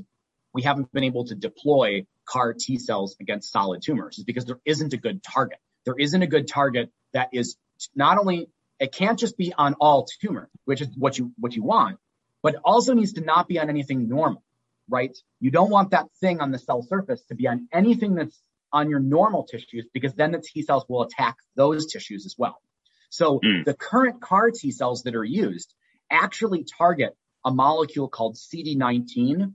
we 0.54 0.64
haven't 0.64 0.92
been 0.92 1.06
able 1.06 1.26
to 1.26 1.36
deploy 1.36 2.06
CAR 2.26 2.54
T 2.54 2.78
cells 2.78 3.16
against 3.22 3.52
solid 3.52 3.82
tumors, 3.82 4.18
is 4.18 4.26
because 4.26 4.46
there 4.46 4.60
isn't 4.66 4.94
a 4.94 4.98
good 4.98 5.24
target. 5.24 5.60
There 5.86 5.96
isn't 5.98 6.22
a 6.22 6.28
good 6.28 6.48
target 6.48 6.92
that 7.14 7.30
is 7.32 7.56
not 7.96 8.18
only 8.18 8.50
it 8.80 8.92
can't 8.92 9.18
just 9.18 9.38
be 9.38 9.54
on 9.58 9.76
all 9.80 10.08
tumor, 10.22 10.50
which 10.66 10.82
is 10.82 10.90
what 10.98 11.18
you 11.18 11.32
what 11.38 11.56
you 11.56 11.64
want, 11.64 11.98
but 12.44 12.56
also 12.66 12.94
needs 12.94 13.14
to 13.14 13.22
not 13.22 13.48
be 13.48 13.60
on 13.60 13.70
anything 13.70 14.10
normal, 14.10 14.44
right? 14.90 15.16
You 15.40 15.52
don't 15.52 15.70
want 15.70 15.92
that 15.92 16.08
thing 16.20 16.42
on 16.42 16.52
the 16.52 16.60
cell 16.60 16.82
surface 16.84 17.22
to 17.30 17.36
be 17.36 17.48
on 17.48 17.68
anything 17.74 18.16
that's 18.16 18.42
on 18.74 18.90
your 18.90 19.00
normal 19.00 19.44
tissues 19.44 19.86
because 19.94 20.14
then 20.14 20.32
the 20.32 20.40
T 20.40 20.62
cells 20.62 20.86
will 20.88 21.04
attack 21.04 21.36
those 21.56 21.92
tissues 21.92 22.26
as 22.26 22.36
well. 22.38 22.62
So 23.10 23.40
mm. 23.40 23.66
the 23.66 23.74
current 23.74 24.22
CAR 24.22 24.52
T 24.52 24.72
cells 24.72 25.04
that 25.04 25.16
are 25.16 25.24
used 25.24 25.74
actually 26.10 26.66
target 26.78 27.16
a 27.46 27.52
molecule 27.52 28.08
called 28.08 28.36
CD19 28.36 29.54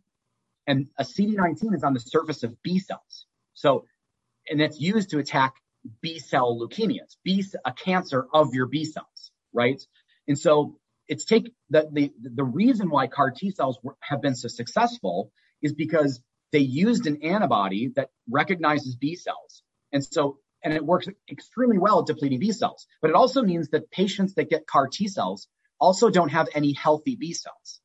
and 0.66 0.88
a 0.98 1.04
CD19 1.04 1.74
is 1.74 1.84
on 1.84 1.94
the 1.94 2.00
surface 2.00 2.42
of 2.42 2.60
B 2.62 2.78
cells. 2.78 3.26
So, 3.54 3.86
and 4.48 4.60
it's 4.60 4.80
used 4.80 5.10
to 5.10 5.18
attack 5.18 5.54
B 6.00 6.18
cell 6.18 6.58
leukemias, 6.58 7.16
B, 7.24 7.44
a 7.64 7.72
cancer 7.72 8.26
of 8.32 8.52
your 8.52 8.66
B 8.66 8.84
cells, 8.84 9.30
right? 9.52 9.80
And 10.26 10.38
so 10.38 10.78
it's 11.08 11.24
take 11.24 11.52
the, 11.70 11.88
the, 11.92 12.12
the 12.20 12.44
reason 12.44 12.90
why 12.90 13.06
CAR 13.06 13.30
T 13.30 13.50
cells 13.50 13.78
were, 13.82 13.96
have 14.00 14.20
been 14.20 14.34
so 14.34 14.48
successful 14.48 15.30
is 15.62 15.72
because 15.72 16.20
they 16.52 16.58
used 16.60 17.06
an 17.06 17.22
antibody 17.22 17.92
that 17.96 18.10
recognizes 18.30 18.96
B 18.96 19.14
cells. 19.14 19.62
And 19.92 20.04
so, 20.04 20.38
and 20.62 20.74
it 20.74 20.84
works 20.84 21.08
extremely 21.30 21.78
well 21.78 22.00
at 22.00 22.06
depleting 22.06 22.40
B 22.40 22.52
cells. 22.52 22.86
But 23.00 23.10
it 23.10 23.14
also 23.14 23.42
means 23.42 23.68
that 23.70 23.90
patients 23.90 24.34
that 24.34 24.50
get 24.50 24.66
CAR 24.66 24.88
T 24.88 25.08
cells 25.08 25.48
also 25.78 26.10
don't 26.10 26.30
have 26.30 26.48
any 26.54 26.72
healthy 26.72 27.16
B 27.16 27.32
cells. 27.32 27.80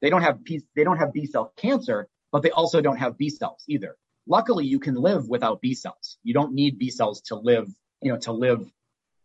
They 0.00 0.10
don't 0.10 0.22
have 0.22 0.42
B, 0.42 0.62
they 0.74 0.84
don't 0.84 0.98
have 0.98 1.12
B 1.12 1.26
cell 1.26 1.52
cancer, 1.56 2.08
but 2.32 2.42
they 2.42 2.50
also 2.50 2.80
don't 2.80 2.96
have 2.96 3.18
B 3.18 3.28
cells 3.28 3.62
either. 3.68 3.96
Luckily, 4.26 4.66
you 4.66 4.78
can 4.80 4.94
live 4.94 5.28
without 5.28 5.60
B 5.60 5.74
cells. 5.74 6.18
You 6.22 6.34
don't 6.34 6.52
need 6.52 6.78
B 6.78 6.90
cells 6.90 7.20
to 7.22 7.36
live, 7.36 7.68
you 8.02 8.12
know, 8.12 8.18
to 8.20 8.32
live 8.32 8.70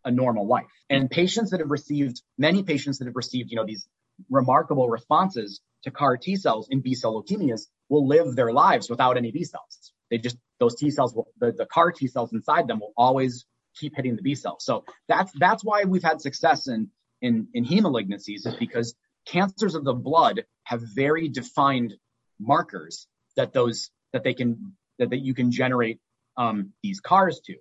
a 0.06 0.12
normal 0.12 0.47
life. 0.47 0.66
And 0.89 1.10
patients 1.10 1.51
that 1.51 1.60
have 1.60 1.72
received, 1.72 2.22
many 2.38 2.64
patients 2.64 2.99
that 2.99 3.06
have 3.06 3.16
received, 3.16 3.51
you 3.51 3.58
know, 3.58 3.66
these 3.66 3.88
remarkable 4.30 4.88
responses 4.88 5.62
to 5.84 5.91
CAR 5.91 6.18
T 6.18 6.36
cells 6.36 6.68
in 6.70 6.82
B 6.82 6.93
cell 6.93 7.22
leukemias 7.22 7.64
will 7.89 8.08
live 8.08 8.36
their 8.36 8.53
lives 8.53 8.89
without 8.89 9.18
any 9.18 9.32
B 9.32 9.43
cells. 9.43 9.93
They 10.10 10.18
just, 10.18 10.38
those 10.60 10.76
T 10.76 10.89
cells 10.91 11.14
will, 11.14 11.28
the, 11.39 11.51
the 11.51 11.66
CAR 11.66 11.91
T 11.91 12.08
cells 12.08 12.32
inside 12.34 12.68
them 12.68 12.80
will 12.80 12.93
always 12.95 13.45
keep 13.76 13.95
hitting 13.95 14.16
the 14.16 14.22
B 14.22 14.36
cells. 14.36 14.64
So 14.64 14.86
that's, 15.08 15.32
that's 15.38 15.64
why 15.64 15.84
we've 15.84 16.03
had 16.03 16.22
success 16.22 16.68
in, 16.68 16.89
in, 17.22 17.47
in 17.53 17.66
hemalignancies 17.66 18.47
is 18.47 18.56
because 18.60 18.95
cancers 19.26 19.76
of 19.76 19.84
the 19.84 19.93
blood 19.93 20.45
have 20.64 20.82
very 20.95 21.28
defined 21.28 21.95
markers 22.39 23.08
that 23.36 23.53
those, 23.53 23.89
that 24.14 24.24
they 24.24 24.34
can, 24.34 24.74
that, 24.99 25.10
that 25.10 25.20
you 25.20 25.34
can 25.34 25.51
generate 25.51 25.99
um, 26.38 26.72
these 26.84 26.99
CARs 26.99 27.41
to. 27.45 27.56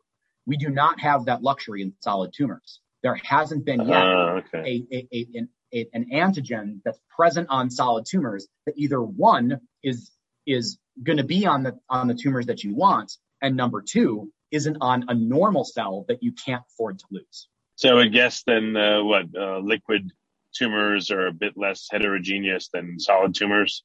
We 0.46 0.56
do 0.56 0.68
not 0.68 1.00
have 1.00 1.26
that 1.26 1.42
luxury 1.42 1.82
in 1.82 1.94
solid 2.00 2.32
tumors. 2.36 2.80
There 3.02 3.18
hasn't 3.22 3.64
been 3.64 3.86
yet 3.86 4.02
uh, 4.02 4.40
okay. 4.54 4.86
a, 4.90 4.96
a, 4.96 5.08
a, 5.12 5.28
an, 5.34 5.48
an 5.92 6.06
antigen 6.12 6.80
that's 6.84 6.98
present 7.14 7.48
on 7.50 7.70
solid 7.70 8.06
tumors 8.06 8.48
that 8.66 8.74
either 8.76 9.00
one 9.02 9.60
is 9.82 10.10
is 10.46 10.78
going 11.02 11.16
to 11.16 11.24
be 11.24 11.46
on 11.46 11.62
the 11.62 11.78
on 11.88 12.08
the 12.08 12.14
tumors 12.14 12.46
that 12.46 12.62
you 12.64 12.74
want, 12.74 13.12
and 13.42 13.56
number 13.56 13.82
two 13.82 14.30
isn't 14.50 14.76
on 14.80 15.04
a 15.08 15.14
normal 15.14 15.64
cell 15.64 16.04
that 16.08 16.22
you 16.22 16.32
can't 16.32 16.62
afford 16.70 16.98
to 16.98 17.04
lose. 17.10 17.48
So 17.76 17.98
I 17.98 18.06
guess 18.06 18.42
then 18.44 18.76
uh, 18.76 19.02
what 19.02 19.24
uh, 19.36 19.58
liquid 19.58 20.12
tumors 20.54 21.10
are 21.10 21.26
a 21.26 21.32
bit 21.32 21.54
less 21.56 21.88
heterogeneous 21.90 22.68
than 22.68 23.00
solid 23.00 23.34
tumors. 23.34 23.82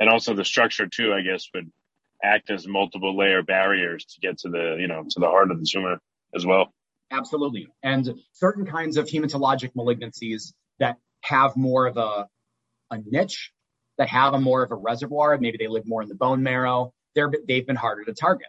and 0.00 0.08
also 0.08 0.34
the 0.34 0.44
structure 0.44 0.86
too, 0.86 1.12
I 1.12 1.22
guess, 1.22 1.48
would 1.54 1.70
act 2.24 2.50
as 2.50 2.66
multiple 2.66 3.16
layer 3.16 3.42
barriers 3.42 4.04
to 4.04 4.20
get 4.20 4.38
to 4.38 4.48
the, 4.48 4.76
you 4.80 4.88
know, 4.88 5.04
to 5.08 5.20
the 5.20 5.26
heart 5.26 5.50
of 5.50 5.60
the 5.60 5.66
tumor 5.66 5.98
as 6.34 6.44
well. 6.46 6.72
Absolutely. 7.10 7.68
And 7.82 8.14
certain 8.32 8.66
kinds 8.66 8.96
of 8.96 9.06
hematologic 9.06 9.72
malignancies 9.76 10.52
that 10.78 10.96
have 11.22 11.56
more 11.56 11.86
of 11.86 11.96
a, 11.96 12.26
a 12.90 12.98
niche, 13.06 13.52
that 13.98 14.08
have 14.08 14.34
a 14.34 14.40
more 14.40 14.62
of 14.62 14.72
a 14.72 14.74
reservoir, 14.74 15.38
maybe 15.38 15.58
they 15.58 15.68
live 15.68 15.86
more 15.86 16.02
in 16.02 16.08
the 16.08 16.14
bone 16.14 16.42
marrow, 16.42 16.92
they're, 17.14 17.30
they've 17.46 17.66
been 17.66 17.76
harder 17.76 18.04
to 18.04 18.12
target. 18.12 18.48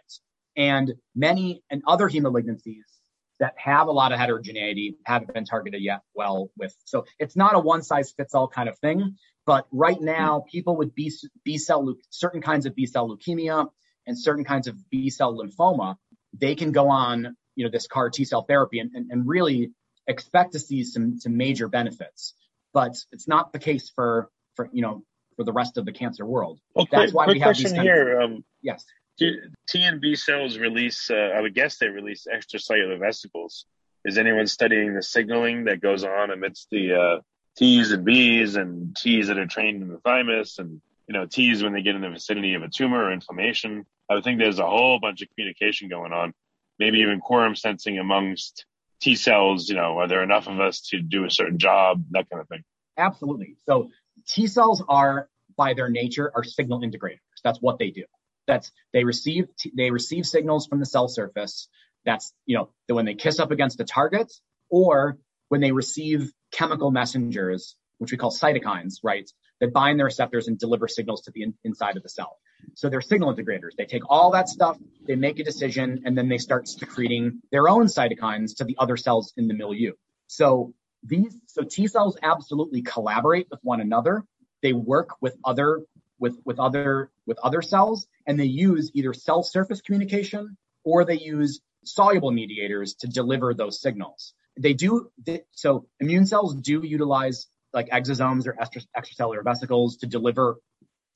And 0.56 0.94
many 1.14 1.62
and 1.70 1.82
other 1.86 2.08
hemalignancies 2.08 2.95
that 3.38 3.54
have 3.56 3.88
a 3.88 3.92
lot 3.92 4.12
of 4.12 4.18
heterogeneity 4.18 4.96
haven't 5.04 5.34
been 5.34 5.44
targeted 5.44 5.82
yet 5.82 6.00
well 6.14 6.50
with. 6.56 6.74
So 6.84 7.04
it's 7.18 7.36
not 7.36 7.54
a 7.54 7.58
one 7.58 7.82
size 7.82 8.12
fits 8.12 8.34
all 8.34 8.48
kind 8.48 8.68
of 8.68 8.78
thing. 8.78 9.16
But 9.44 9.66
right 9.70 10.00
now, 10.00 10.44
people 10.50 10.76
with 10.76 10.94
B, 10.94 11.12
B 11.44 11.58
cell, 11.58 11.94
certain 12.10 12.42
kinds 12.42 12.66
of 12.66 12.74
B 12.74 12.86
cell 12.86 13.08
leukemia 13.08 13.68
and 14.06 14.18
certain 14.18 14.44
kinds 14.44 14.66
of 14.66 14.76
B 14.90 15.10
cell 15.10 15.38
lymphoma, 15.38 15.96
they 16.36 16.54
can 16.54 16.72
go 16.72 16.88
on, 16.88 17.36
you 17.54 17.64
know, 17.64 17.70
this 17.70 17.86
CAR 17.86 18.10
T 18.10 18.24
cell 18.24 18.42
therapy 18.42 18.80
and, 18.80 18.90
and, 18.94 19.10
and 19.10 19.28
really 19.28 19.70
expect 20.06 20.52
to 20.52 20.58
see 20.58 20.82
some, 20.82 21.18
some 21.18 21.36
major 21.36 21.68
benefits. 21.68 22.34
But 22.72 22.96
it's 23.12 23.28
not 23.28 23.52
the 23.52 23.58
case 23.58 23.90
for, 23.94 24.30
for, 24.54 24.68
you 24.72 24.82
know, 24.82 25.04
for 25.36 25.44
the 25.44 25.52
rest 25.52 25.76
of 25.76 25.84
the 25.84 25.92
cancer 25.92 26.26
world. 26.26 26.58
Well, 26.74 26.86
That's 26.90 27.12
quick, 27.12 27.14
why 27.14 27.24
quick 27.26 27.34
we 27.34 27.40
have 27.40 27.48
question 27.48 27.72
these 27.72 27.82
here. 27.82 28.20
Of, 28.20 28.30
um, 28.30 28.44
yes. 28.62 28.84
T 29.18 29.82
and 29.82 30.00
B 30.00 30.14
cells 30.14 30.58
release, 30.58 31.10
uh, 31.10 31.32
I 31.34 31.40
would 31.40 31.54
guess 31.54 31.78
they 31.78 31.88
release 31.88 32.26
extracellular 32.32 32.98
vesicles. 32.98 33.66
Is 34.04 34.18
anyone 34.18 34.46
studying 34.46 34.94
the 34.94 35.02
signaling 35.02 35.64
that 35.64 35.80
goes 35.80 36.04
on 36.04 36.30
amidst 36.30 36.68
the 36.70 36.94
uh, 36.94 37.20
T's 37.56 37.90
and 37.92 38.04
B's 38.04 38.56
and 38.56 38.94
T's 38.94 39.28
that 39.28 39.38
are 39.38 39.46
trained 39.46 39.82
in 39.82 39.88
the 39.88 39.98
thymus 39.98 40.58
and, 40.58 40.80
you 41.08 41.12
know, 41.12 41.26
T's 41.26 41.62
when 41.62 41.72
they 41.72 41.82
get 41.82 41.96
in 41.96 42.02
the 42.02 42.10
vicinity 42.10 42.54
of 42.54 42.62
a 42.62 42.68
tumor 42.68 43.04
or 43.04 43.12
inflammation? 43.12 43.86
I 44.08 44.14
would 44.14 44.24
think 44.24 44.38
there's 44.38 44.58
a 44.58 44.66
whole 44.66 45.00
bunch 45.00 45.22
of 45.22 45.28
communication 45.30 45.88
going 45.88 46.12
on, 46.12 46.34
maybe 46.78 46.98
even 46.98 47.20
quorum 47.20 47.56
sensing 47.56 47.98
amongst 47.98 48.66
T 49.00 49.16
cells. 49.16 49.68
You 49.68 49.74
know, 49.76 49.98
are 49.98 50.08
there 50.08 50.22
enough 50.22 50.46
of 50.46 50.60
us 50.60 50.82
to 50.90 51.00
do 51.00 51.24
a 51.24 51.30
certain 51.30 51.58
job? 51.58 52.04
That 52.10 52.30
kind 52.30 52.40
of 52.40 52.48
thing. 52.48 52.62
Absolutely. 52.96 53.56
So 53.66 53.90
T 54.28 54.46
cells 54.46 54.84
are, 54.88 55.28
by 55.56 55.74
their 55.74 55.88
nature, 55.88 56.30
are 56.34 56.44
signal 56.44 56.82
integrators. 56.82 57.18
That's 57.42 57.60
what 57.60 57.78
they 57.78 57.90
do. 57.90 58.04
That's 58.46 58.70
they 58.92 59.04
receive 59.04 59.46
they 59.76 59.90
receive 59.90 60.26
signals 60.26 60.66
from 60.66 60.80
the 60.80 60.86
cell 60.86 61.08
surface. 61.08 61.68
That's 62.04 62.32
you 62.44 62.56
know 62.56 62.70
when 62.94 63.04
they 63.04 63.14
kiss 63.14 63.38
up 63.40 63.50
against 63.50 63.78
the 63.78 63.84
target, 63.84 64.32
or 64.70 65.18
when 65.48 65.60
they 65.60 65.72
receive 65.72 66.32
chemical 66.52 66.90
messengers, 66.90 67.76
which 67.98 68.12
we 68.12 68.18
call 68.18 68.30
cytokines, 68.30 68.94
right, 69.02 69.30
that 69.60 69.72
bind 69.72 69.98
their 69.98 70.06
receptors 70.06 70.48
and 70.48 70.58
deliver 70.58 70.88
signals 70.88 71.22
to 71.22 71.30
the 71.32 71.42
in, 71.42 71.54
inside 71.64 71.96
of 71.96 72.02
the 72.02 72.08
cell. 72.08 72.36
So 72.74 72.88
they're 72.88 73.00
signal 73.00 73.34
integrators. 73.34 73.76
They 73.76 73.86
take 73.86 74.02
all 74.08 74.32
that 74.32 74.48
stuff, 74.48 74.78
they 75.06 75.16
make 75.16 75.38
a 75.38 75.44
decision, 75.44 76.02
and 76.04 76.16
then 76.16 76.28
they 76.28 76.38
start 76.38 76.68
secreting 76.68 77.40
their 77.52 77.68
own 77.68 77.86
cytokines 77.86 78.56
to 78.56 78.64
the 78.64 78.76
other 78.78 78.96
cells 78.96 79.32
in 79.36 79.48
the 79.48 79.54
milieu. 79.54 79.92
So 80.26 80.74
these 81.02 81.36
so 81.46 81.62
T 81.62 81.86
cells 81.86 82.16
absolutely 82.22 82.82
collaborate 82.82 83.48
with 83.50 83.60
one 83.62 83.80
another. 83.80 84.24
They 84.62 84.72
work 84.72 85.10
with 85.20 85.36
other 85.44 85.82
with 86.18 86.36
with 86.44 86.58
other 86.58 87.10
with 87.26 87.38
other 87.42 87.62
cells 87.62 88.06
and 88.26 88.38
they 88.38 88.44
use 88.44 88.90
either 88.94 89.12
cell 89.12 89.42
surface 89.42 89.80
communication 89.80 90.56
or 90.84 91.04
they 91.04 91.18
use 91.18 91.60
soluble 91.84 92.30
mediators 92.30 92.94
to 92.94 93.06
deliver 93.06 93.54
those 93.54 93.80
signals. 93.80 94.34
They 94.58 94.72
do 94.72 95.10
they, 95.24 95.42
so 95.52 95.86
immune 96.00 96.26
cells 96.26 96.54
do 96.54 96.82
utilize 96.84 97.46
like 97.72 97.88
exosomes 97.90 98.46
or 98.46 98.56
extracellular 98.96 99.44
vesicles 99.44 99.98
to 99.98 100.06
deliver 100.06 100.56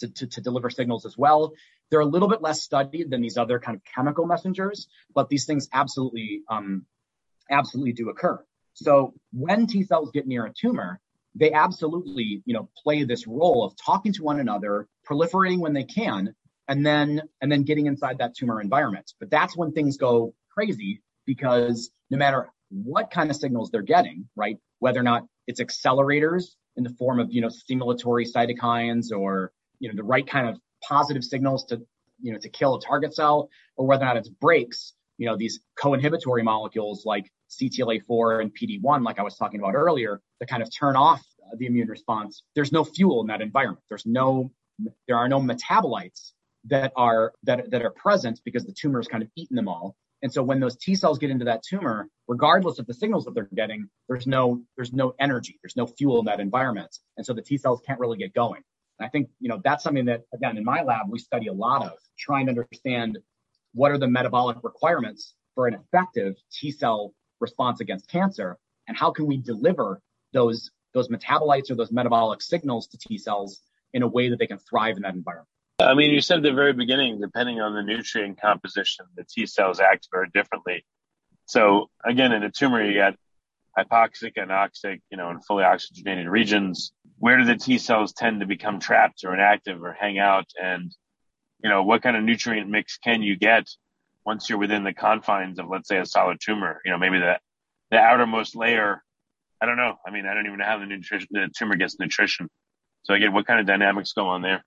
to, 0.01 0.09
to, 0.09 0.27
to, 0.27 0.41
deliver 0.41 0.71
signals 0.71 1.05
as 1.05 1.17
well. 1.17 1.53
They're 1.91 2.01
a 2.01 2.07
little 2.07 2.29
bit 2.29 2.41
less 2.41 2.63
studied 2.63 3.11
than 3.11 3.21
these 3.21 3.37
other 3.37 3.59
kind 3.59 3.77
of 3.77 3.83
chemical 3.85 4.27
messengers, 4.27 4.89
but 5.15 5.29
these 5.29 5.45
things 5.45 5.69
absolutely 5.73 6.43
um, 6.49 6.87
absolutely 7.51 7.93
do 7.93 8.09
occur. 8.09 8.43
So 8.75 9.15
when 9.33 9.67
T 9.67 9.83
cells 9.83 10.11
get 10.13 10.27
near 10.27 10.47
a 10.47 10.53
tumor, 10.53 11.01
they 11.35 11.53
absolutely, 11.53 12.43
you 12.45 12.55
know, 12.55 12.69
play 12.83 13.05
this 13.05 13.27
role 13.27 13.65
of 13.65 13.75
talking 13.77 14.13
to 14.15 14.23
one 14.23 14.41
another, 14.41 14.89
proliferating 15.09 15.59
when 15.61 15.73
they 15.73 15.85
can, 15.85 16.35
and 16.69 16.85
then 16.85 17.23
and 17.41 17.51
then 17.51 17.63
getting 17.65 17.87
inside 17.87 18.19
that 18.19 18.35
tumor 18.35 18.61
environment. 18.61 19.13
But 19.21 19.31
that's 19.31 19.57
when 19.57 19.73
things 19.73 19.97
go 19.97 20.35
crazy 20.51 21.03
because 21.27 21.91
no 22.11 22.19
matter 22.19 22.51
what 22.71 23.11
kind 23.11 23.31
of 23.31 23.37
signals 23.37 23.71
they're 23.71 23.83
getting, 23.83 24.29
right, 24.37 24.57
whether 24.79 25.01
or 25.01 25.05
not 25.05 25.27
it's 25.47 25.61
accelerators 25.61 26.55
in 26.77 26.85
the 26.85 26.91
form 26.91 27.21
of 27.21 27.33
you 27.33 27.41
know 27.41 27.49
stimulatory 27.49 28.27
cytokines 28.31 29.13
or 29.17 29.53
you 29.79 29.89
know 29.89 29.95
the 29.97 30.05
right 30.05 30.27
kind 30.27 30.49
of 30.49 30.59
positive 30.83 31.25
signals 31.25 31.65
to 31.67 31.81
you 32.21 32.33
know 32.33 32.39
to 32.39 32.49
kill 32.49 32.77
a 32.77 32.81
target 32.81 33.15
cell, 33.15 33.51
or 33.77 33.87
whether 33.87 34.03
or 34.03 34.07
not 34.07 34.17
it's 34.17 34.29
brakes, 34.29 34.95
you 35.21 35.27
know 35.27 35.37
these 35.37 35.61
co-inhibitory 35.79 36.43
molecules 36.43 37.05
like 37.05 37.31
CTLA4 37.51 38.41
and 38.41 38.51
PD1, 38.57 39.05
like 39.05 39.19
I 39.19 39.23
was 39.23 39.37
talking 39.37 39.61
about 39.61 39.75
earlier, 39.75 40.21
that 40.41 40.49
kind 40.49 40.63
of 40.63 40.71
turn 40.75 40.97
off 40.97 41.23
the 41.59 41.67
immune 41.67 41.89
response. 41.89 42.43
There's 42.55 42.73
no 42.73 42.85
fuel 42.85 43.21
in 43.21 43.27
that 43.27 43.43
environment. 43.43 43.85
There's 43.91 44.07
no, 44.07 44.51
there 45.07 45.19
are 45.19 45.29
no 45.29 45.39
metabolites 45.39 46.33
that 46.65 46.93
are 46.97 47.33
that 47.43 47.71
that 47.71 47.83
are 47.83 47.91
present 47.91 48.41
because 48.47 48.65
the 48.65 48.73
tumor 48.73 48.99
has 48.99 49.09
kind 49.09 49.23
of 49.23 49.29
eaten 49.37 49.57
them 49.57 49.69
all. 49.69 49.95
And 50.23 50.33
so 50.33 50.43
when 50.43 50.59
those 50.59 50.77
T 50.77 50.95
cells 50.95 51.19
get 51.19 51.31
into 51.31 51.45
that 51.45 51.63
tumor, 51.63 52.09
regardless 52.27 52.79
of 52.79 52.87
the 52.87 52.95
signals 52.95 53.27
that 53.27 53.35
they're 53.35 53.49
getting, 53.55 53.91
there's 54.09 54.27
no 54.27 54.63
there's 54.77 54.95
no 54.95 55.15
energy, 55.21 55.59
there's 55.63 55.77
no 55.77 55.87
fuel 55.87 56.21
in 56.21 56.25
that 56.27 56.41
environment, 56.41 56.97
and 57.19 57.27
so 57.27 57.35
the 57.35 57.43
T 57.43 57.59
cells 57.59 57.83
can't 57.87 58.01
really 58.01 58.17
get 58.17 58.33
going. 58.33 58.63
And 58.99 59.07
I 59.07 59.11
think 59.11 59.29
you 59.39 59.51
know 59.51 59.61
that's 59.63 59.85
something 59.85 60.07
that 60.07 60.23
again 60.33 60.57
in 60.57 60.65
my 60.65 60.83
lab 60.83 61.11
we 61.11 61.19
study 61.19 61.49
a 61.49 61.53
lot 61.53 61.85
of, 61.85 61.93
trying 62.19 62.47
to 62.47 62.51
understand 62.51 63.19
what 63.73 63.91
are 63.91 63.99
the 63.99 64.09
metabolic 64.09 64.59
requirements 64.63 65.35
for 65.55 65.67
an 65.67 65.75
effective 65.75 66.37
T 66.53 66.71
cell 66.71 67.15
response 67.41 67.81
against 67.81 68.09
cancer 68.09 68.59
and 68.89 68.97
how 68.97 69.11
can 69.11 69.27
we 69.27 69.37
deliver 69.37 70.01
those 70.33 70.71
those 70.93 71.09
metabolites 71.09 71.71
or 71.71 71.77
those 71.77 71.93
metabolic 71.93 72.43
signals 72.43 72.89
to 72.89 72.99
T 72.99 73.17
cells 73.17 73.61
in 73.93 74.03
a 74.03 74.09
way 74.09 74.29
that 74.29 74.39
they 74.39 74.47
can 74.47 74.59
thrive 74.59 74.97
in 74.97 75.03
that 75.03 75.15
environment. 75.15 75.49
I 75.81 75.95
mean, 75.95 76.11
you 76.11 76.21
said 76.21 76.39
at 76.39 76.43
the 76.43 76.53
very 76.53 76.73
beginning, 76.73 77.21
depending 77.21 77.61
on 77.61 77.75
the 77.75 77.83
nutrient 77.83 78.41
composition, 78.41 79.07
the 79.17 79.25
T 79.25 79.47
cells 79.47 79.81
act 79.81 80.09
very 80.13 80.29
differently. 80.35 80.85
So 81.47 81.89
again, 82.05 82.33
in 82.33 82.43
a 82.43 82.51
tumor, 82.51 82.85
you 82.85 82.99
got 82.99 83.15
hypoxic, 83.77 84.35
anoxic, 84.37 85.01
you 85.11 85.17
know, 85.17 85.31
and 85.31 85.45
fully 85.45 85.65
oxygenated 85.65 86.29
regions. 86.29 86.93
Where 87.19 87.39
do 87.39 87.45
the 87.45 87.57
T 87.57 87.79
cells 87.79 88.13
tend 88.13 88.41
to 88.41 88.47
become 88.47 88.81
trapped 88.81 89.25
or 89.25 89.33
inactive 89.33 89.83
or 89.83 89.93
hang 89.93 90.19
out? 90.19 90.47
And, 90.61 90.95
you 91.63 91.71
know, 91.71 91.83
what 91.83 92.03
kind 92.03 92.17
of 92.17 92.23
nutrient 92.23 92.69
mix 92.69 92.99
can 92.99 93.23
you 93.23 93.37
get 93.37 93.69
once 94.25 94.49
you're 94.49 94.59
within 94.59 94.85
the 94.85 94.93
confines 94.93 95.59
of, 95.59 95.69
let's 95.69 95.89
say, 95.89 95.99
a 95.99 96.07
solid 96.07 96.39
tumor, 96.41 96.81
you 96.85 96.91
know, 96.91 96.99
maybe 96.99 97.19
the, 97.19 97.39
the 97.91 97.99
outermost 97.99 98.55
layer, 98.55 99.03
I 99.61 99.67
don't 99.67 99.77
know. 99.77 99.97
I 100.07 100.11
mean, 100.11 100.27
I 100.27 100.35
don't 100.35 100.47
even 100.47 100.59
know 100.59 100.65
how 100.65 100.79
the 100.79 100.87
nutrition, 100.87 101.29
the 101.31 101.51
tumor 101.57 101.77
gets 101.77 101.99
nutrition. 101.99 102.49
So 103.03 103.15
again, 103.15 103.33
what 103.33 103.47
kind 103.47 103.61
of 103.61 103.67
dynamics 103.67 104.13
go 104.13 104.27
on 104.27 104.43
there? 104.43 104.65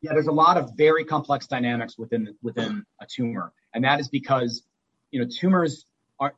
Yeah, 0.00 0.12
there's 0.12 0.26
a 0.26 0.32
lot 0.32 0.56
of 0.56 0.70
very 0.76 1.04
complex 1.04 1.46
dynamics 1.46 1.98
within, 1.98 2.34
within 2.42 2.84
a 3.00 3.06
tumor. 3.06 3.52
And 3.74 3.84
that 3.84 4.00
is 4.00 4.08
because, 4.08 4.62
you 5.10 5.20
know, 5.20 5.28
tumors 5.28 5.86
are, 6.20 6.34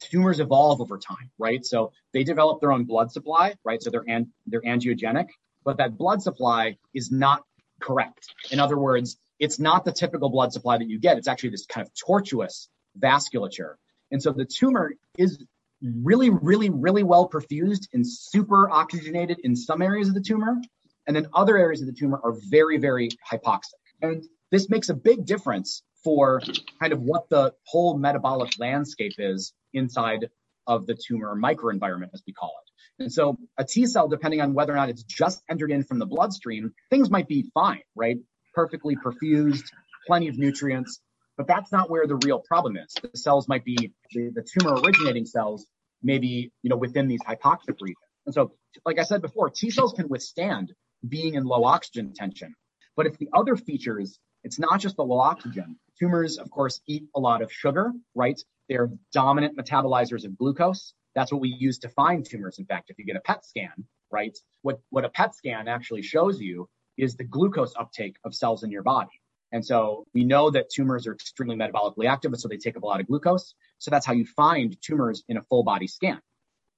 tumors 0.00 0.40
evolve 0.40 0.80
over 0.80 0.98
time, 0.98 1.30
right? 1.38 1.64
So 1.64 1.92
they 2.12 2.24
develop 2.24 2.60
their 2.60 2.72
own 2.72 2.84
blood 2.84 3.12
supply, 3.12 3.54
right? 3.64 3.82
So 3.82 3.90
they're, 3.90 4.04
an, 4.08 4.32
they're 4.46 4.62
angiogenic, 4.62 5.28
but 5.64 5.78
that 5.78 5.96
blood 5.96 6.20
supply 6.20 6.76
is 6.94 7.10
not 7.12 7.42
correct. 7.80 8.28
In 8.50 8.60
other 8.60 8.76
words, 8.76 9.18
it's 9.38 9.58
not 9.58 9.84
the 9.84 9.92
typical 9.92 10.30
blood 10.30 10.52
supply 10.52 10.78
that 10.78 10.88
you 10.88 10.98
get. 10.98 11.18
It's 11.18 11.28
actually 11.28 11.50
this 11.50 11.66
kind 11.66 11.86
of 11.86 11.92
tortuous 11.94 12.68
vasculature. 12.98 13.74
And 14.10 14.22
so 14.22 14.32
the 14.32 14.44
tumor 14.44 14.92
is 15.18 15.44
really, 15.82 16.30
really, 16.30 16.70
really 16.70 17.02
well 17.02 17.28
perfused 17.28 17.88
and 17.92 18.06
super 18.06 18.70
oxygenated 18.70 19.40
in 19.44 19.54
some 19.56 19.82
areas 19.82 20.08
of 20.08 20.14
the 20.14 20.20
tumor. 20.20 20.56
And 21.06 21.14
then 21.14 21.28
other 21.34 21.56
areas 21.56 21.80
of 21.80 21.86
the 21.86 21.92
tumor 21.92 22.20
are 22.22 22.34
very, 22.48 22.78
very 22.78 23.10
hypoxic. 23.30 23.74
And 24.02 24.24
this 24.50 24.70
makes 24.70 24.88
a 24.88 24.94
big 24.94 25.26
difference 25.26 25.82
for 26.02 26.40
kind 26.80 26.92
of 26.92 27.02
what 27.02 27.28
the 27.28 27.52
whole 27.64 27.98
metabolic 27.98 28.58
landscape 28.58 29.14
is 29.18 29.52
inside 29.72 30.28
of 30.66 30.86
the 30.86 30.94
tumor 30.94 31.36
microenvironment, 31.36 32.10
as 32.14 32.22
we 32.26 32.32
call 32.32 32.54
it. 32.62 33.02
And 33.02 33.12
so 33.12 33.36
a 33.58 33.64
T 33.64 33.86
cell, 33.86 34.08
depending 34.08 34.40
on 34.40 34.54
whether 34.54 34.72
or 34.72 34.76
not 34.76 34.88
it's 34.88 35.02
just 35.02 35.42
entered 35.50 35.70
in 35.70 35.82
from 35.82 35.98
the 35.98 36.06
bloodstream, 36.06 36.72
things 36.90 37.10
might 37.10 37.28
be 37.28 37.50
fine, 37.54 37.82
right? 37.94 38.18
Perfectly 38.56 38.96
perfused, 38.96 39.70
plenty 40.06 40.28
of 40.28 40.38
nutrients, 40.38 41.00
but 41.36 41.46
that's 41.46 41.70
not 41.70 41.90
where 41.90 42.06
the 42.06 42.18
real 42.24 42.40
problem 42.40 42.76
is. 42.76 42.92
The 43.00 43.18
cells 43.18 43.46
might 43.46 43.64
be 43.64 43.92
the, 44.12 44.30
the 44.34 44.42
tumor 44.42 44.80
originating 44.80 45.26
cells, 45.26 45.66
maybe 46.02 46.50
you 46.62 46.70
know 46.70 46.76
within 46.76 47.06
these 47.06 47.20
hypoxic 47.20 47.76
regions. 47.80 47.98
And 48.24 48.34
so, 48.34 48.52
like 48.86 48.98
I 48.98 49.02
said 49.02 49.20
before, 49.20 49.50
T 49.50 49.70
cells 49.70 49.92
can 49.92 50.08
withstand 50.08 50.72
being 51.06 51.34
in 51.34 51.44
low 51.44 51.64
oxygen 51.64 52.14
tension, 52.14 52.54
but 52.96 53.06
it's 53.06 53.18
the 53.18 53.28
other 53.34 53.56
features. 53.56 54.18
It's 54.42 54.58
not 54.58 54.80
just 54.80 54.96
the 54.96 55.04
low 55.04 55.20
oxygen. 55.20 55.78
Tumors, 55.98 56.38
of 56.38 56.50
course, 56.50 56.80
eat 56.86 57.04
a 57.14 57.20
lot 57.20 57.42
of 57.42 57.52
sugar, 57.52 57.92
right? 58.14 58.40
They're 58.68 58.90
dominant 59.12 59.56
metabolizers 59.58 60.24
of 60.24 60.36
glucose. 60.38 60.94
That's 61.14 61.32
what 61.32 61.40
we 61.40 61.54
use 61.58 61.78
to 61.80 61.88
find 61.90 62.24
tumors. 62.24 62.58
In 62.58 62.64
fact, 62.64 62.90
if 62.90 62.98
you 62.98 63.04
get 63.04 63.16
a 63.16 63.20
PET 63.20 63.44
scan, 63.44 63.84
right, 64.10 64.36
what, 64.62 64.78
what 64.90 65.04
a 65.04 65.08
PET 65.08 65.34
scan 65.34 65.66
actually 65.68 66.02
shows 66.02 66.40
you 66.40 66.68
is 66.96 67.16
the 67.16 67.24
glucose 67.24 67.74
uptake 67.78 68.16
of 68.24 68.34
cells 68.34 68.62
in 68.62 68.70
your 68.70 68.82
body. 68.82 69.20
And 69.52 69.64
so 69.64 70.06
we 70.12 70.24
know 70.24 70.50
that 70.50 70.70
tumors 70.70 71.06
are 71.06 71.14
extremely 71.14 71.56
metabolically 71.56 72.08
active, 72.08 72.32
and 72.32 72.40
so 72.40 72.48
they 72.48 72.56
take 72.56 72.76
up 72.76 72.82
a 72.82 72.86
lot 72.86 73.00
of 73.00 73.06
glucose. 73.06 73.54
So 73.78 73.90
that's 73.90 74.04
how 74.04 74.12
you 74.12 74.26
find 74.26 74.76
tumors 74.82 75.22
in 75.28 75.36
a 75.36 75.42
full 75.42 75.62
body 75.62 75.86
scan. 75.86 76.20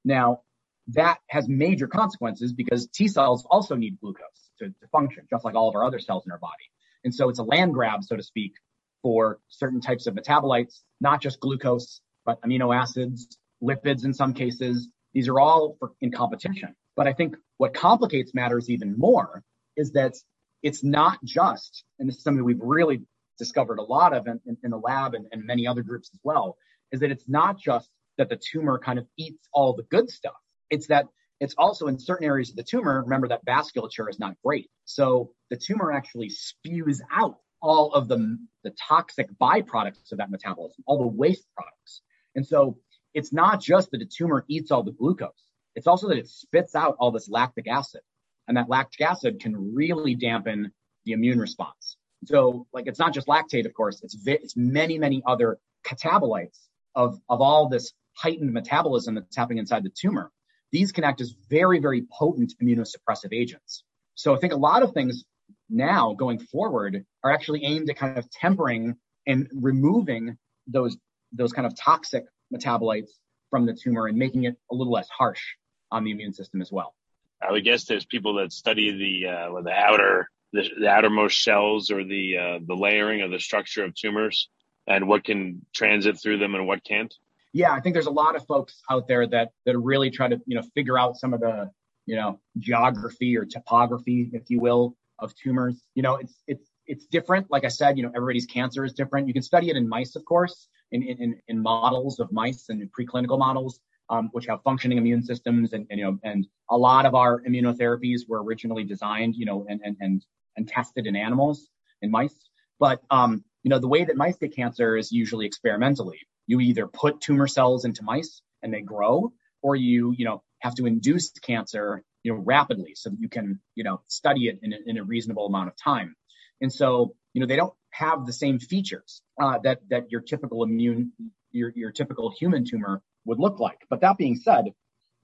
Now, 0.04 0.42
that 0.88 1.18
has 1.28 1.48
major 1.48 1.86
consequences 1.86 2.52
because 2.52 2.86
T 2.88 3.08
cells 3.08 3.46
also 3.50 3.74
need 3.74 3.98
glucose 4.00 4.50
to, 4.58 4.68
to 4.68 4.88
function, 4.90 5.26
just 5.30 5.44
like 5.44 5.54
all 5.54 5.68
of 5.68 5.76
our 5.76 5.84
other 5.84 5.98
cells 5.98 6.24
in 6.26 6.32
our 6.32 6.38
body. 6.38 6.70
And 7.04 7.14
so 7.14 7.28
it's 7.28 7.38
a 7.38 7.42
land 7.44 7.74
grab, 7.74 8.02
so 8.04 8.16
to 8.16 8.22
speak, 8.22 8.54
for 9.02 9.38
certain 9.48 9.80
types 9.80 10.06
of 10.06 10.14
metabolites, 10.14 10.80
not 11.00 11.20
just 11.20 11.40
glucose, 11.40 12.00
but 12.24 12.40
amino 12.42 12.74
acids, 12.74 13.38
lipids 13.62 14.04
in 14.04 14.12
some 14.12 14.34
cases. 14.34 14.88
These 15.14 15.28
are 15.28 15.38
all 15.38 15.76
for, 15.78 15.92
in 16.00 16.10
competition. 16.10 16.74
But 16.96 17.06
I 17.06 17.12
think 17.12 17.36
what 17.58 17.74
complicates 17.74 18.34
matters 18.34 18.68
even 18.68 18.98
more 18.98 19.42
is 19.79 19.93
that 19.93 20.14
it's 20.62 20.85
not 20.85 21.18
just, 21.24 21.85
and 21.99 22.09
this 22.09 22.16
is 22.16 22.22
something 22.22 22.45
we've 22.45 22.61
really 22.61 23.01
discovered 23.39 23.79
a 23.79 23.83
lot 23.83 24.12
of 24.12 24.26
in, 24.26 24.41
in, 24.45 24.57
in 24.64 24.70
the 24.72 24.76
lab 24.76 25.14
and, 25.14 25.26
and 25.33 25.45
many 25.45 25.66
other 25.66 25.83
groups 25.83 26.11
as 26.12 26.20
well, 26.22 26.57
is 26.93 27.01
that 27.01 27.11
it's 27.11 27.29
not 27.29 27.59
just 27.59 27.89
that 28.18 28.29
the 28.29 28.37
tumor 28.37 28.79
kind 28.79 28.99
of 28.99 29.07
eats 29.16 29.49
all 29.53 29.74
the 29.74 29.85
good 29.85 30.11
stuff. 30.11 30.35
It's 30.68 30.89
that 30.89 31.07
it's 31.41 31.55
also 31.57 31.87
in 31.87 31.99
certain 31.99 32.26
areas 32.26 32.51
of 32.51 32.57
the 32.57 32.64
tumor, 32.64 33.03
remember 33.03 33.29
that 33.29 33.47
vasculature 33.47 34.11
is 34.11 34.18
not 34.18 34.35
great. 34.45 34.68
So 34.85 35.31
the 35.51 35.57
tumor 35.57 35.93
actually 35.93 36.31
spews 36.31 37.01
out 37.12 37.37
all 37.62 37.93
of 37.93 38.09
the, 38.09 38.39
the 38.64 38.74
toxic 38.89 39.29
byproducts 39.41 40.11
of 40.11 40.18
that 40.18 40.31
metabolism, 40.31 40.83
all 40.87 40.99
the 40.99 41.07
waste 41.07 41.47
products. 41.55 42.03
And 42.35 42.45
so 42.45 42.79
it's 43.14 43.33
not 43.33 43.61
just 43.61 43.93
that 43.93 43.99
the 43.99 44.11
tumor 44.12 44.45
eats 44.49 44.72
all 44.72 44.83
the 44.83 44.93
glucose. 44.93 45.31
It's 45.76 45.87
also 45.87 46.09
that 46.09 46.18
it 46.18 46.29
spits 46.29 46.74
out 46.74 46.97
all 46.99 47.12
this 47.12 47.29
lactic 47.29 47.68
acid. 47.68 48.01
And 48.49 48.57
that 48.57 48.68
lactic 48.68 49.03
acid 49.03 49.40
can 49.40 49.74
really 49.74 50.14
dampen 50.14 50.72
the 51.05 51.12
immune 51.12 51.38
response. 51.38 51.96
So 52.24 52.66
like 52.72 52.86
it's 52.86 52.99
not 52.99 53.14
just 53.14 53.28
lactate, 53.28 53.66
of 53.66 53.74
course, 53.74 54.03
it's, 54.03 54.16
it's 54.26 54.57
many, 54.57 54.99
many 54.99 55.22
other 55.26 55.59
catabolites 55.86 56.59
of, 56.94 57.20
of 57.28 57.40
all 57.40 57.68
this 57.68 57.92
heightened 58.14 58.53
metabolism 58.53 59.14
that's 59.14 59.36
happening 59.36 59.59
inside 59.59 59.84
the 59.84 59.90
tumor. 59.90 60.32
These 60.72 60.92
can 60.92 61.05
act 61.05 61.20
as 61.20 61.34
very, 61.49 61.78
very 61.78 62.05
potent 62.11 62.55
immunosuppressive 62.61 63.32
agents. 63.32 63.84
So 64.14 64.34
I 64.34 64.38
think 64.38 64.53
a 64.53 64.57
lot 64.57 64.82
of 64.82 64.92
things 64.92 65.24
now 65.70 66.14
going 66.14 66.38
forward 66.38 67.05
are 67.22 67.30
actually 67.30 67.64
aimed 67.64 67.88
at 67.88 67.96
kind 67.96 68.18
of 68.18 68.28
tempering 68.30 68.96
and 69.26 69.49
removing 69.55 70.36
those 70.66 70.96
those 71.32 71.53
kind 71.53 71.66
of 71.66 71.76
toxic 71.76 72.24
metabolites 72.53 73.11
from 73.51 73.66
the 73.66 73.74
tumor 73.74 74.07
and 74.07 74.16
making 74.16 74.44
it 74.44 74.57
a 74.70 74.74
little 74.74 74.92
less 74.92 75.09
harsh 75.11 75.42
on 75.90 76.05
the 76.05 76.11
immune 76.11 76.32
system 76.32 76.61
as 76.61 76.72
well. 76.72 76.94
I 77.41 77.53
would 77.53 77.64
guess 77.64 77.84
there's 77.84 78.05
people 78.05 78.34
that 78.34 78.53
study 78.53 78.91
the 78.91 79.30
uh, 79.30 79.61
the 79.62 79.70
outer 79.70 80.28
the, 80.53 80.68
the, 80.80 80.89
outermost 80.89 81.36
shells 81.36 81.91
or 81.91 82.05
the 82.05 82.36
uh, 82.36 82.59
the 82.66 82.74
layering 82.74 83.22
of 83.22 83.30
the 83.30 83.39
structure 83.39 83.84
of 83.84 83.95
tumors 83.95 84.49
and 84.86 85.07
what 85.07 85.24
can 85.24 85.64
transit 85.74 86.20
through 86.20 86.39
them 86.39 86.55
and 86.55 86.66
what 86.66 86.84
can't. 86.84 87.14
Yeah, 87.53 87.72
I 87.72 87.80
think 87.80 87.95
there's 87.95 88.07
a 88.07 88.11
lot 88.11 88.36
of 88.36 88.47
folks 88.47 88.82
out 88.91 89.09
there 89.09 89.26
that 89.26 89.51
that 89.66 89.78
really 89.78 90.11
try 90.11 90.28
to 90.28 90.41
you 90.47 90.57
know 90.57 90.62
figure 90.74 90.99
out 90.99 91.16
some 91.16 91.34
of 91.34 91.41
the 91.41 91.70
you 92.07 92.16
know 92.16 92.41
geography 92.59 93.36
or 93.36 93.45
topography, 93.45 94.30
if 94.32 94.45
you 94.49 94.61
will, 94.61 94.97
of 95.18 95.34
tumors. 95.36 95.80
You 95.95 96.03
know, 96.03 96.16
it's 96.16 96.34
it's 96.47 96.70
it's 96.86 97.07
different. 97.07 97.51
Like 97.51 97.64
I 97.64 97.68
said, 97.68 97.97
you 97.97 98.03
know, 98.03 98.12
everybody's 98.14 98.47
cancer 98.47 98.84
is 98.84 98.93
different. 98.95 99.28
You 99.28 99.34
can 99.34 99.43
study 99.43 99.70
it 99.70 99.76
in 99.76 99.89
mice, 99.89 100.16
of 100.16 100.24
course, 100.24 100.68
in 100.91 101.03
in, 101.03 101.41
in 101.47 101.62
models 101.62 102.18
of 102.18 102.32
mice 102.32 102.68
and 102.68 102.82
in 102.82 102.89
preclinical 102.89 103.39
models 103.39 103.80
um, 104.11 104.28
which 104.32 104.46
have 104.46 104.62
functioning 104.62 104.98
immune 104.98 105.22
systems, 105.22 105.72
and, 105.72 105.86
and, 105.90 105.98
you 105.98 106.04
know, 106.04 106.18
and 106.22 106.46
a 106.70 106.76
lot 106.76 107.06
of 107.06 107.14
our 107.14 107.42
immunotherapies 107.42 108.28
were 108.28 108.42
originally 108.42 108.84
designed, 108.84 109.34
you 109.36 109.46
know, 109.46 109.66
and 109.68 109.80
and 109.84 109.96
and, 110.00 110.24
and 110.56 110.68
tested 110.68 111.06
in 111.06 111.16
animals, 111.16 111.68
in 112.02 112.11
mice. 112.11 112.48
But 112.78 113.02
um, 113.11 113.44
you 113.62 113.70
know, 113.70 113.78
the 113.78 113.88
way 113.88 114.04
that 114.04 114.16
mice 114.16 114.36
get 114.38 114.54
cancer 114.54 114.96
is 114.96 115.12
usually 115.12 115.46
experimentally. 115.46 116.20
You 116.46 116.61
either 116.61 116.86
put 116.86 117.20
tumor 117.20 117.46
cells 117.46 117.84
into 117.84 118.02
mice 118.02 118.40
and 118.62 118.72
they 118.72 118.80
grow, 118.80 119.32
or 119.62 119.76
you 119.76 120.14
you 120.16 120.24
know 120.24 120.42
have 120.61 120.74
to 120.76 120.86
induce 120.86 121.30
cancer 121.30 122.02
you 122.22 122.32
know 122.32 122.38
rapidly 122.38 122.94
so 122.94 123.11
that 123.11 123.20
you 123.20 123.28
can 123.28 123.61
you 123.74 123.84
know 123.84 124.00
study 124.09 124.48
it 124.48 124.59
in 124.62 124.72
a, 124.72 124.76
in 124.86 124.98
a 124.98 125.04
reasonable 125.04 125.46
amount 125.46 125.68
of 125.68 125.74
time. 125.76 126.14
And 126.61 126.72
so 126.72 127.14
you 127.34 127.40
know 127.40 127.46
they 127.46 127.56
don't 127.56 127.74
have 127.90 128.26
the 128.26 128.32
same 128.32 128.59
features 128.59 129.22
uh, 129.40 129.59
that 129.64 129.80
that 129.90 130.11
your 130.11 130.20
typical 130.20 130.62
immune 130.62 131.12
your 131.52 131.72
your 131.74 131.92
typical 131.92 132.30
human 132.30 132.64
tumor 132.64 133.02
would 133.24 133.38
look 133.38 133.60
like. 133.60 133.86
But 133.90 134.00
that 134.00 134.18
being 134.18 134.36
said, 134.36 134.72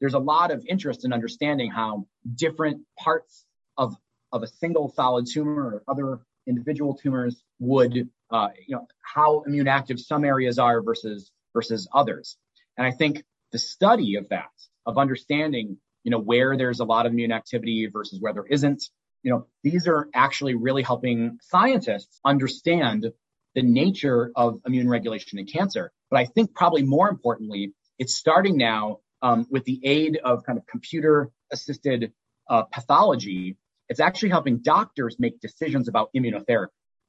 there's 0.01 0.15
a 0.15 0.19
lot 0.19 0.51
of 0.51 0.65
interest 0.69 1.05
in 1.05 1.13
understanding 1.13 1.71
how 1.71 2.07
different 2.35 2.83
parts 2.99 3.45
of, 3.77 3.95
of 4.33 4.43
a 4.43 4.47
single 4.47 4.93
solid 4.95 5.27
tumor 5.27 5.63
or 5.63 5.83
other 5.89 6.21
individual 6.47 6.95
tumors 6.95 7.43
would, 7.59 8.09
uh, 8.31 8.49
you 8.67 8.77
know, 8.77 8.87
how 9.01 9.43
immune 9.47 9.69
active 9.69 9.99
some 9.99 10.25
areas 10.25 10.59
are 10.59 10.83
versus 10.83 11.31
versus 11.53 11.89
others. 11.95 12.37
And 12.77 12.87
I 12.87 12.91
think 12.91 13.25
the 13.53 13.59
study 13.59 14.17
of 14.17 14.29
that, 14.31 14.51
of 14.85 14.99
understanding, 14.99 15.79
you 16.03 16.11
know, 16.11 16.19
where 16.19 16.57
there's 16.57 16.81
a 16.81 16.85
lot 16.85 17.07
of 17.07 17.13
immune 17.13 17.33
activity 17.33 17.89
versus 17.91 18.21
where 18.21 18.33
there 18.35 18.47
isn't, 18.47 18.91
you 19.23 19.31
know, 19.31 19.47
these 19.63 19.89
are 19.89 20.09
actually 20.13 20.55
really 20.55 20.83
helping 20.83 21.39
scientists 21.41 22.21
understand 22.25 23.07
the 23.55 23.63
nature 23.63 24.33
of 24.35 24.61
immune 24.67 24.89
regulation 24.89 25.39
in 25.39 25.47
cancer. 25.47 25.93
But 26.11 26.19
I 26.19 26.25
think 26.27 26.53
probably 26.53 26.83
more 26.83 27.09
importantly, 27.09 27.73
it's 27.99 28.15
starting 28.15 28.57
now 28.57 29.01
um, 29.23 29.47
with 29.51 29.65
the 29.65 29.81
aid 29.85 30.19
of 30.23 30.45
kind 30.45 30.59
of 30.59 30.67
computer 30.67 31.31
assisted 31.53 32.13
uh, 32.49 32.63
pathology. 32.65 33.57
It's 33.89 34.01
actually 34.01 34.31
helping 34.31 34.59
doctors 34.59 35.17
make 35.19 35.41
decisions 35.41 35.89
about 35.89 36.11
immunotherapy. 36.17 36.69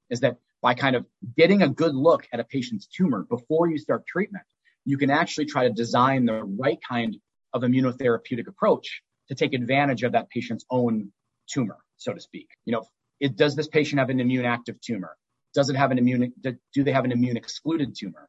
Is 0.10 0.20
that 0.22 0.38
by 0.62 0.74
kind 0.74 0.96
of 0.96 1.06
getting 1.38 1.62
a 1.62 1.70
good 1.70 1.96
look 1.96 2.28
at 2.32 2.40
a 2.40 2.44
patient's 2.44 2.88
tumor 2.88 3.24
before 3.24 3.70
you 3.70 3.78
start 3.78 4.06
treatment, 4.08 4.46
you 4.86 4.98
can 4.98 5.10
actually 5.10 5.46
try 5.46 5.68
to 5.68 5.74
design 5.74 6.26
the 6.26 6.44
right 6.44 6.80
kind 6.88 7.18
of 7.54 7.64
immunotherapeutic 7.64 8.48
approach 8.48 9.02
to 9.30 9.36
take 9.36 9.54
advantage 9.54 10.04
of 10.04 10.12
that 10.12 10.30
patient's 10.30 10.66
own 10.70 11.12
tumor, 11.48 11.78
so 11.98 12.14
to 12.14 12.20
speak. 12.20 12.48
You 12.66 12.74
know, 12.74 12.86
it, 13.20 13.36
does 13.36 13.56
this 13.56 13.68
patient 13.68 14.00
have 14.00 14.10
an 14.10 14.20
immune 14.20 14.46
active 14.46 14.80
tumor? 14.82 15.16
Does 15.54 15.70
it 15.70 15.76
have 15.76 15.92
an 15.92 15.98
immune, 15.98 16.34
do 16.42 16.84
they 16.84 16.92
have 16.92 17.06
an 17.06 17.12
immune 17.12 17.38
excluded 17.38 17.96
tumor? 17.98 18.28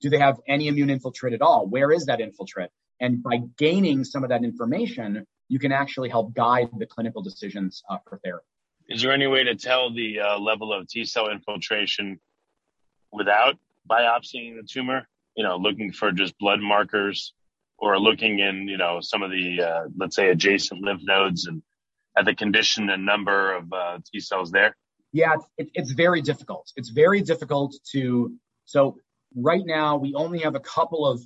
Do 0.00 0.10
they 0.10 0.18
have 0.18 0.40
any 0.46 0.68
immune 0.68 0.90
infiltrate 0.90 1.34
at 1.34 1.42
all? 1.42 1.66
Where 1.66 1.90
is 1.92 2.06
that 2.06 2.20
infiltrate? 2.20 2.70
And 3.00 3.22
by 3.22 3.38
gaining 3.56 4.04
some 4.04 4.22
of 4.24 4.30
that 4.30 4.44
information, 4.44 5.26
you 5.48 5.58
can 5.58 5.72
actually 5.72 6.08
help 6.08 6.34
guide 6.34 6.68
the 6.76 6.86
clinical 6.86 7.22
decisions 7.22 7.82
uh, 7.88 7.98
for 8.08 8.18
therapy. 8.24 8.46
Is 8.88 9.02
there 9.02 9.12
any 9.12 9.26
way 9.26 9.44
to 9.44 9.54
tell 9.54 9.92
the 9.92 10.20
uh, 10.20 10.38
level 10.38 10.72
of 10.72 10.88
T 10.88 11.04
cell 11.04 11.30
infiltration 11.30 12.18
without 13.12 13.56
biopsying 13.88 14.56
the 14.56 14.66
tumor? 14.66 15.06
You 15.36 15.44
know, 15.44 15.56
looking 15.56 15.92
for 15.92 16.10
just 16.10 16.36
blood 16.38 16.60
markers 16.60 17.34
or 17.78 17.98
looking 17.98 18.40
in, 18.40 18.66
you 18.66 18.76
know, 18.76 19.00
some 19.00 19.22
of 19.22 19.30
the, 19.30 19.62
uh, 19.62 19.80
let's 19.96 20.16
say, 20.16 20.30
adjacent 20.30 20.82
lymph 20.82 21.02
nodes 21.04 21.46
and 21.46 21.62
at 22.16 22.24
the 22.24 22.34
condition 22.34 22.90
and 22.90 23.06
number 23.06 23.54
of 23.54 23.72
uh, 23.72 23.98
T 24.10 24.20
cells 24.20 24.50
there? 24.50 24.76
Yeah, 25.12 25.36
it's, 25.56 25.70
it's 25.74 25.90
very 25.92 26.20
difficult. 26.20 26.72
It's 26.76 26.88
very 26.88 27.22
difficult 27.22 27.76
to, 27.92 28.32
so 28.64 28.98
right 29.34 29.64
now 29.64 29.96
we 29.96 30.14
only 30.14 30.40
have 30.40 30.54
a 30.54 30.60
couple 30.60 31.06
of 31.06 31.20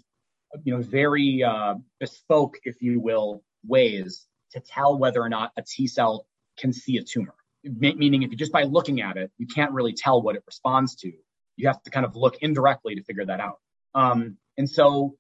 you 0.65 0.75
know 0.75 0.83
very 0.83 1.43
uh, 1.43 1.75
bespoke, 2.01 2.57
if 2.65 2.81
you 2.81 3.01
will, 3.01 3.43
ways 3.67 4.27
to 4.53 4.61
tell 4.61 4.99
whether 4.99 5.21
or 5.21 5.29
not 5.29 5.53
a 5.57 5.63
T 5.63 5.87
cell 5.87 6.27
can 6.59 6.73
see 6.73 6.99
a 6.99 7.03
tumor. 7.03 7.35
meaning, 7.65 8.23
if 8.23 8.31
you 8.31 8.37
just 8.37 8.53
by 8.53 8.65
looking 8.65 9.01
at 9.01 9.17
it, 9.17 9.31
you 9.39 9.47
can't 9.47 9.73
really 9.73 9.93
tell 9.93 10.21
what 10.21 10.37
it 10.37 10.43
responds 10.47 10.97
to. 10.97 11.13
You 11.57 11.69
have 11.69 11.83
to 11.85 11.91
kind 11.91 12.05
of 12.05 12.17
look 12.17 12.37
indirectly 12.41 12.95
to 12.97 13.03
figure 13.03 13.27
that 13.27 13.41
out. 13.41 13.59
Um, 13.95 14.37
and 14.57 14.69
so, 14.69 15.17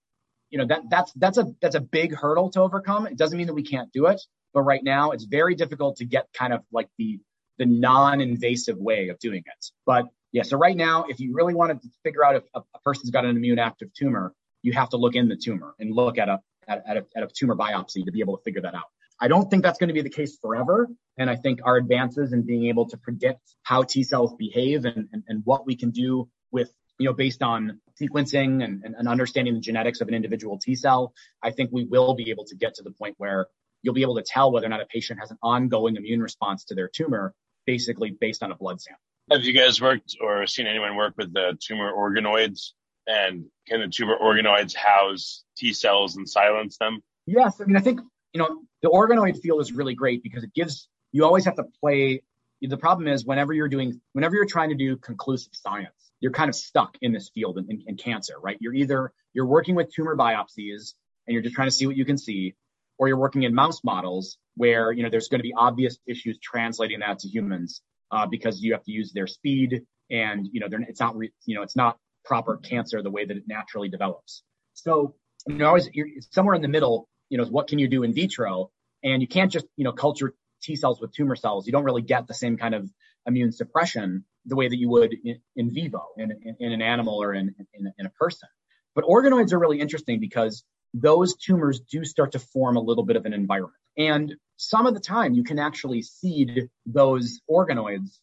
you 0.51 0.59
know, 0.59 0.66
that 0.66 0.83
that's 0.91 1.12
that's 1.14 1.39
a 1.39 1.55
that's 1.61 1.74
a 1.74 1.80
big 1.80 2.14
hurdle 2.14 2.51
to 2.51 2.61
overcome. 2.61 3.07
It 3.07 3.16
doesn't 3.16 3.37
mean 3.37 3.47
that 3.47 3.55
we 3.55 3.62
can't 3.62 3.93
do 3.93 4.07
it, 4.07 4.20
but 4.53 4.62
right 4.62 4.83
now 4.83 5.12
it's 5.12 5.24
very 5.24 5.55
difficult 5.55 5.97
to 5.97 6.05
get 6.05 6.28
kind 6.33 6.53
of 6.53 6.62
like 6.72 6.89
the 6.99 7.20
the 7.59 7.66
non-invasive 7.66 8.78
way 8.78 9.09
of 9.09 9.18
doing 9.18 9.43
it. 9.47 9.66
But 9.87 10.07
yeah, 10.33 10.43
so 10.43 10.57
right 10.57 10.76
now, 10.76 11.05
if 11.09 11.20
you 11.20 11.35
really 11.35 11.55
wanted 11.55 11.83
to 11.83 11.89
figure 12.03 12.24
out 12.24 12.37
if 12.37 12.45
a, 12.55 12.62
person's 12.83 13.11
got 13.11 13.24
an 13.24 13.37
immune 13.37 13.59
active 13.59 13.93
tumor, 13.93 14.35
you 14.62 14.72
have 14.72 14.89
to 14.91 14.97
look 14.97 15.14
in 15.14 15.28
the 15.28 15.37
tumor 15.37 15.74
and 15.78 15.95
look 15.95 16.18
at 16.18 16.28
a, 16.28 16.41
at, 16.66 16.83
at, 16.87 16.97
a, 16.97 17.07
at 17.16 17.22
a 17.22 17.26
tumor 17.26 17.55
biopsy 17.55 18.05
to 18.07 18.12
be 18.12 18.20
able 18.20 18.39
to 18.39 18.43
figure 18.43 18.62
that 18.62 18.74
out. 18.74 18.87
I 19.20 19.28
don't 19.28 19.51
think 19.51 19.62
that's 19.62 19.78
going 19.78 19.89
to 19.89 19.95
be 19.95 20.01
the 20.01 20.11
case 20.11 20.39
forever. 20.39 20.89
And 21.18 21.28
I 21.28 21.37
think 21.37 21.61
our 21.64 21.76
advances 21.76 22.33
in 22.33 22.43
being 22.43 22.66
able 22.66 22.89
to 22.89 22.97
predict 22.97 23.41
how 23.62 23.83
T 23.83 24.03
cells 24.03 24.35
behave 24.35 24.85
and, 24.85 25.09
and, 25.12 25.22
and 25.28 25.43
what 25.45 25.66
we 25.66 25.76
can 25.76 25.91
do 25.91 26.28
with, 26.51 26.72
you 26.99 27.07
know, 27.07 27.12
based 27.12 27.43
on 27.43 27.80
sequencing 28.01 28.64
and, 28.64 28.83
and 28.85 29.07
understanding 29.07 29.55
the 29.55 29.61
genetics 29.61 30.01
of 30.01 30.09
an 30.09 30.14
individual 30.14 30.59
T 30.59 30.74
cell, 30.74 31.12
I 31.43 31.51
think 31.51 31.70
we 31.72 31.85
will 31.85 32.14
be 32.14 32.30
able 32.30 32.47
to 32.47 32.57
get 32.57 32.74
to 32.76 32.83
the 32.83 32.91
point 32.91 33.16
where 33.18 33.49
you'll 33.83 33.95
be 33.95 34.03
able 34.03 34.16
to 34.16 34.24
tell 34.26 34.51
whether 34.51 34.66
or 34.66 34.70
not 34.70 34.80
a 34.80 34.87
patient 34.87 35.20
has 35.20 35.30
an 35.30 35.39
ongoing 35.43 35.97
immune 35.97 36.22
response 36.22 36.64
to 36.64 36.74
their 36.74 36.89
tumor, 36.89 37.35
basically 37.66 38.11
based 38.11 38.43
on 38.43 38.51
a 38.51 38.57
blood 38.57 38.80
sample. 38.80 39.03
Have 39.31 39.45
you 39.45 39.53
guys 39.53 39.81
worked 39.81 40.16
or 40.20 40.47
seen 40.47 40.66
anyone 40.66 40.97
work 40.97 41.14
with 41.16 41.33
the 41.33 41.57
tumor 41.61 41.93
organoids? 41.93 42.70
And 43.07 43.47
can 43.66 43.81
the 43.81 43.89
tumor 43.89 44.16
organoids 44.20 44.75
house 44.75 45.45
T 45.57 45.73
cells 45.73 46.16
and 46.16 46.29
silence 46.29 46.77
them? 46.79 47.01
Yes. 47.27 47.61
I 47.61 47.64
mean, 47.64 47.77
I 47.77 47.81
think, 47.81 48.01
you 48.33 48.39
know, 48.39 48.62
the 48.83 48.89
organoid 48.89 49.41
field 49.41 49.61
is 49.61 49.73
really 49.73 49.95
great 49.95 50.23
because 50.23 50.45
it 50.45 50.53
gives, 50.55 50.89
you 51.12 51.25
always 51.25 51.45
have 51.45 51.57
to 51.57 51.64
play, 51.81 52.23
the 52.61 52.77
problem 52.77 53.09
is 53.09 53.25
whenever 53.25 53.53
you're 53.53 53.68
doing, 53.68 54.01
whenever 54.12 54.37
you're 54.37 54.47
trying 54.47 54.70
to 54.70 54.77
do 54.77 54.97
conclusive 54.97 55.53
science, 55.53 56.12
you're 56.20 56.33
kind 56.33 56.49
of 56.49 56.55
stuck 56.55 56.97
in 57.01 57.12
this 57.12 57.31
field 57.35 57.59
in, 57.59 57.70
in, 57.70 57.83
in 57.87 57.97
cancer, 57.97 58.35
right? 58.41 58.57
You're 58.61 58.75
either, 58.75 59.12
you're 59.33 59.47
working 59.47 59.75
with 59.75 59.93
tumor 59.93 60.16
biopsies 60.16 60.95
and 61.27 61.35
you're 61.35 61.43
just 61.43 61.55
trying 61.55 61.68
to 61.68 61.73
see 61.73 61.87
what 61.87 61.97
you 61.97 62.05
can 62.05 62.18
see, 62.18 62.55
or 62.99 63.09
you're 63.09 63.18
working 63.18 63.43
in 63.43 63.55
mouse 63.55 63.83
models 63.83 64.39
where, 64.57 64.93
you 64.93 65.03
know, 65.03 65.11
there's 65.11 65.29
going 65.29 65.41
to 65.41 65.45
be 65.45 65.55
obvious 65.57 65.99
issues 66.07 66.39
translating 66.39 67.01
that 67.01 67.20
to 67.20 67.29
humans, 67.29 67.83
uh, 68.12 68.26
because 68.26 68.60
you 68.60 68.72
have 68.72 68.84
to 68.84 68.92
use 68.92 69.12
their 69.12 69.26
speed 69.26 69.82
and, 70.10 70.48
you 70.52 70.60
know, 70.60 70.68
it's 70.88 71.00
not, 71.00 71.16
re, 71.16 71.32
you 71.46 71.56
know, 71.56 71.62
it's 71.62 71.76
not 71.76 71.96
proper 72.24 72.58
cancer 72.58 73.02
the 73.02 73.10
way 73.10 73.24
that 73.24 73.36
it 73.36 73.44
naturally 73.46 73.88
develops. 73.88 74.42
So, 74.74 75.14
you 75.48 75.56
know, 75.56 75.66
always, 75.66 75.88
somewhere 76.30 76.54
in 76.54 76.62
the 76.62 76.68
middle, 76.68 77.08
you 77.30 77.38
know, 77.38 77.44
what 77.44 77.66
can 77.66 77.78
you 77.78 77.88
do 77.88 78.02
in 78.02 78.12
vitro? 78.12 78.70
And 79.02 79.20
you 79.22 79.28
can't 79.28 79.50
just, 79.50 79.66
you 79.76 79.84
know, 79.84 79.92
culture 79.92 80.34
T 80.62 80.76
cells 80.76 81.00
with 81.00 81.12
tumor 81.12 81.34
cells. 81.34 81.66
You 81.66 81.72
don't 81.72 81.84
really 81.84 82.02
get 82.02 82.28
the 82.28 82.34
same 82.34 82.56
kind 82.56 82.74
of 82.74 82.88
immune 83.26 83.52
suppression 83.52 84.24
the 84.46 84.56
way 84.56 84.68
that 84.68 84.76
you 84.76 84.88
would 84.90 85.14
in, 85.24 85.40
in 85.56 85.72
vivo 85.72 86.04
in, 86.16 86.30
in, 86.30 86.56
in, 86.60 86.72
an 86.72 86.82
animal 86.82 87.22
or 87.22 87.32
in, 87.32 87.54
in 87.74 88.06
a 88.06 88.10
person. 88.10 88.48
But 88.94 89.04
organoids 89.04 89.52
are 89.52 89.58
really 89.58 89.80
interesting 89.80 90.20
because 90.20 90.64
those 90.94 91.36
tumors 91.36 91.80
do 91.80 92.04
start 92.04 92.32
to 92.32 92.38
form 92.38 92.76
a 92.76 92.80
little 92.80 93.04
bit 93.04 93.16
of 93.16 93.24
an 93.24 93.32
environment. 93.32 93.74
And 93.96 94.34
some 94.62 94.86
of 94.86 94.94
the 94.94 95.00
time 95.00 95.34
you 95.34 95.42
can 95.42 95.58
actually 95.58 96.02
seed 96.02 96.68
those 96.86 97.40
organoids, 97.50 98.18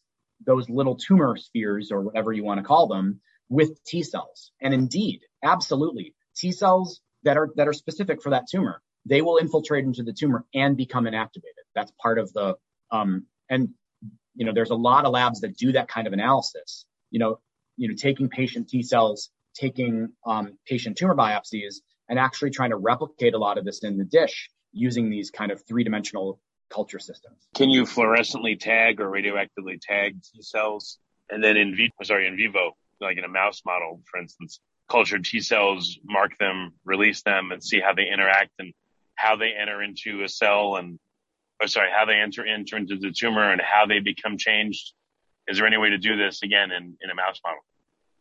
those 0.46 0.70
little 0.70 0.96
tumor 0.96 1.36
spheres 1.36 1.92
or 1.92 2.02
whatever 2.02 2.32
you 2.32 2.46
want 2.46 2.60
to 2.60 2.64
call 2.64 2.88
them 2.88 3.20
with 3.50 3.84
T 3.84 4.04
cells. 4.04 4.52
And 4.62 4.74
indeed, 4.74 5.20
absolutely, 5.44 6.16
T 6.36 6.54
cells 6.54 7.02
that 7.24 7.36
are, 7.36 7.50
that 7.58 7.68
are 7.68 7.74
specific 7.74 8.22
for 8.22 8.30
that 8.30 8.46
tumor, 8.50 8.82
they 9.06 9.22
will 9.22 9.38
infiltrate 9.38 9.84
into 9.84 10.04
the 10.04 10.14
tumor 10.14 10.46
and 10.54 10.78
become 10.78 11.04
inactivated. 11.04 11.66
That's 11.76 11.92
part 12.02 12.18
of 12.18 12.32
the, 12.32 12.56
um, 12.90 13.26
and 13.50 13.70
you 14.36 14.46
know, 14.46 14.54
there's 14.54 14.70
a 14.70 14.76
lot 14.76 15.04
of 15.04 15.12
labs 15.12 15.42
that 15.42 15.58
do 15.58 15.74
that 15.74 15.90
kind 15.90 16.08
of 16.08 16.14
analysis. 16.14 16.86
You 17.12 17.20
know, 17.20 17.40
you 17.76 17.90
know, 17.90 17.96
taking 17.98 18.30
patient 18.30 18.70
T 18.70 18.82
cells, 18.84 19.30
taking 19.54 20.14
um, 20.26 20.58
patient 20.66 20.98
tumor 20.98 21.16
biopsies, 21.16 21.76
and 22.08 22.18
actually 22.18 22.52
trying 22.52 22.70
to 22.70 22.78
replicate 22.78 23.34
a 23.34 23.38
lot 23.38 23.58
of 23.58 23.66
this 23.66 23.84
in 23.84 23.98
the 23.98 24.06
dish 24.06 24.50
using 24.72 25.10
these 25.10 25.32
kind 25.32 25.52
of 25.52 25.66
three-dimensional 25.66 26.40
culture 26.70 27.00
systems. 27.00 27.48
Can 27.56 27.70
you 27.70 27.84
fluorescently 27.84 28.60
tag 28.60 29.02
or 29.02 29.10
radioactively 29.10 29.80
tag 29.82 30.22
T 30.22 30.42
cells, 30.42 31.00
and 31.30 31.44
then 31.44 31.58
in 31.58 31.76
vivo, 31.76 31.94
sorry, 32.04 32.28
in 32.28 32.38
vivo, 32.38 32.76
like 33.02 33.18
in 33.18 33.24
a 33.24 33.30
mouse 33.30 33.62
model, 33.66 34.02
for 34.10 34.20
instance, 34.20 34.60
cultured 34.90 35.26
T 35.26 35.40
cells, 35.40 35.98
mark 36.04 36.38
them, 36.38 36.74
release 36.86 37.22
them, 37.24 37.52
and 37.52 37.64
see 37.64 37.80
how 37.80 37.94
they 37.94 38.08
interact 38.12 38.52
and 38.60 38.74
how 39.16 39.36
they 39.36 39.52
enter 39.60 39.82
into 39.82 40.24
a 40.24 40.30
cell 40.30 40.76
and 40.76 41.00
or 41.62 41.68
sorry, 41.68 41.90
how 41.94 42.06
they 42.06 42.16
enter, 42.16 42.46
enter 42.46 42.78
into 42.78 42.98
the 42.98 43.12
tumor 43.12 43.52
and 43.52 43.62
how 43.62 43.86
they 43.86 44.00
become 44.00 44.38
changed? 44.38 44.94
Is 45.48 45.58
there 45.58 45.68
any 45.68 45.78
way 45.78 45.90
to 45.90 45.98
do 45.98 46.16
this 46.16 46.42
again 46.42 46.72
in, 46.72 46.96
in 47.02 47.10
a 47.10 47.16
mouse 47.16 47.40
model? 47.44 47.60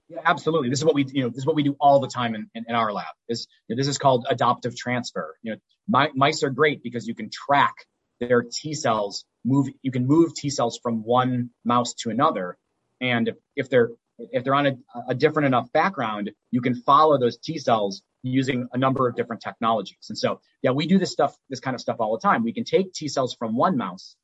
Yeah, 0.08 0.20
absolutely. 0.24 0.70
This 0.70 0.78
is 0.78 0.84
what 0.84 0.94
we, 0.94 1.04
you 1.04 1.22
know, 1.22 1.28
this 1.28 1.38
is 1.38 1.46
what 1.46 1.56
we 1.56 1.62
do 1.62 1.76
all 1.78 2.00
the 2.00 2.08
time 2.08 2.34
in, 2.34 2.48
in, 2.54 2.64
in 2.68 2.74
our 2.74 2.92
lab. 2.92 3.14
Is 3.28 3.46
you 3.68 3.76
know, 3.76 3.80
this 3.80 3.88
is 3.88 3.98
called 3.98 4.26
adoptive 4.28 4.74
transfer. 4.76 5.36
You 5.42 5.56
know, 5.88 6.08
mice 6.14 6.42
are 6.42 6.50
great 6.50 6.82
because 6.82 7.06
you 7.06 7.14
can 7.14 7.30
track 7.30 7.74
their 8.20 8.42
T 8.42 8.74
cells 8.74 9.24
move. 9.44 9.68
You 9.82 9.90
can 9.90 10.06
move 10.06 10.34
T 10.34 10.48
cells 10.50 10.78
from 10.82 11.04
one 11.04 11.50
mouse 11.64 11.94
to 12.00 12.10
another, 12.10 12.56
and 13.00 13.28
if, 13.28 13.36
if 13.54 13.70
they're 13.70 13.90
if 14.18 14.44
they're 14.44 14.54
on 14.54 14.66
a, 14.66 14.76
a 15.08 15.14
different 15.14 15.46
enough 15.46 15.70
background, 15.72 16.30
you 16.50 16.60
can 16.60 16.74
follow 16.74 17.18
those 17.18 17.36
T 17.38 17.58
cells 17.58 18.02
using 18.22 18.68
a 18.72 18.78
number 18.78 19.08
of 19.08 19.14
different 19.14 19.42
technologies. 19.42 20.06
And 20.08 20.18
so, 20.18 20.40
yeah, 20.62 20.72
we 20.72 20.86
do 20.86 20.98
this 20.98 21.12
stuff, 21.12 21.36
this 21.48 21.60
kind 21.60 21.74
of 21.74 21.80
stuff 21.80 21.96
all 22.00 22.16
the 22.16 22.20
time. 22.20 22.42
We 22.42 22.52
can 22.52 22.64
take 22.64 22.92
T 22.92 23.08
cells 23.08 23.34
from 23.34 23.56
one 23.56 23.76
mouse 23.76 24.16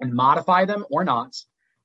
and 0.00 0.14
modify 0.14 0.64
them 0.64 0.86
or 0.90 1.04
not. 1.04 1.34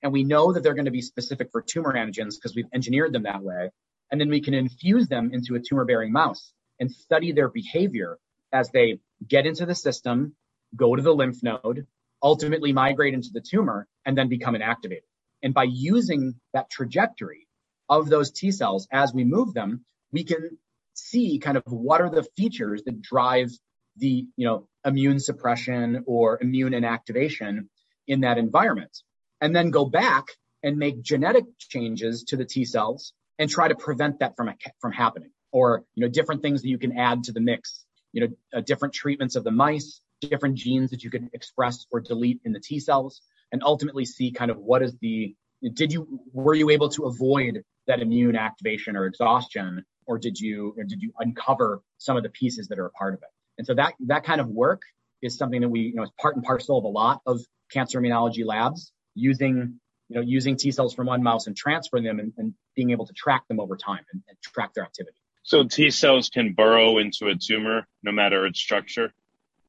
And 0.04 0.12
we 0.12 0.24
know 0.24 0.54
that 0.54 0.64
they're 0.64 0.74
going 0.74 0.86
to 0.86 0.92
be 0.92 1.02
specific 1.02 1.50
for 1.52 1.62
tumor 1.62 1.94
antigens 1.94 2.36
because 2.36 2.56
we've 2.56 2.66
engineered 2.74 3.14
them 3.14 3.24
that 3.24 3.44
way. 3.44 3.70
And 4.12 4.20
then 4.20 4.30
we 4.30 4.42
can 4.42 4.54
infuse 4.54 5.08
them 5.08 5.32
into 5.34 5.56
a 5.56 5.60
tumor 5.60 5.86
bearing 5.86 6.12
mouse 6.12 6.54
and 6.80 6.92
study 6.92 7.32
their 7.32 7.50
behavior 7.50 8.18
as 8.52 8.70
they 8.72 9.00
get 9.26 9.46
into 9.46 9.66
the 9.66 9.76
system, 9.76 10.36
go 10.76 10.96
to 10.96 11.02
the 11.02 11.14
lymph 11.14 11.42
node, 11.44 11.88
ultimately 12.22 12.74
migrate 12.74 13.14
into 13.14 13.30
the 13.32 13.42
tumor, 13.42 13.88
and 14.06 14.18
then 14.18 14.28
become 14.28 14.56
inactivated. 14.56 15.04
And 15.44 15.54
by 15.54 15.64
using 15.64 16.36
that 16.54 16.70
trajectory 16.70 17.48
of 17.90 18.10
those 18.10 18.32
T 18.32 18.52
cells 18.52 18.88
as 18.92 19.14
we 19.14 19.24
move 19.24 19.54
them, 19.54 19.86
we 20.12 20.24
can 20.24 20.58
see 20.94 21.40
kind 21.40 21.58
of 21.58 21.64
what 21.66 22.02
are 22.02 22.10
the 22.10 22.28
features 22.36 22.84
that 22.86 23.02
drive 23.02 23.50
the, 23.98 24.26
you 24.36 24.48
know, 24.48 24.68
immune 24.86 25.20
suppression 25.20 26.04
or 26.06 26.40
immune 26.42 26.74
inactivation 26.74 27.68
in 28.08 28.22
that 28.22 28.38
environment. 28.38 28.98
And 29.42 29.56
then 29.56 29.72
go 29.72 29.86
back 29.86 30.28
and 30.64 30.78
make 30.78 31.02
genetic 31.02 31.46
changes 31.58 32.24
to 32.26 32.38
the 32.38 32.46
T 32.46 32.66
cells 32.66 33.14
and 33.40 33.50
try 33.50 33.68
to 33.68 33.76
prevent 33.76 34.20
that 34.20 34.36
from, 34.38 34.52
from 34.80 34.92
happening 34.92 35.32
or, 35.52 35.84
you 35.96 36.02
know, 36.02 36.10
different 36.10 36.42
things 36.42 36.62
that 36.62 36.70
you 36.70 36.78
can 36.78 36.98
add 36.98 37.24
to 37.24 37.32
the 37.32 37.42
mix, 37.42 37.84
you 38.14 38.22
know, 38.22 38.28
uh, 38.58 38.62
different 38.62 38.94
treatments 38.94 39.36
of 39.36 39.44
the 39.44 39.52
mice, 39.52 40.02
different 40.22 40.56
genes 40.56 40.92
that 40.92 41.04
you 41.04 41.10
can 41.10 41.30
express 41.34 41.86
or 41.92 42.00
delete 42.00 42.40
in 42.46 42.54
the 42.54 42.60
T 42.60 42.80
cells 42.80 43.22
and 43.52 43.64
ultimately 43.64 44.06
see 44.06 44.32
kind 44.32 44.52
of 44.52 44.58
what 44.58 44.84
is 44.84 44.96
the, 45.02 45.36
did 45.74 45.92
you, 45.92 46.22
were 46.32 46.54
you 46.54 46.70
able 46.70 46.90
to 46.90 47.06
avoid 47.06 47.64
that 47.88 48.00
immune 48.00 48.36
activation 48.36 48.96
or 48.96 49.06
exhaustion 49.06 49.84
or 50.06 50.18
did 50.18 50.40
you 50.40 50.74
or 50.78 50.84
did 50.84 51.02
you 51.02 51.14
uncover 51.20 51.82
some 51.98 52.18
of 52.18 52.24
the 52.24 52.30
pieces 52.30 52.68
that 52.68 52.80
are 52.80 52.88
a 52.88 52.92
part 52.92 53.14
of 53.14 53.22
it? 53.22 53.30
And 53.58 53.68
so 53.68 53.74
that 53.76 53.94
that 54.08 54.24
kind 54.24 54.42
of 54.42 54.48
work 54.48 54.82
is 55.22 55.38
something 55.38 55.62
that 55.62 55.70
we 55.70 55.82
you 55.82 55.96
know 55.96 56.04
is 56.04 56.12
part 56.20 56.36
and 56.36 56.44
parcel 56.44 56.78
of 56.78 56.84
a 56.84 56.88
lot 56.88 57.22
of 57.26 57.40
cancer 57.72 58.00
immunology 58.00 58.46
labs 58.46 58.92
using 59.16 59.80
you 60.10 60.16
know 60.16 60.22
using 60.22 60.58
T 60.58 60.72
cells 60.72 60.94
from 60.94 61.08
one 61.08 61.24
mouse 61.24 61.48
and 61.48 61.56
transferring 61.56 62.04
them 62.04 62.20
and, 62.20 62.34
and 62.38 62.54
being 62.76 62.92
able 62.92 63.06
to 63.06 63.14
track 63.14 63.48
them 63.48 63.60
over 63.60 63.76
time 63.76 64.06
and, 64.12 64.22
and 64.28 64.38
track 64.42 64.74
their 64.74 64.84
activity. 64.84 65.18
So 65.44 65.64
T 65.64 65.90
cells 65.90 66.30
can 66.30 66.54
burrow 66.54 66.98
into 66.98 67.28
a 67.28 67.36
tumor 67.36 67.88
no 68.04 68.12
matter 68.12 68.46
its 68.46 68.60
structure, 68.60 69.14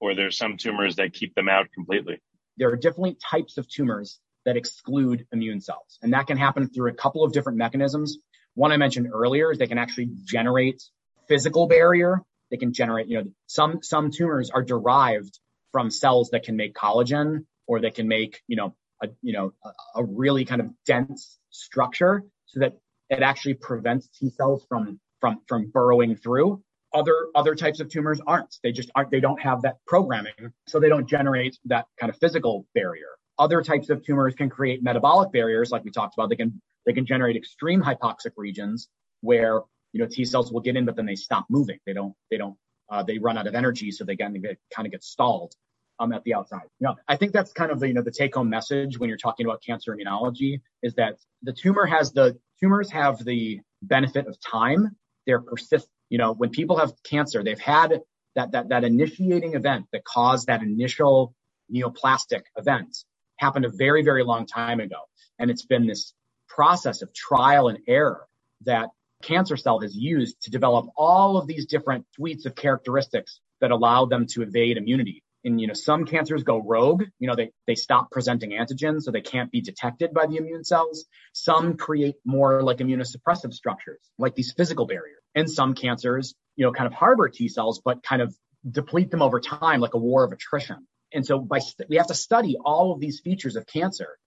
or 0.01 0.14
there's 0.14 0.36
some 0.36 0.57
tumors 0.57 0.97
that 0.97 1.12
keep 1.12 1.34
them 1.34 1.49
out 1.49 1.72
completely. 1.72 2.20
There 2.59 2.68
are 2.70 2.76
different 2.76 3.18
types 3.20 3.57
of 3.57 3.68
tumors 3.68 4.20
that 4.45 4.57
exclude 4.57 5.26
immune 5.32 5.61
cells, 5.61 5.99
and 6.03 6.12
that 6.12 6.26
can 6.26 6.36
happen 6.36 6.68
through 6.68 6.90
a 6.90 6.95
couple 6.95 7.24
of 7.24 7.32
different 7.32 7.59
mechanisms. 7.59 8.18
One 8.55 8.72
I 8.72 8.76
mentioned 8.76 9.09
earlier 9.12 9.53
is 9.53 9.59
they 9.59 9.66
can 9.66 9.78
actually 9.78 10.11
generate 10.24 10.82
physical 11.28 11.66
barrier. 11.66 12.20
They 12.51 12.59
can 12.59 12.74
generate, 12.74 13.07
you 13.07 13.18
know, 13.18 13.30
some, 13.47 13.82
some 13.82 14.11
tumors 14.11 14.51
are 14.51 14.62
derived 14.62 15.38
from 15.70 15.90
cells 15.90 16.30
that 16.30 16.43
can 16.43 16.57
make 16.57 16.74
collagen 16.74 17.47
or 17.66 17.80
they 17.80 17.90
can 17.90 18.09
make, 18.09 18.43
you 18.47 18.57
know, 18.57 18.74
a, 19.03 19.09
you 19.22 19.32
know, 19.32 19.53
a, 19.64 20.00
a 20.00 20.05
really 20.05 20.44
kind 20.44 20.61
of 20.61 20.68
dense 20.86 21.38
structure 21.50 22.24
so 22.46 22.61
that 22.61 22.78
it 23.11 23.22
actually 23.22 23.55
prevents 23.55 24.09
T 24.09 24.30
cells 24.30 24.64
from, 24.68 25.00
from, 25.20 25.40
from 25.48 25.70
burrowing 25.70 26.16
through. 26.16 26.62
Other, 26.94 27.28
other 27.34 27.55
types 27.55 27.80
of 27.80 27.88
tumors 27.88 28.20
aren't. 28.26 28.55
They 28.62 28.72
just 28.72 28.90
aren't, 28.94 29.11
they 29.11 29.20
don't 29.20 29.40
have 29.40 29.62
that 29.62 29.76
programming. 29.86 30.32
So 30.68 30.78
they 30.78 30.88
don't 30.88 31.09
generate 31.09 31.59
that 31.66 31.86
kind 31.98 32.11
of 32.11 32.18
physical 32.18 32.66
barrier. 32.74 33.07
Other 33.38 33.62
types 33.62 33.88
of 33.88 34.05
tumors 34.05 34.34
can 34.34 34.50
create 34.50 34.82
metabolic 34.82 35.32
barriers, 35.32 35.70
like 35.70 35.84
we 35.84 35.90
talked 35.90 36.14
about. 36.16 36.28
They 36.28 36.36
can 36.36 36.61
they 36.84 36.92
can 36.92 37.07
generate 37.07 37.36
extreme 37.36 37.80
hypoxic 37.82 38.32
regions 38.36 38.88
where, 39.20 39.61
you 39.92 40.00
know, 40.00 40.07
T 40.07 40.24
cells 40.24 40.53
will 40.53 40.61
get 40.61 40.76
in, 40.76 40.84
but 40.84 40.96
then 40.96 41.07
they 41.07 41.14
stop 41.14 41.46
moving. 41.48 41.78
They 41.86 41.92
don't, 41.92 42.12
they 42.30 42.36
don't, 42.36 42.57
uh, 42.90 43.03
they 43.03 43.18
run 43.18 43.38
out 43.38 43.46
of 43.46 43.55
energy. 43.55 43.90
So 43.90 44.05
they 44.05 44.16
get, 44.16 44.32
they 44.32 44.57
kind 44.74 44.84
of 44.86 44.92
get 44.92 45.03
stalled, 45.03 45.55
um, 46.03 46.12
at 46.12 46.24
the 46.24 46.34
outside. 46.34 46.62
You 46.80 46.88
know, 46.88 46.96
I 47.09 47.16
think 47.16 47.32
that's 47.32 47.53
kind 47.53 47.70
of 47.70 47.80
the, 47.80 47.88
you 47.88 47.94
know, 47.94 48.03
the 48.03 48.11
take 48.11 48.34
home 48.34 48.50
message 48.50 48.98
when 48.98 49.09
you're 49.09 49.18
talking 49.18 49.46
about 49.46 49.62
cancer 49.62 49.96
immunology 49.96 50.61
is 50.82 50.94
that 50.94 51.16
the 51.42 51.53
tumor 51.53 51.86
has 51.86 52.12
the, 52.12 52.38
tumors 52.61 52.90
have 52.90 53.24
the 53.24 53.61
benefit 53.82 54.26
of 54.26 54.38
time. 54.40 54.96
They're 55.26 55.40
persist, 55.40 55.88
you 56.09 56.18
know, 56.18 56.32
when 56.32 56.50
people 56.50 56.78
have 56.78 56.92
cancer, 57.05 57.42
they've 57.44 57.59
had 57.59 58.00
that, 58.34 58.53
that, 58.53 58.68
that 58.70 58.84
initiating 58.84 59.55
event 59.55 59.86
that 59.92 60.05
caused 60.05 60.48
that 60.48 60.62
initial 60.62 61.34
neoplastic 61.72 62.42
event 62.57 62.96
happened 63.36 63.64
a 63.64 63.70
very, 63.70 64.03
very 64.03 64.24
long 64.24 64.46
time 64.46 64.80
ago. 64.80 64.98
And 65.38 65.50
it's 65.50 65.64
been 65.64 65.86
this 65.86 66.14
process 66.48 67.03
of 67.03 67.12
trial 67.14 67.68
and 67.68 67.78
error 67.86 68.26
that 68.64 68.90
cancer 69.22 69.57
cell 69.57 69.80
has 69.80 69.96
used 69.96 70.42
to 70.42 70.50
develop 70.50 70.86
all 70.96 71.36
of 71.36 71.46
these 71.46 71.66
different 71.66 72.07
suites 72.14 72.44
of 72.44 72.55
characteristics 72.55 73.40
that 73.61 73.70
allow 73.70 74.05
them 74.05 74.26
to 74.26 74.42
evade 74.42 74.76
immunity. 74.76 75.21
And, 75.45 75.61
you 75.61 75.66
know, 75.66 75.74
some 75.74 76.05
cancers 76.05 76.45
go 76.45 76.62
rogue, 76.62 77.03
you 77.18 77.26
know, 77.26 77.34
they, 77.34 77.51
they 77.66 77.74
stop 77.74 78.11
presenting 78.11 78.51
antigens, 78.51 79.03
so 79.03 79.11
they 79.11 79.20
can't 79.20 79.51
be 79.51 79.61
detected 79.61 80.14
by 80.14 80.26
the 80.26 80.36
immune 80.36 80.62
cells. 80.62 81.07
Some 81.32 81.76
create 81.76 82.14
more 82.24 82.62
like 82.62 82.78
immunosuppressive 82.78 83.53
structures, 83.53 84.01
like 84.18 84.34
these 84.34 84.53
physical 84.53 84.86
barriers. 84.86 85.18
And 85.34 85.51
some 85.51 85.74
cancers, 85.74 86.34
you 86.57 86.64
know, 86.64 86.72
kind 86.72 86.86
of 86.86 86.93
harbor 86.93 87.28
T 87.28 87.49
cells, 87.49 87.80
but 87.84 88.03
kind 88.03 88.22
of 88.22 88.34
deplete 88.70 89.11
them 89.11 89.22
over 89.22 89.40
time, 89.40 89.80
like 89.80 89.95
a 89.95 89.99
war 89.99 90.24
of 90.24 90.32
attrition. 90.32 90.86
And 91.12 91.26
so 91.26 91.38
by, 91.38 91.59
st- 91.59 91.88
we 91.88 91.97
have 91.97 92.07
to 92.07 92.14
study 92.14 92.57
all 92.64 92.93
of 92.93 93.01
these 93.01 93.20
features 93.20 93.57
of 93.57 93.66
cancer 93.66 94.18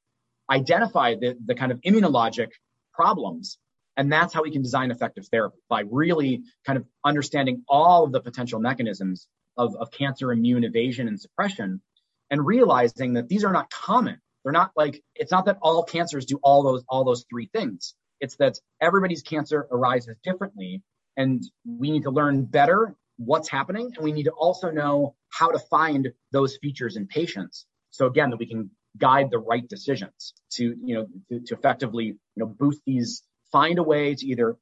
identify 0.49 1.15
the, 1.15 1.37
the 1.43 1.55
kind 1.55 1.71
of 1.71 1.81
immunologic 1.81 2.49
problems. 2.93 3.57
And 3.97 4.11
that's 4.11 4.33
how 4.33 4.43
we 4.43 4.51
can 4.51 4.61
design 4.61 4.91
effective 4.91 5.27
therapy 5.31 5.57
by 5.69 5.83
really 5.89 6.43
kind 6.65 6.77
of 6.77 6.85
understanding 7.03 7.63
all 7.67 8.03
of 8.03 8.11
the 8.11 8.19
potential 8.19 8.59
mechanisms 8.59 9.27
of, 9.57 9.75
of 9.75 9.91
cancer 9.91 10.31
immune 10.31 10.63
evasion 10.63 11.07
and 11.07 11.19
suppression 11.19 11.81
and 12.29 12.45
realizing 12.45 13.13
that 13.13 13.27
these 13.27 13.43
are 13.43 13.53
not 13.53 13.69
common. 13.69 14.19
They're 14.43 14.51
not 14.51 14.71
like 14.75 15.03
it's 15.15 15.31
not 15.31 15.45
that 15.45 15.57
all 15.61 15.83
cancers 15.83 16.25
do 16.25 16.39
all 16.43 16.63
those 16.63 16.83
all 16.87 17.03
those 17.03 17.25
three 17.29 17.49
things. 17.53 17.95
It's 18.19 18.35
that 18.37 18.59
everybody's 18.81 19.23
cancer 19.23 19.67
arises 19.71 20.15
differently, 20.23 20.83
and 21.17 21.43
we 21.65 21.91
need 21.91 22.03
to 22.03 22.11
learn 22.11 22.45
better 22.45 22.95
what's 23.17 23.49
happening, 23.49 23.91
and 23.95 24.03
we 24.03 24.11
need 24.11 24.23
to 24.23 24.31
also 24.31 24.69
know 24.69 25.15
how 25.29 25.49
to 25.49 25.59
find 25.59 26.11
those 26.31 26.57
features 26.57 26.95
in 26.95 27.07
patients. 27.07 27.65
So 27.89 28.05
again, 28.05 28.29
that 28.29 28.37
we 28.37 28.45
can 28.45 28.69
guide 28.97 29.29
the 29.31 29.39
right 29.39 29.67
decisions 29.67 30.33
to 30.51 30.75
you 30.83 30.95
know 30.95 31.07
to, 31.29 31.39
to 31.45 31.55
effectively 31.55 32.05
you 32.05 32.17
know 32.35 32.45
boost 32.45 32.81
these 32.85 33.23
find 33.51 33.79
a 33.79 33.83
way 33.83 34.15
to 34.15 34.25
either 34.25 34.57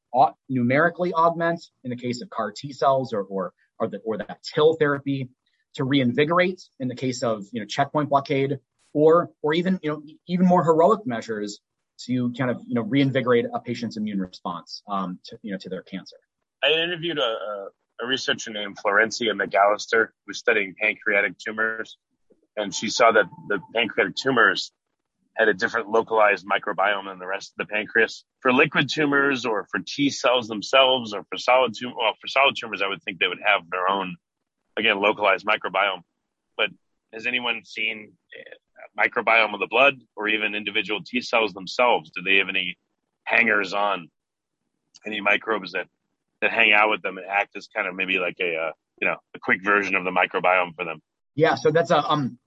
numerically 0.50 1.14
augment 1.14 1.62
in 1.84 1.90
the 1.90 1.96
case 1.96 2.22
of 2.22 2.30
CAR 2.30 2.54
T 2.56 2.72
cells 2.72 3.14
or 3.14 3.24
or 3.24 3.54
or, 3.84 3.88
the, 3.88 4.00
or 4.00 4.18
that 4.18 4.42
TIL 4.44 4.76
therapy 4.76 5.30
to 5.76 5.84
reinvigorate 5.84 6.62
in 6.80 6.88
the 6.88 6.96
case 6.96 7.24
of 7.24 7.46
you 7.52 7.60
know 7.60 7.66
checkpoint 7.66 8.10
blockade 8.10 8.60
or 8.94 9.32
or 9.42 9.54
even 9.54 9.80
you 9.84 9.90
know 9.90 10.02
even 10.28 10.46
more 10.46 10.64
heroic 10.64 11.06
measures 11.06 11.60
to 12.06 12.32
kind 12.34 12.50
of 12.50 12.62
you 12.68 12.76
know 12.76 12.82
reinvigorate 12.82 13.46
a 13.54 13.60
patient's 13.60 13.98
immune 13.98 14.20
response 14.20 14.84
um, 14.88 15.20
to 15.26 15.38
you 15.42 15.52
know 15.52 15.58
to 15.58 15.70
their 15.70 15.84
cancer. 15.84 16.18
I 16.64 16.72
interviewed 16.72 17.20
a, 17.20 17.68
a 18.02 18.08
researcher 18.08 18.52
named 18.52 18.78
Florencia 18.78 19.32
McAllister 19.34 20.08
who 20.08 20.28
was 20.28 20.38
studying 20.38 20.76
pancreatic 20.80 21.38
tumors, 21.38 21.98
and 22.56 22.74
she 22.74 22.90
saw 22.90 23.12
that 23.12 23.26
the 23.50 23.60
pancreatic 23.76 24.16
tumors 24.16 24.72
had 25.36 25.48
a 25.48 25.54
different 25.54 25.90
localized 25.90 26.46
microbiome 26.46 27.10
than 27.10 27.20
the 27.20 27.28
rest 27.28 27.54
of 27.54 27.68
the 27.68 27.74
pancreas. 27.74 28.24
For 28.42 28.54
liquid 28.54 28.90
tumors 28.90 29.46
or 29.46 29.68
for 29.72 29.80
T 29.80 30.10
cells 30.10 30.48
themselves 30.48 31.14
or 31.14 31.24
for 31.24 31.38
solid 31.38 31.74
tumor, 31.78 31.96
well, 31.98 32.14
for 32.22 32.28
solid 32.28 32.56
tumors, 32.56 32.82
I 32.84 32.88
would 32.88 33.02
think 33.04 33.20
they 33.20 33.28
would 33.28 33.42
have 33.46 33.70
their 33.70 33.90
own, 33.90 34.16
again, 34.78 35.00
localized 35.00 35.46
microbiome. 35.46 36.02
But 36.56 36.70
has 37.14 37.26
anyone 37.26 37.64
seen 37.66 38.14
microbiome 38.98 39.54
of 39.54 39.60
the 39.60 39.68
blood 39.68 39.96
or 40.16 40.28
even 40.28 40.54
individual 40.54 41.02
T 41.04 41.22
cells 41.22 41.54
themselves? 41.54 42.12
Do 42.16 42.22
they 42.22 42.38
have 42.38 42.50
any 42.50 42.78
hangers 43.24 43.74
on, 43.74 44.10
any 45.06 45.20
microbes 45.20 45.72
that, 45.72 45.88
that 46.42 46.52
hang 46.52 46.74
out 46.74 46.90
with 46.90 47.02
them 47.02 47.18
and 47.18 47.26
act 47.28 47.56
as 47.56 47.68
kind 47.76 47.88
of 47.88 47.96
maybe 47.96 48.20
like 48.20 48.38
a, 48.40 48.56
uh, 48.56 48.72
you 49.02 49.08
know, 49.08 49.16
a 49.36 49.40
quick 49.40 49.64
version 49.64 49.96
of 49.96 50.04
the 50.04 50.12
microbiome 50.12 50.76
for 50.76 50.86
them? 50.86 51.02
Yeah, 51.36 51.56
so 51.56 51.72
that's 51.72 51.90
a 51.90 51.98
um 51.98 52.38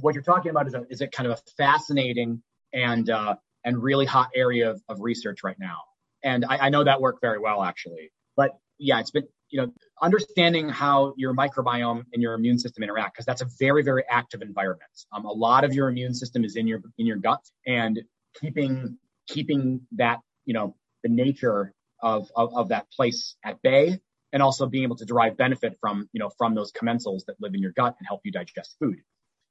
what 0.00 0.14
you're 0.14 0.24
talking 0.24 0.50
about 0.50 0.66
is 0.66 0.74
a 0.74 0.84
is 0.90 1.00
a 1.00 1.08
kind 1.08 1.30
of 1.30 1.38
a 1.38 1.42
fascinating 1.56 2.42
and 2.72 3.08
uh, 3.10 3.36
and 3.64 3.82
really 3.82 4.06
hot 4.06 4.30
area 4.34 4.70
of, 4.70 4.82
of 4.88 5.00
research 5.00 5.42
right 5.42 5.58
now. 5.58 5.78
And 6.22 6.44
I, 6.44 6.66
I 6.66 6.68
know 6.70 6.84
that 6.84 7.00
work 7.00 7.20
very 7.20 7.38
well 7.38 7.62
actually. 7.62 8.10
But 8.36 8.52
yeah, 8.78 9.00
it's 9.00 9.10
been 9.10 9.24
you 9.50 9.62
know 9.62 9.72
understanding 10.02 10.68
how 10.68 11.14
your 11.16 11.34
microbiome 11.34 12.04
and 12.12 12.22
your 12.22 12.34
immune 12.34 12.58
system 12.58 12.82
interact 12.82 13.14
because 13.14 13.26
that's 13.26 13.42
a 13.42 13.48
very 13.58 13.82
very 13.82 14.04
active 14.08 14.42
environment. 14.42 14.90
Um, 15.12 15.24
a 15.24 15.32
lot 15.32 15.64
of 15.64 15.72
your 15.74 15.88
immune 15.88 16.14
system 16.14 16.44
is 16.44 16.56
in 16.56 16.66
your 16.66 16.80
in 16.98 17.06
your 17.06 17.16
gut, 17.16 17.40
and 17.66 18.00
keeping 18.40 18.98
keeping 19.26 19.86
that 19.92 20.20
you 20.44 20.54
know 20.54 20.74
the 21.02 21.08
nature 21.08 21.72
of, 22.02 22.30
of, 22.36 22.54
of 22.54 22.68
that 22.68 22.90
place 22.90 23.36
at 23.44 23.62
bay 23.62 23.98
and 24.32 24.42
also 24.42 24.66
being 24.66 24.82
able 24.82 24.96
to 24.96 25.04
derive 25.04 25.36
benefit 25.36 25.76
from, 25.80 26.08
you 26.12 26.18
know, 26.18 26.30
from 26.36 26.54
those 26.54 26.72
commensals 26.72 27.24
that 27.26 27.36
live 27.40 27.54
in 27.54 27.60
your 27.60 27.72
gut 27.72 27.94
and 27.98 28.06
help 28.06 28.20
you 28.24 28.32
digest 28.32 28.76
food. 28.80 28.98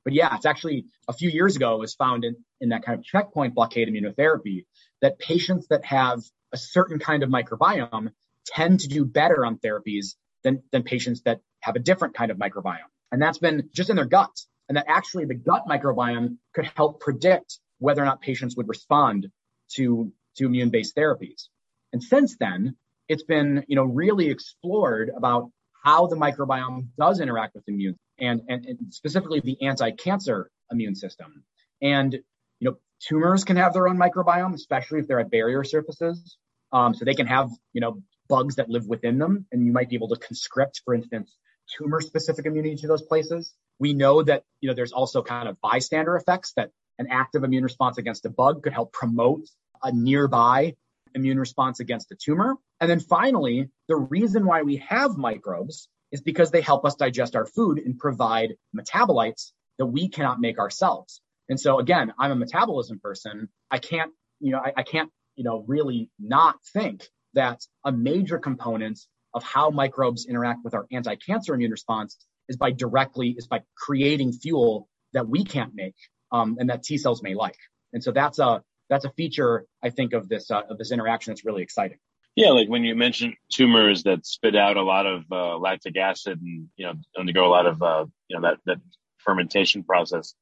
But 0.03 0.13
yeah, 0.13 0.35
it's 0.35 0.45
actually 0.45 0.85
a 1.07 1.13
few 1.13 1.29
years 1.29 1.55
ago, 1.55 1.77
was 1.77 1.95
found 1.95 2.25
in, 2.25 2.35
in 2.59 2.69
that 2.69 2.83
kind 2.83 2.97
of 2.97 3.05
checkpoint 3.05 3.55
blockade 3.55 3.87
immunotherapy 3.87 4.65
that 5.01 5.19
patients 5.19 5.67
that 5.69 5.85
have 5.85 6.19
a 6.51 6.57
certain 6.57 6.99
kind 6.99 7.23
of 7.23 7.29
microbiome 7.29 8.11
tend 8.45 8.81
to 8.81 8.87
do 8.87 9.05
better 9.05 9.45
on 9.45 9.57
therapies 9.57 10.15
than, 10.43 10.63
than 10.71 10.83
patients 10.83 11.21
that 11.21 11.39
have 11.61 11.75
a 11.75 11.79
different 11.79 12.13
kind 12.13 12.31
of 12.31 12.37
microbiome. 12.37 12.89
And 13.11 13.21
that's 13.21 13.37
been 13.37 13.69
just 13.73 13.89
in 13.89 13.95
their 13.95 14.05
guts. 14.05 14.47
And 14.67 14.77
that 14.77 14.85
actually 14.87 15.25
the 15.25 15.35
gut 15.35 15.63
microbiome 15.69 16.37
could 16.53 16.65
help 16.75 16.99
predict 16.99 17.59
whether 17.79 18.01
or 18.01 18.05
not 18.05 18.21
patients 18.21 18.55
would 18.55 18.67
respond 18.67 19.27
to, 19.75 20.11
to 20.37 20.45
immune 20.45 20.69
based 20.69 20.95
therapies. 20.95 21.47
And 21.91 22.03
since 22.03 22.37
then, 22.39 22.75
it's 23.07 23.23
been, 23.23 23.65
you 23.67 23.75
know, 23.75 23.83
really 23.83 24.29
explored 24.29 25.11
about 25.15 25.51
how 25.83 26.07
the 26.07 26.15
microbiome 26.15 26.87
does 26.97 27.19
interact 27.19 27.55
with 27.55 27.63
immune 27.67 27.97
and, 28.17 28.41
and, 28.47 28.65
and 28.65 28.77
specifically 28.93 29.41
the 29.41 29.61
anti-cancer 29.61 30.49
immune 30.71 30.95
system. 30.95 31.43
And, 31.81 32.13
you 32.13 32.69
know, 32.69 32.77
tumors 32.99 33.43
can 33.43 33.57
have 33.57 33.73
their 33.73 33.87
own 33.87 33.97
microbiome, 33.97 34.53
especially 34.53 34.99
if 34.99 35.07
they're 35.07 35.19
at 35.19 35.29
barrier 35.29 35.63
surfaces. 35.63 36.37
Um, 36.71 36.95
so 36.95 37.05
they 37.05 37.13
can 37.13 37.27
have, 37.27 37.49
you 37.73 37.81
know, 37.81 38.01
bugs 38.29 38.55
that 38.55 38.69
live 38.69 38.87
within 38.87 39.19
them, 39.19 39.45
and 39.51 39.65
you 39.65 39.71
might 39.71 39.89
be 39.89 39.95
able 39.95 40.07
to 40.07 40.15
conscript, 40.15 40.81
for 40.85 40.93
instance, 40.95 41.35
tumor-specific 41.77 42.45
immunity 42.45 42.77
to 42.77 42.87
those 42.87 43.01
places. 43.01 43.53
We 43.77 43.93
know 43.93 44.23
that, 44.23 44.43
you 44.61 44.69
know, 44.69 44.73
there's 44.73 44.93
also 44.93 45.21
kind 45.21 45.47
of 45.49 45.59
bystander 45.61 46.15
effects 46.15 46.53
that 46.55 46.71
an 46.97 47.07
active 47.11 47.43
immune 47.43 47.63
response 47.63 47.97
against 47.97 48.25
a 48.25 48.29
bug 48.29 48.63
could 48.63 48.73
help 48.73 48.93
promote 48.93 49.41
a 49.83 49.91
nearby 49.91 50.75
immune 51.15 51.39
response 51.39 51.79
against 51.79 52.09
the 52.09 52.15
tumor. 52.15 52.55
And 52.79 52.89
then 52.89 52.99
finally, 52.99 53.69
the 53.87 53.95
reason 53.95 54.45
why 54.45 54.63
we 54.63 54.77
have 54.87 55.17
microbes 55.17 55.87
is 56.11 56.21
because 56.21 56.51
they 56.51 56.61
help 56.61 56.85
us 56.85 56.95
digest 56.95 57.35
our 57.35 57.45
food 57.45 57.79
and 57.79 57.97
provide 57.97 58.53
metabolites 58.75 59.51
that 59.79 59.87
we 59.87 60.09
cannot 60.09 60.39
make 60.39 60.59
ourselves. 60.59 61.21
And 61.49 61.59
so 61.59 61.79
again, 61.79 62.13
I'm 62.19 62.31
a 62.31 62.35
metabolism 62.35 62.99
person. 62.99 63.49
I 63.71 63.79
can't, 63.79 64.11
you 64.39 64.51
know, 64.51 64.59
I, 64.59 64.73
I 64.77 64.83
can't, 64.83 65.09
you 65.35 65.43
know, 65.43 65.63
really 65.67 66.09
not 66.19 66.55
think 66.73 67.07
that 67.33 67.61
a 67.83 67.91
major 67.91 68.37
component 68.37 68.99
of 69.33 69.43
how 69.43 69.71
microbes 69.71 70.27
interact 70.27 70.59
with 70.63 70.75
our 70.75 70.85
anti-cancer 70.91 71.53
immune 71.55 71.71
response 71.71 72.17
is 72.47 72.57
by 72.57 72.71
directly 72.71 73.33
is 73.37 73.47
by 73.47 73.61
creating 73.75 74.31
fuel 74.33 74.87
that 75.13 75.27
we 75.27 75.43
can't 75.43 75.73
make 75.73 75.95
um, 76.31 76.57
and 76.59 76.69
that 76.69 76.83
T 76.83 76.97
cells 76.97 77.23
may 77.23 77.33
like. 77.33 77.57
And 77.93 78.03
so 78.03 78.11
that's 78.11 78.39
a 78.39 78.61
that's 78.93 79.05
a 79.05 79.09
feature 79.11 79.65
I 79.81 79.89
think 79.89 80.13
of 80.13 80.29
this 80.29 80.51
uh, 80.51 80.61
of 80.69 80.77
this 80.77 80.91
interaction 80.91 81.31
that's 81.31 81.45
really 81.45 81.63
exciting. 81.63 81.97
Yeah, 82.35 82.49
like 82.49 82.69
when 82.69 82.83
you 82.83 82.95
mentioned 82.95 83.35
tumors 83.51 84.03
that 84.03 84.25
spit 84.25 84.55
out 84.55 84.77
a 84.77 84.83
lot 84.83 85.05
of 85.05 85.23
uh, 85.31 85.57
lactic 85.57 85.97
acid 85.97 86.39
and 86.41 86.69
you 86.75 86.85
know 86.85 86.93
undergo 87.17 87.45
a 87.45 87.49
lot 87.49 87.65
of 87.65 87.81
uh, 87.81 88.05
you 88.27 88.39
know 88.39 88.47
that 88.47 88.59
that 88.65 88.77
fermentation 89.17 89.83
process, 89.83 90.35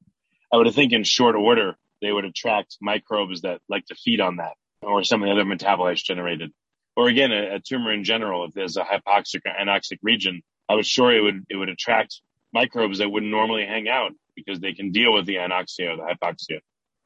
I 0.52 0.58
would 0.58 0.72
think 0.74 0.92
in 0.92 1.04
short 1.04 1.36
order 1.36 1.76
they 2.02 2.12
would 2.12 2.26
attract 2.26 2.78
microbes 2.82 3.42
that 3.42 3.62
like 3.70 3.86
to 3.86 3.96
feed 3.96 4.22
on 4.22 4.38
that 4.38 4.54
or 4.82 5.04
some 5.04 5.22
of 5.22 5.28
the 5.28 5.34
other 5.34 5.46
metabolites 5.46 6.04
generated. 6.04 6.52
Or 6.96 7.08
again, 7.08 7.32
a, 7.32 7.56
a 7.56 7.60
tumor 7.60 7.94
in 7.94 8.04
general, 8.04 8.46
if 8.46 8.54
there's 8.54 8.76
a 8.76 8.84
hypoxic 8.84 9.42
or 9.46 9.54
anoxic 9.54 10.00
region, 10.02 10.42
I 10.68 10.76
was 10.76 10.88
sure 10.88 11.16
it 11.16 11.22
would 11.22 11.46
it 11.50 11.56
would 11.56 11.70
attract 11.70 12.22
microbes 12.54 12.98
that 12.98 13.10
wouldn't 13.10 13.32
normally 13.32 13.66
hang 13.66 13.88
out 13.88 14.12
because 14.36 14.60
they 14.60 14.74
can 14.74 14.92
deal 14.92 15.14
with 15.14 15.26
the 15.26 15.36
anoxia 15.36 15.94
or 15.94 15.98
the 15.98 16.04
hypoxia. 16.04 16.60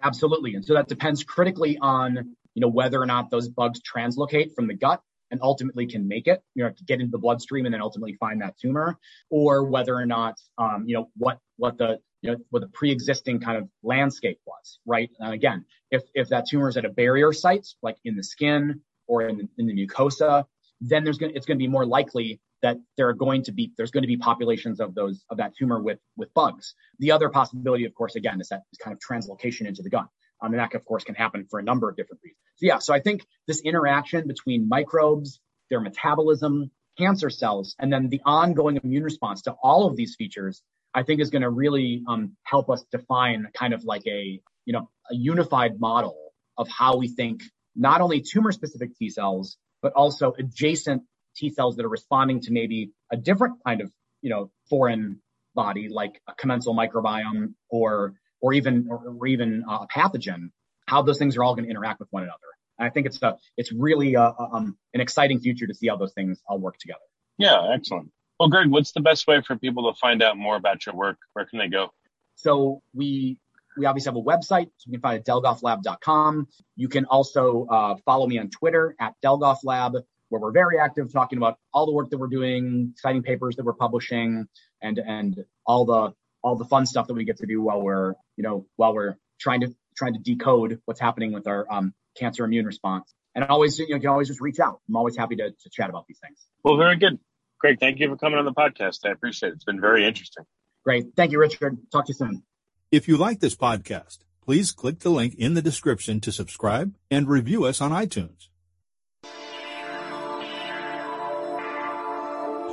Absolutely. 0.04 0.56
And 0.56 0.64
so 0.66 0.74
that 0.74 0.88
depends 0.88 1.24
critically 1.24 1.78
on, 1.80 2.36
you 2.54 2.62
know, 2.62 2.68
whether 2.68 3.02
or 3.02 3.06
not 3.06 3.30
those 3.32 3.48
bugs 3.50 3.82
translocate 3.82 4.54
from 4.54 4.68
the 4.68 4.74
gut 4.74 5.02
and 5.32 5.40
ultimately 5.42 5.88
can 5.88 6.08
make 6.08 6.28
it, 6.28 6.42
you 6.54 6.64
know, 6.64 6.72
get 6.86 7.00
into 7.00 7.12
the 7.12 7.18
bloodstream 7.18 7.66
and 7.66 7.74
then 7.74 7.82
ultimately 7.82 8.14
find 8.20 8.42
that 8.42 8.58
tumor, 8.60 8.98
or 9.30 9.66
whether 9.66 9.96
or 9.96 10.06
not, 10.06 10.36
um, 10.58 10.84
you 10.88 10.96
know, 10.96 11.10
what 11.18 11.40
what 11.58 11.78
the 11.78 12.00
you 12.22 12.32
know 12.32 12.38
what 12.50 12.62
the 12.62 12.68
pre-existing 12.70 13.40
kind 13.40 13.58
of 13.58 13.68
landscape 13.84 14.40
was, 14.46 14.80
right? 14.86 15.10
And 15.20 15.34
again, 15.34 15.66
if 15.92 16.04
if 16.14 16.30
that 16.30 16.46
tumor 16.48 16.70
is 16.70 16.78
at 16.78 16.86
a 16.86 16.90
barrier 16.90 17.34
site, 17.34 17.68
like 17.82 17.98
in 18.06 18.16
the 18.16 18.24
skin 18.24 18.82
or 19.08 19.24
in 19.24 19.50
in 19.58 19.66
the 19.66 19.74
mucosa, 19.74 20.46
then 20.82 21.04
there's 21.04 21.18
to, 21.20 21.34
it's 21.34 21.46
to 21.48 21.56
be 21.56 21.68
more 21.68 21.86
likely 21.86 22.40
that 22.66 22.78
there 22.98 23.08
are 23.08 23.14
going 23.14 23.44
to 23.44 23.52
be 23.52 23.72
there's 23.78 23.92
going 23.92 24.02
to 24.02 24.08
be 24.08 24.18
populations 24.18 24.80
of 24.80 24.96
those 24.96 25.24
of 25.30 25.38
that 25.38 25.56
tumor 25.56 25.80
with 25.80 26.00
with 26.18 26.34
bugs. 26.34 26.74
The 26.98 27.12
other 27.12 27.30
possibility, 27.30 27.86
of 27.86 27.94
course, 27.94 28.16
again, 28.16 28.42
is 28.42 28.50
that 28.50 28.64
kind 28.82 28.92
of 28.92 29.00
translocation 29.00 29.68
into 29.68 29.84
the 29.84 29.92
gut. 29.92 30.08
Um, 30.42 30.52
and 30.52 30.60
that, 30.60 30.74
of 30.74 30.84
course, 30.84 31.04
can 31.04 31.14
happen 31.14 31.46
for 31.48 31.60
a 31.60 31.64
number 31.64 31.88
of 31.88 31.96
different 31.96 32.22
reasons. 32.24 32.40
So 32.56 32.66
yeah, 32.66 32.80
so 32.80 32.94
I 32.94 33.02
think 33.02 33.26
this 33.48 33.62
interaction 33.62 34.28
between 34.28 34.68
microbes, 34.68 35.40
their 35.70 35.80
metabolism, 35.80 36.72
cancer 36.98 37.30
cells, 37.30 37.76
and 37.78 37.94
then 37.94 38.10
the 38.10 38.22
ongoing 38.26 38.80
immune 38.84 39.04
response 39.04 39.44
to 39.44 39.52
all 39.64 39.86
of 39.86 39.96
these 39.96 40.16
features, 40.16 40.64
I 40.94 41.04
think 41.04 41.22
is 41.22 41.30
going 41.30 41.44
to 41.44 41.50
really 41.52 42.04
um, 42.08 42.36
help 42.42 42.72
us 42.72 42.84
define 42.92 43.48
kind 43.54 43.76
of 43.76 43.84
like 43.84 44.08
a 44.08 44.42
you 44.66 44.74
know 44.74 44.90
a 45.12 45.16
unified 45.16 45.80
model 45.80 46.18
of 46.58 46.68
how 46.68 46.98
we 46.98 47.10
think 47.10 47.44
not 47.76 48.02
only 48.02 48.22
tumor 48.22 48.52
specific 48.52 48.98
T 48.98 49.12
cells, 49.12 49.58
but 49.84 49.94
also 49.94 50.34
adjacent 50.40 51.04
T 51.36 51.50
cells 51.50 51.76
that 51.76 51.86
are 51.86 51.90
responding 51.90 52.40
to 52.42 52.52
maybe 52.52 52.92
a 53.12 53.18
different 53.18 53.56
kind 53.66 53.82
of, 53.82 53.92
you 54.22 54.30
know, 54.30 54.52
foreign 54.70 55.22
body 55.54 55.90
like 55.90 56.22
a 56.28 56.34
commensal 56.34 56.76
microbiome 56.76 57.54
or 57.70 58.14
or 58.42 58.54
even 58.54 58.88
or, 58.90 59.28
even 59.28 59.64
a 59.70 59.88
pathogen, 59.88 60.50
how 60.88 61.02
those 61.02 61.18
things 61.18 61.38
are 61.38 61.44
all 61.44 61.56
going 61.56 61.66
to 61.66 61.72
interact 61.72 62.00
with 62.00 62.10
one 62.12 62.24
another. 62.24 62.40
And 62.78 62.86
I 62.86 62.90
think 62.90 63.08
it's 63.08 63.22
a 63.22 63.38
it's 63.58 63.72
really 63.72 64.16
a, 64.16 64.34
um, 64.38 64.78
an 64.94 65.02
exciting 65.02 65.40
future 65.40 65.68
to 65.68 65.74
see 65.74 65.88
how 65.88 65.96
those 65.96 66.14
things 66.14 66.42
all 66.48 66.60
work 66.60 66.78
together. 66.78 67.00
Yeah, 67.38 67.72
excellent. 67.74 68.12
Well, 68.40 68.50
Greg, 68.50 68.70
what's 68.70 68.92
the 68.92 69.02
best 69.02 69.28
way 69.28 69.42
for 69.42 69.56
people 69.56 69.92
to 69.92 69.98
find 69.98 70.22
out 70.22 70.38
more 70.38 70.58
about 70.58 70.86
your 70.86 70.96
work? 70.96 71.18
Where 71.34 71.46
can 71.46 71.60
they 71.60 71.70
go? 71.70 71.92
So 72.36 72.82
we 72.94 73.40
we 73.78 73.86
obviously 73.86 74.10
have 74.10 74.18
a 74.18 74.22
website. 74.22 74.68
So 74.78 74.86
you 74.88 74.94
can 74.94 75.02
find 75.02 75.18
it 75.18 75.28
at 75.30 75.36
delgofflab.com. 75.36 76.48
You 76.76 76.88
can 76.88 77.06
also 77.06 77.68
uh, 77.70 77.96
follow 78.06 78.28
me 78.28 78.38
on 78.38 78.50
Twitter 78.50 78.96
at 79.00 79.16
delgofflab 79.24 80.02
where 80.36 80.42
we're 80.42 80.52
very 80.52 80.80
active 80.80 81.12
talking 81.14 81.38
about 81.38 81.58
all 81.74 81.86
the 81.86 81.94
work 81.94 82.10
that 82.10 82.18
we're 82.18 82.28
doing, 82.28 82.92
exciting 82.94 83.24
papers 83.24 83.56
that 83.56 83.64
we're 83.64 83.74
publishing, 83.74 84.48
and 84.82 85.00
and 85.00 85.46
all 85.66 85.86
the 85.86 86.14
all 86.44 86.56
the 86.58 86.66
fun 86.66 86.86
stuff 86.86 87.08
that 87.08 87.14
we 87.14 87.24
get 87.24 87.38
to 87.38 87.46
do 87.46 87.62
while 87.62 87.82
we're 87.82 88.14
you 88.36 88.44
know 88.44 88.66
while 88.76 88.94
we're 88.94 89.16
trying 89.40 89.62
to 89.62 89.74
trying 89.96 90.14
to 90.14 90.20
decode 90.20 90.82
what's 90.84 91.00
happening 91.00 91.32
with 91.32 91.48
our 91.48 91.66
um, 91.72 91.94
cancer 92.18 92.44
immune 92.44 92.66
response. 92.66 93.14
And 93.34 93.46
always, 93.46 93.80
you, 93.80 93.88
know, 93.90 93.96
you 93.96 94.02
can 94.02 94.10
always 94.10 94.28
just 94.28 94.42
reach 94.42 94.60
out. 94.60 94.82
I'm 94.90 94.96
always 94.96 95.16
happy 95.18 95.38
to, 95.38 95.52
to 95.52 95.70
chat 95.70 95.90
about 95.90 96.06
these 96.08 96.20
things. 96.20 96.38
Well, 96.64 96.78
very 96.78 96.98
good. 96.98 97.20
Greg, 97.60 97.80
thank 97.80 98.00
you 98.00 98.10
for 98.10 98.18
coming 98.18 98.38
on 98.38 98.46
the 98.46 98.54
podcast. 98.54 99.00
I 99.06 99.12
appreciate 99.12 99.50
it. 99.50 99.56
It's 99.56 99.64
been 99.64 99.82
very 99.82 100.06
interesting. 100.06 100.46
Great. 100.84 101.08
Thank 101.16 101.32
you, 101.32 101.40
Richard. 101.40 101.78
Talk 101.92 102.06
to 102.06 102.12
you 102.12 102.16
soon. 102.16 102.44
If 102.92 103.08
you 103.08 103.18
like 103.18 103.40
this 103.40 103.56
podcast, 103.56 104.20
please 104.42 104.72
click 104.72 105.00
the 105.00 105.10
link 105.10 105.36
in 105.36 105.54
the 105.54 105.62
description 105.62 106.20
to 106.22 106.32
subscribe 106.32 106.96
and 107.10 107.28
review 107.28 107.66
us 107.66 107.82
on 107.82 107.92
iTunes. 107.92 108.50